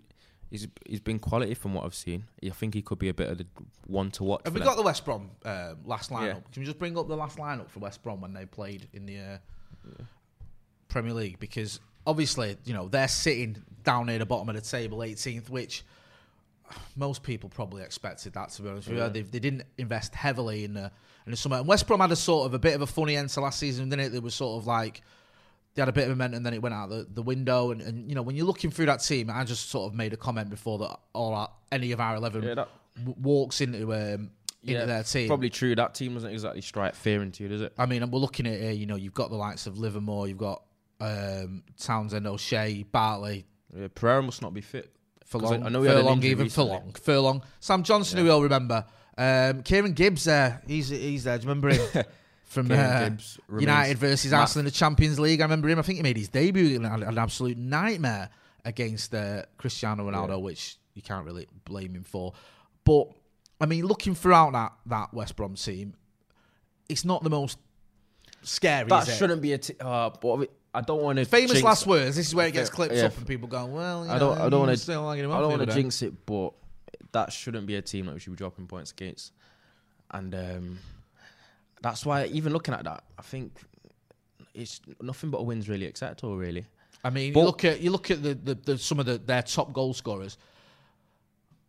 he's 0.52 0.68
he's 0.86 1.00
been 1.00 1.18
quality 1.18 1.56
from 1.56 1.74
what 1.74 1.86
I've 1.86 1.96
seen. 1.96 2.26
I 2.46 2.50
think 2.50 2.76
he 2.76 2.82
could 2.84 3.00
be 3.00 3.10
a 3.10 3.14
bit 3.14 3.30
of 3.30 3.40
the 3.40 3.48
one 3.88 4.12
to 4.12 4.24
watch. 4.24 4.42
Have 4.46 4.54
we 4.54 4.60
them. 4.60 4.68
got 4.68 4.78
the 4.78 4.84
West 4.84 5.04
Brom 5.04 5.32
uh, 5.44 5.74
last 5.86 6.12
lineup? 6.12 6.26
Yeah. 6.26 6.34
Can 6.52 6.62
we 6.62 6.66
just 6.66 6.78
bring 6.78 6.98
up 6.98 7.08
the 7.08 7.18
last 7.18 7.38
lineup 7.38 7.70
for 7.70 7.80
West 7.80 8.04
Brom 8.04 8.22
when 8.22 8.34
they 8.34 8.46
played 8.46 8.88
in 8.94 9.06
the 9.06 9.20
uh, 9.20 9.38
Premier 10.88 11.14
League? 11.14 11.40
Because 11.40 11.80
obviously, 12.06 12.58
you 12.66 12.74
know, 12.74 12.88
they're 12.88 13.08
sitting 13.08 13.64
down 13.84 14.06
near 14.06 14.20
the 14.20 14.26
bottom 14.26 14.48
of 14.50 14.56
the 14.56 14.62
table, 14.62 15.00
18th, 15.00 15.50
which 15.50 15.84
most 16.96 17.24
people 17.24 17.50
probably 17.50 17.82
expected 17.82 18.34
that 18.34 18.50
to 18.50 18.62
be 18.62 18.70
honest 18.70 18.88
with 18.88 18.98
you. 18.98 19.10
They, 19.10 19.22
they 19.24 19.40
didn't 19.40 19.64
invest 19.78 20.14
heavily 20.14 20.64
in 20.64 20.74
the 20.76 20.92
in 21.26 21.32
the 21.32 21.38
summer. 21.38 21.58
And 21.58 21.68
West 21.68 21.88
Brom 21.88 22.00
had 22.00 22.12
a 22.12 22.16
sort 22.16 22.46
of 22.46 22.54
a 22.54 22.60
bit 22.60 22.76
of 22.76 22.82
a 22.82 22.88
funny 22.88 23.16
end 23.16 23.30
to 23.30 23.42
last 23.42 23.60
season, 23.60 23.90
didn't 23.90 24.06
it? 24.06 24.10
They 24.10 24.20
were 24.20 24.30
sort 24.30 24.62
of 24.62 24.68
like 24.68 25.02
they 25.74 25.82
had 25.82 25.90
a 25.90 25.94
bit 25.94 26.04
of 26.04 26.10
momentum, 26.10 26.38
and 26.38 26.46
then 26.46 26.54
it 26.54 26.62
went 26.62 26.76
out 26.76 26.90
the, 26.90 27.08
the 27.14 27.22
window. 27.22 27.72
And, 27.72 27.82
and 27.82 28.10
you 28.10 28.16
know, 28.16 28.22
when 28.22 28.36
you're 28.36 28.46
looking 28.46 28.72
through 28.72 28.88
that 28.88 28.98
team, 29.02 29.30
I 29.30 29.44
just 29.44 29.70
sort 29.70 29.90
of 29.92 29.96
made 29.96 30.14
a 30.14 30.18
comment 30.18 30.50
before 30.50 30.78
that 30.80 31.00
all 31.14 31.34
our, 31.34 31.50
any 31.72 31.92
of 31.92 32.00
our 32.00 32.16
eleven 32.16 32.44
Yeah, 32.44 32.56
that- 32.56 32.70
w- 32.98 33.16
walks 33.22 33.62
into 33.62 33.94
um, 33.94 34.32
into 34.64 34.86
their 34.86 35.04
team. 35.04 35.28
Probably 35.28 35.50
true. 35.50 35.74
That 35.76 35.96
team 35.96 36.14
doesn't 36.14 36.30
exactly 36.32 36.62
strike 36.62 36.94
fear 36.96 37.22
into 37.24 37.44
you, 37.44 37.50
does 37.50 37.62
it? 37.62 37.74
I 37.78 37.86
mean, 37.86 38.10
we're 38.12 38.20
looking 38.20 38.46
at 38.48 38.60
here. 38.60 38.72
You 38.72 38.86
know, 38.86 38.96
you've 38.98 39.14
got 39.14 39.30
the 39.30 39.36
likes 39.38 39.66
of 39.66 39.78
Livermore, 39.80 40.28
you've 40.28 40.38
got 40.38 40.62
um, 41.00 41.64
Townsend, 41.80 42.28
O'Shea, 42.28 42.84
Bartley, 42.84 43.46
Yeah, 43.76 43.88
Pereira 43.96 44.22
must 44.22 44.42
not 44.42 44.54
be 44.54 44.62
fit. 44.62 44.94
'Cause 45.32 45.42
Furlong, 45.42 45.64
I, 45.64 45.68
I 45.68 45.70
know 45.70 45.82
he 45.82 45.88
had 45.88 45.98
an 45.98 46.04
Furlong, 46.04 46.24
even 46.24 46.44
recently. 46.44 46.70
Furlong, 46.78 46.94
Furlong, 46.94 47.42
Sam 47.62 47.84
Johnstone, 47.84 48.18
who 48.20 48.24
we 48.26 48.30
all 48.30 48.44
remember. 48.44 48.86
Um, 49.18 49.64
Kieran 49.64 49.94
Gibbs 49.94 50.26
there, 50.26 50.62
he's 50.68 50.90
he's 50.90 51.24
there. 51.24 51.38
Do 51.38 51.44
you 51.44 51.50
remember 51.50 51.70
him 51.70 52.04
from 52.52 52.70
uh, 52.72 53.10
United 53.60 53.98
versus 53.98 54.32
Matt- 54.32 54.42
Arsenal 54.42 54.62
in 54.62 54.66
the 54.66 54.72
Champions 54.72 55.20
League? 55.20 55.40
I 55.42 55.46
remember 55.46 55.70
him. 55.70 55.80
I 55.80 55.82
think 55.82 55.98
he 55.98 56.04
made 56.04 56.18
his 56.18 56.28
debut 56.30 56.76
and 56.76 56.86
had 56.86 57.02
an 57.02 57.18
absolute 57.18 57.58
nightmare 57.58 58.30
against 58.66 59.16
uh, 59.16 59.44
Cristiano 59.58 60.10
Ronaldo, 60.10 60.42
which 60.42 60.78
you 60.94 61.02
can't 61.02 61.26
really 61.26 61.48
blame 61.66 61.96
him 61.96 62.04
for. 62.04 62.34
But 62.84 63.08
I 63.60 63.66
mean, 63.66 63.86
looking 63.86 64.16
throughout 64.16 64.52
that 64.54 64.74
that 64.88 65.14
West 65.14 65.36
Brom 65.36 65.56
team, 65.56 65.94
it's 66.90 67.06
not 67.06 67.24
the 67.24 67.30
most 67.30 67.58
scary. 68.42 68.90
That 68.90 69.04
is 69.04 69.10
it? 69.10 69.18
shouldn't 69.18 69.42
be 69.42 69.54
a. 69.54 69.58
T- 69.58 69.76
uh, 69.80 70.10
but 70.22 70.50
I 70.74 70.82
don't 70.82 71.02
want 71.02 71.20
to. 71.20 71.26
Famous 71.26 71.64
last 71.64 71.88
words. 71.88 72.16
This 72.18 72.28
is 72.28 72.36
where 72.36 72.48
it 72.48 72.54
gets 72.54 72.70
Yeah, 72.70 72.76
clipped 72.76 72.96
yeah. 72.96 73.06
up 73.06 73.18
and 73.18 73.26
people 73.26 73.48
go, 73.48 73.66
"Well, 73.66 74.06
you 74.06 74.12
I 74.12 74.20
don't. 74.20 74.38
know, 74.38 74.46
I 74.46 74.50
don't 74.50 74.68
want 74.68 74.78
to. 74.78 74.92
I 74.94 75.16
don't 75.18 75.50
want 75.50 75.62
to 75.70 75.74
jinx 75.74 76.02
it, 76.02 76.26
but 76.26 76.54
that 77.14 77.32
shouldn't 77.32 77.66
be 77.68 77.76
a 77.76 77.82
team 77.82 78.06
that 78.08 78.14
we 78.14 78.20
should 78.20 78.32
be 78.32 78.38
dropping 78.38 78.68
points 78.68 78.92
against. 78.92 79.32
And 80.12 80.36
um, 80.36 80.80
that's 81.82 82.06
why, 82.06 82.26
even 82.28 82.54
looking 82.54 82.74
at 82.74 82.84
that, 82.84 83.04
I 83.18 83.22
think 83.22 83.54
it's 84.54 84.82
nothing 85.02 85.30
but 85.32 85.38
a 85.40 85.44
win's 85.44 85.68
really 85.70 85.86
acceptable. 85.86 86.38
Really, 86.38 86.66
I 87.04 87.10
mean, 87.10 87.34
But- 87.34 87.40
you 87.42 87.46
look 87.46 87.66
at 87.66 87.82
you 87.82 87.92
look 87.92 88.12
at 88.12 88.22
the, 88.24 88.34
the, 88.36 88.56
the 88.56 88.78
some 88.78 89.00
of 89.00 89.06
the, 89.06 89.18
their 89.18 89.42
top 89.44 89.74
goal 89.74 89.94
scorers. 89.94 90.38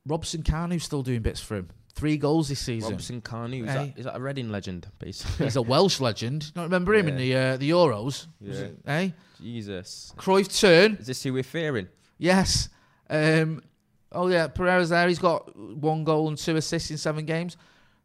Robson 0.07 0.43
Carney's 0.43 0.83
still 0.85 1.03
doing 1.03 1.23
bits 1.23 1.41
for 1.41 1.57
him. 1.57 1.69
Three 1.95 2.17
goals 2.17 2.49
this 2.49 2.59
season. 2.59 2.91
Robinson 2.91 3.21
Kanu 3.21 3.63
is, 3.65 3.71
Hey. 3.71 3.93
that, 3.95 3.99
is 3.99 4.05
that 4.07 4.17
a 4.17 4.21
Reading 4.21 4.51
legend? 4.51 4.89
Basically, 4.99 5.47
He's 5.47 5.57
a 5.57 5.63
Welsh 5.63 6.01
legend. 6.01 6.53
Don't 6.55 6.65
remember 6.65 6.95
him 6.95 7.07
in 7.07 7.17
the 7.17 7.37
uh, 7.37 7.57
the 7.59 7.71
Euros. 7.71 8.27
Yeah. 8.41 8.69
eh? 8.87 9.11
Jesus, 9.41 10.13
Cruyff 10.17 10.59
turn. 10.59 10.97
is 10.97 11.07
this 11.07 11.23
who 11.23 11.33
we're 11.35 11.43
fearing? 11.43 11.89
Yes. 12.19 12.69
Um, 13.11 13.63
oh 14.11 14.29
yeah, 14.29 14.49
Pereira's 14.49 14.89
there. 14.89 15.07
He's 15.07 15.19
got 15.19 15.55
one 15.57 16.03
goal 16.05 16.29
and 16.29 16.39
two 16.39 16.57
assists 16.57 16.91
in 16.91 16.97
seven 16.97 17.27
games. 17.27 17.57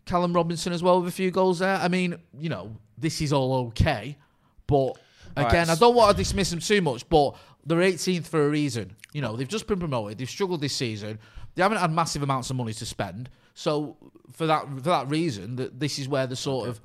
Callum 0.07 0.33
Robinson 0.33 0.73
as 0.73 0.81
well 0.81 0.99
with 1.01 1.09
a 1.09 1.15
few 1.15 1.29
goals 1.31 1.59
there. 1.59 1.75
I 1.75 1.87
mean, 1.87 2.17
you 2.39 2.49
know, 2.49 2.75
this 2.97 3.21
is 3.21 3.31
all 3.33 3.67
okay, 3.67 4.17
but 4.65 4.97
Right, 5.35 5.47
again, 5.47 5.69
I 5.69 5.73
s- 5.73 5.79
don't 5.79 5.93
want 5.95 6.15
to 6.15 6.17
dismiss 6.23 6.49
them 6.49 6.59
too 6.59 6.81
much. 6.81 7.07
But 7.09 7.35
they're 7.65 7.77
18th 7.79 8.27
for 8.27 8.45
a 8.45 8.49
reason. 8.49 8.95
You 9.13 9.21
know, 9.21 9.35
they've 9.35 9.47
just 9.47 9.67
been 9.67 9.79
promoted. 9.79 10.17
They've 10.17 10.29
struggled 10.29 10.61
this 10.61 10.73
season. 10.75 11.19
They 11.55 11.61
haven't 11.61 11.77
had 11.79 11.91
massive 11.91 12.23
amounts 12.23 12.49
of 12.49 12.55
money 12.55 12.73
to 12.73 12.85
spend. 12.85 13.29
So 13.53 13.97
for 14.33 14.45
that 14.47 14.65
for 14.67 14.81
that 14.89 15.09
reason, 15.09 15.55
that 15.57 15.79
this 15.79 15.99
is 15.99 16.07
where 16.07 16.27
the 16.27 16.35
sort 16.35 16.69
of 16.69 16.79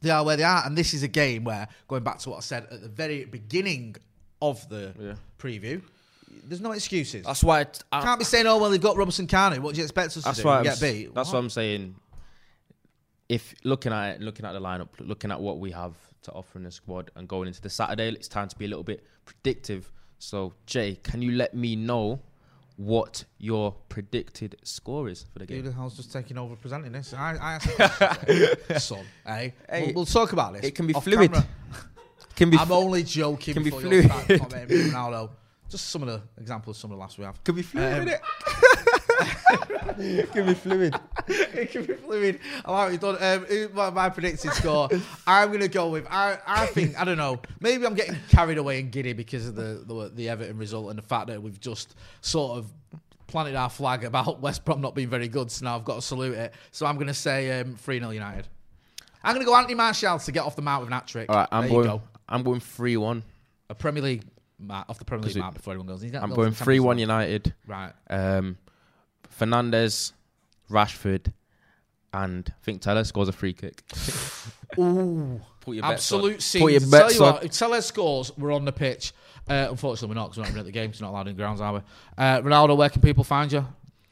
they 0.00 0.10
are 0.10 0.24
where 0.24 0.36
they 0.36 0.44
are, 0.44 0.62
and 0.66 0.76
this 0.76 0.92
is 0.94 1.02
a 1.02 1.08
game 1.08 1.44
where 1.44 1.68
going 1.88 2.02
back 2.02 2.18
to 2.20 2.30
what 2.30 2.36
I 2.36 2.40
said 2.40 2.66
at 2.70 2.82
the 2.82 2.88
very 2.88 3.24
beginning 3.24 3.96
of 4.42 4.66
the 4.68 4.92
Yeah. 4.98 5.14
preview. 5.38 5.82
There's 6.48 6.60
no 6.60 6.72
excuses. 6.72 7.24
That's 7.24 7.42
why. 7.42 7.62
It, 7.62 7.82
I, 7.90 8.02
Can't 8.02 8.18
be 8.18 8.24
saying, 8.24 8.46
"Oh 8.46 8.58
well, 8.58 8.70
they've 8.70 8.80
got 8.80 8.96
Robinson 8.96 9.26
Kanu. 9.26 9.58
What 9.58 9.74
do 9.74 9.78
you 9.78 9.84
expect 9.84 10.16
us 10.16 10.22
to 10.24 10.42
do? 10.42 10.46
why 10.46 10.62
get 10.62 10.80
beat." 10.80 11.14
That's 11.14 11.28
What? 11.28 11.34
what 11.34 11.40
I'm 11.40 11.50
saying. 11.50 11.94
If 13.28 13.54
looking 13.64 13.92
at 13.92 14.16
it, 14.16 14.20
looking 14.20 14.44
at 14.46 14.52
the 14.52 14.60
lineup, 14.60 14.88
looking 15.00 15.30
at 15.32 15.40
what 15.40 15.58
we 15.58 15.70
have 15.72 15.94
to 16.22 16.32
offer 16.32 16.58
in 16.58 16.64
the 16.64 16.70
squad, 16.70 17.10
and 17.16 17.26
going 17.28 17.48
into 17.48 17.60
the 17.60 17.70
Saturday, 17.70 18.08
it's 18.08 18.28
time 18.28 18.48
to 18.48 18.56
be 18.56 18.64
a 18.64 18.68
little 18.68 18.84
bit 18.84 19.04
predictive. 19.24 19.90
So, 20.18 20.54
Jay, 20.66 20.96
can 21.02 21.22
you 21.22 21.32
let 21.32 21.54
me 21.54 21.76
know 21.76 22.20
what 22.76 23.24
your 23.38 23.74
predicted 23.88 24.56
score 24.62 25.08
is 25.08 25.24
for 25.32 25.38
the 25.40 25.46
game? 25.46 25.64
Was 25.78 25.96
just 25.96 26.12
taking 26.12 26.38
over 26.38 26.54
presenting 26.56 26.92
this. 26.92 27.14
I, 27.14 27.36
I 27.36 27.52
asked 27.54 27.66
a 27.80 28.56
question, 28.56 28.80
son. 28.80 29.04
Hey, 29.26 29.54
Hey, 29.68 29.86
we'll, 29.86 29.94
we'll 29.94 30.06
talk 30.06 30.32
about 30.32 30.52
this. 30.54 30.64
It 30.64 30.74
can 30.74 30.86
be 30.86 30.92
fluid. 30.92 31.32
Can 32.36 32.50
be 32.50 32.58
I'm 32.58 32.70
only 32.70 33.02
joking. 33.02 33.54
can 33.54 33.62
be 33.62 33.70
fluid. 33.70 34.04
Ronaldo. 34.10 35.30
Just 35.70 35.88
some 35.88 36.02
of 36.02 36.08
the 36.08 36.20
examples, 36.38 36.76
some 36.76 36.90
of 36.92 36.98
the 36.98 37.00
last 37.00 37.16
we 37.18 37.24
have. 37.24 37.42
can 37.42 37.54
be 37.54 37.62
fluid. 37.62 38.08
Um, 38.08 38.14
can 40.32 40.46
be 40.46 40.54
fluid. 40.54 40.94
it 41.28 41.70
can 41.70 41.84
be 41.84 41.94
fluid. 41.94 42.40
I 42.64 42.70
like 42.72 42.84
what 42.84 42.92
you've 42.92 43.00
done. 43.00 43.16
Um, 43.20 43.44
who- 43.46 43.68
my, 43.70 43.90
my 43.90 44.08
predicted 44.08 44.52
score. 44.52 44.88
I'm 45.26 45.48
going 45.48 45.60
to 45.60 45.68
go 45.68 45.88
with. 45.88 46.06
I, 46.10 46.38
I 46.46 46.66
think 46.66 46.98
I 47.00 47.04
don't 47.04 47.16
know. 47.18 47.40
Maybe 47.60 47.86
I'm 47.86 47.94
getting 47.94 48.16
carried 48.28 48.58
away 48.58 48.80
and 48.80 48.90
giddy 48.90 49.12
because 49.12 49.46
of 49.48 49.54
the, 49.54 49.82
the 49.86 50.10
the 50.14 50.28
Everton 50.28 50.58
result 50.58 50.90
and 50.90 50.98
the 50.98 51.02
fact 51.02 51.28
that 51.28 51.42
we've 51.42 51.60
just 51.60 51.94
sort 52.20 52.58
of 52.58 52.72
planted 53.26 53.56
our 53.56 53.70
flag 53.70 54.04
about 54.04 54.40
West 54.42 54.64
Brom 54.64 54.80
not 54.80 54.94
being 54.94 55.08
very 55.08 55.28
good. 55.28 55.50
So 55.50 55.64
now 55.64 55.76
I've 55.76 55.84
got 55.84 55.96
to 55.96 56.02
salute 56.02 56.34
it. 56.34 56.54
So 56.70 56.86
I'm 56.86 56.96
going 56.96 57.08
to 57.08 57.14
say 57.14 57.60
um, 57.60 57.74
three 57.76 57.98
0 57.98 58.10
United. 58.10 58.46
I'm 59.22 59.34
going 59.34 59.44
to 59.44 59.50
go 59.50 59.56
Anthony 59.56 59.74
Martial 59.74 60.18
to 60.18 60.32
get 60.32 60.44
off 60.44 60.54
the 60.56 60.62
mount 60.62 60.82
with 60.82 60.88
an 60.88 60.92
hat 60.92 61.06
trick. 61.08 61.28
All 61.28 61.36
right, 61.36 61.48
I'm 61.50 61.62
there 61.62 61.70
going. 61.70 61.84
you 61.84 61.90
go. 61.90 62.02
I'm 62.28 62.42
going 62.42 62.60
three 62.60 62.96
one. 62.96 63.22
A 63.68 63.74
Premier 63.74 64.02
League 64.02 64.22
mat 64.60 64.86
off 64.88 64.98
the 64.98 65.04
Premier 65.04 65.26
League 65.26 65.36
it- 65.36 65.40
mat 65.40 65.54
before 65.54 65.72
anyone 65.72 65.88
goes. 65.88 66.00
He's 66.02 66.12
got 66.12 66.22
I'm 66.22 66.28
goals 66.28 66.36
going 66.36 66.48
in 66.48 66.54
three 66.54 66.78
one 66.80 66.98
United. 66.98 67.52
Right. 67.66 67.92
Um, 68.08 68.56
Fernandes, 69.38 70.12
Rashford, 70.70 71.32
and 72.12 72.48
I 72.48 72.64
think 72.64 72.80
Telles 72.82 73.08
scores 73.08 73.28
a 73.28 73.32
free 73.32 73.52
kick. 73.52 73.82
Ooh. 74.78 75.40
Put 75.60 75.74
your 75.76 75.82
bets 75.82 76.12
on. 76.12 76.18
Absolute 76.20 76.42
Put 76.60 76.72
your 76.72 76.80
scenes. 76.80 76.90
Tell 76.90 77.00
bets 77.02 77.18
you 77.18 77.24
on. 77.24 77.32
what, 77.34 77.44
if 77.44 77.52
Telles 77.52 77.86
scores, 77.86 78.32
we're 78.38 78.52
on 78.52 78.64
the 78.64 78.72
pitch. 78.72 79.12
Uh, 79.48 79.68
unfortunately, 79.70 80.08
we're 80.08 80.20
not 80.20 80.30
because 80.32 80.48
we're 80.48 80.54
not 80.54 80.60
at 80.60 80.66
the 80.66 80.72
game. 80.72 80.90
'cause 80.90 81.00
we're 81.00 81.06
not 81.06 81.12
allowed 81.12 81.28
in 81.28 81.36
grounds, 81.36 81.60
are 81.60 81.74
we? 81.74 81.80
Uh, 82.18 82.40
Ronaldo, 82.40 82.76
where 82.76 82.88
can 82.88 83.00
people 83.02 83.24
find 83.24 83.50
you? 83.52 83.66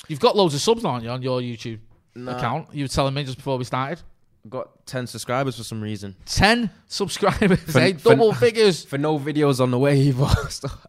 You've 0.09 0.21
got 0.21 0.37
loads 0.37 0.55
of 0.55 0.61
subs, 0.61 0.85
aren't 0.85 1.05
you, 1.05 1.11
on 1.11 1.23
your 1.23 1.41
YouTube 1.41 1.81
Nah. 2.15 2.37
account? 2.37 2.69
You 2.73 2.85
were 2.85 2.89
telling 2.89 3.15
me 3.15 3.25
just 3.25 3.37
before 3.39 3.57
we 3.59 3.65
started. 3.65 4.03
Got 4.49 4.85
ten 4.87 5.07
subscribers 5.07 5.57
for 5.57 5.65
some 5.65 5.81
reason. 5.81 6.15
10 6.27 6.69
subscribers, 6.87 7.59
For- 7.61 7.79
eh? 7.81 7.95
for- 7.95 8.11
double 8.11 8.35
figures. 8.35 8.85
For 8.91 8.99
no 8.99 9.19
videos 9.19 9.59
on 9.61 9.71
the 9.71 9.79
way 9.79 9.99
either. 10.09 10.19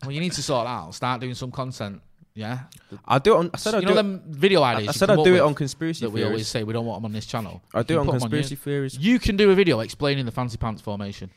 Well, 0.04 0.12
you 0.12 0.20
need 0.20 0.34
to 0.34 0.44
sort 0.44 0.66
that 0.66 0.72
out. 0.72 0.94
Start 0.94 1.22
doing 1.22 1.34
some 1.36 1.52
content. 1.52 2.02
Yeah. 2.36 2.60
I'll 3.06 3.20
do 3.22 3.34
it 3.34 3.38
on. 3.38 3.50
I 3.54 3.58
said 3.58 3.76
I'll 3.76 3.82
you 3.82 3.88
do 3.88 3.94
know 3.94 4.00
it. 4.00 4.04
them 4.04 4.24
video 4.28 4.62
ideas. 4.62 4.88
I 4.90 4.92
you 4.92 4.94
said 4.98 5.10
I'll 5.10 5.20
up 5.20 5.26
do 5.26 5.32
it 5.32 5.34
with 5.36 5.42
on 5.44 5.56
conspiracy 5.56 6.06
that 6.06 6.10
we 6.12 6.22
always 6.24 6.36
theories. 6.40 6.48
say 6.50 6.64
we 6.66 6.74
don't 6.74 6.86
want 6.86 6.98
them 7.00 7.06
on 7.06 7.14
this 7.14 7.26
channel. 7.26 7.62
I'll 7.74 7.84
do 7.84 7.96
it 7.96 8.00
on 8.00 8.06
put 8.06 8.16
'em 8.16 8.20
conspiracy 8.20 8.56
theories. 8.56 8.98
You 8.98 9.20
can 9.20 9.38
do 9.38 9.52
a 9.52 9.56
video 9.56 9.80
explaining 9.80 10.26
the 10.26 10.32
fancy 10.34 10.58
pants 10.58 10.82
formation. 10.82 11.30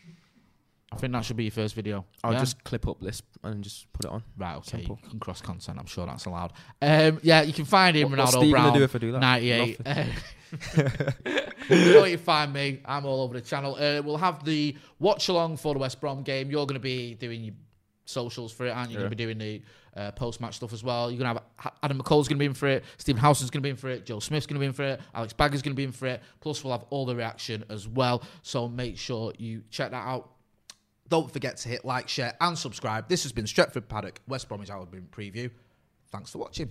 I 0.90 0.96
think 0.96 1.12
that 1.12 1.24
should 1.24 1.36
be 1.36 1.44
your 1.44 1.50
first 1.52 1.74
video. 1.74 2.04
I'll 2.24 2.32
Yeah? 2.32 2.40
just 2.40 2.64
clip 2.64 2.88
up 2.88 2.98
this 3.00 3.20
and 3.44 3.62
just 3.62 3.92
put 3.92 4.06
it 4.06 4.10
on. 4.10 4.22
Right, 4.38 4.56
okay. 4.56 4.70
Simple. 4.78 4.98
You 5.04 5.10
can 5.10 5.20
cross 5.20 5.40
content. 5.42 5.78
I'm 5.78 5.84
sure 5.86 6.06
that's 6.06 6.24
allowed. 6.24 6.52
Um, 6.80 7.20
yeah, 7.22 7.42
you 7.42 7.52
can 7.52 7.66
find 7.66 7.94
him, 7.96 8.10
What- 8.10 8.18
what's 8.18 8.34
Ronaldo 8.34 8.38
Steve 8.40 8.50
Brown. 8.52 8.72
do 8.72 8.82
if 8.84 8.94
I 8.94 8.98
do 8.98 9.12
that? 9.12 9.20
98. 9.20 9.80
you 11.68 11.92
know 11.92 12.00
where 12.00 12.08
you 12.08 12.16
find 12.18 12.52
me. 12.52 12.80
I'm 12.84 13.04
all 13.04 13.20
over 13.22 13.34
the 13.34 13.40
channel. 13.42 13.74
Uh, 13.74 14.00
we'll 14.02 14.16
have 14.16 14.44
the 14.44 14.76
watch 14.98 15.28
along 15.28 15.58
for 15.58 15.74
the 15.74 15.80
West 15.80 16.00
Brom 16.00 16.22
game. 16.22 16.50
You're 16.50 16.66
going 16.66 16.74
to 16.74 16.80
be 16.80 17.14
doing 17.14 17.44
your 17.44 17.54
socials 18.08 18.52
for 18.52 18.66
it, 18.66 18.70
aren't 18.70 18.90
you? 18.90 18.94
You're 18.94 19.02
Yeah. 19.02 19.08
going 19.08 19.10
to 19.10 19.16
be 19.16 19.34
doing 19.34 19.62
the 19.94 20.00
uh, 20.00 20.10
post 20.12 20.40
match 20.40 20.54
stuff 20.56 20.72
as 20.72 20.82
well. 20.82 21.10
You're 21.10 21.18
going 21.18 21.34
to 21.36 21.42
have 21.58 21.72
Adam 21.82 21.98
McCall's 22.00 22.28
going 22.28 22.36
to 22.36 22.40
be 22.40 22.46
in 22.46 22.54
for 22.54 22.68
it. 22.68 22.84
Stephen 22.96 23.20
Howson's 23.20 23.50
going 23.50 23.60
to 23.62 23.66
be 23.66 23.70
in 23.70 23.76
for 23.76 23.88
it. 23.90 24.06
Joe 24.06 24.20
Smith's 24.20 24.46
going 24.46 24.54
to 24.54 24.60
be 24.60 24.66
in 24.66 24.72
for 24.72 24.84
it. 24.84 25.00
Alex 25.14 25.32
Bagger's 25.32 25.62
going 25.62 25.74
to 25.74 25.76
be 25.76 25.84
in 25.84 25.92
for 25.92 26.06
it. 26.06 26.22
Plus, 26.40 26.62
we'll 26.62 26.72
have 26.72 26.84
all 26.90 27.04
the 27.04 27.14
reaction 27.16 27.64
as 27.68 27.86
well. 27.88 28.22
So 28.42 28.68
make 28.68 28.96
sure 28.96 29.32
you 29.38 29.62
check 29.70 29.90
that 29.90 30.06
out. 30.06 30.30
Don't 31.08 31.30
forget 31.32 31.56
to 31.58 31.68
hit 31.68 31.84
like, 31.84 32.08
share, 32.08 32.34
and 32.40 32.56
subscribe. 32.56 33.08
This 33.08 33.22
has 33.24 33.32
been 33.32 33.46
Stretford 33.46 33.88
Paddock 33.88 34.20
West 34.28 34.48
Bromwich 34.48 34.70
Albion 34.70 35.08
preview. 35.10 35.50
Thanks 36.12 36.30
for 36.30 36.38
watching. 36.38 36.70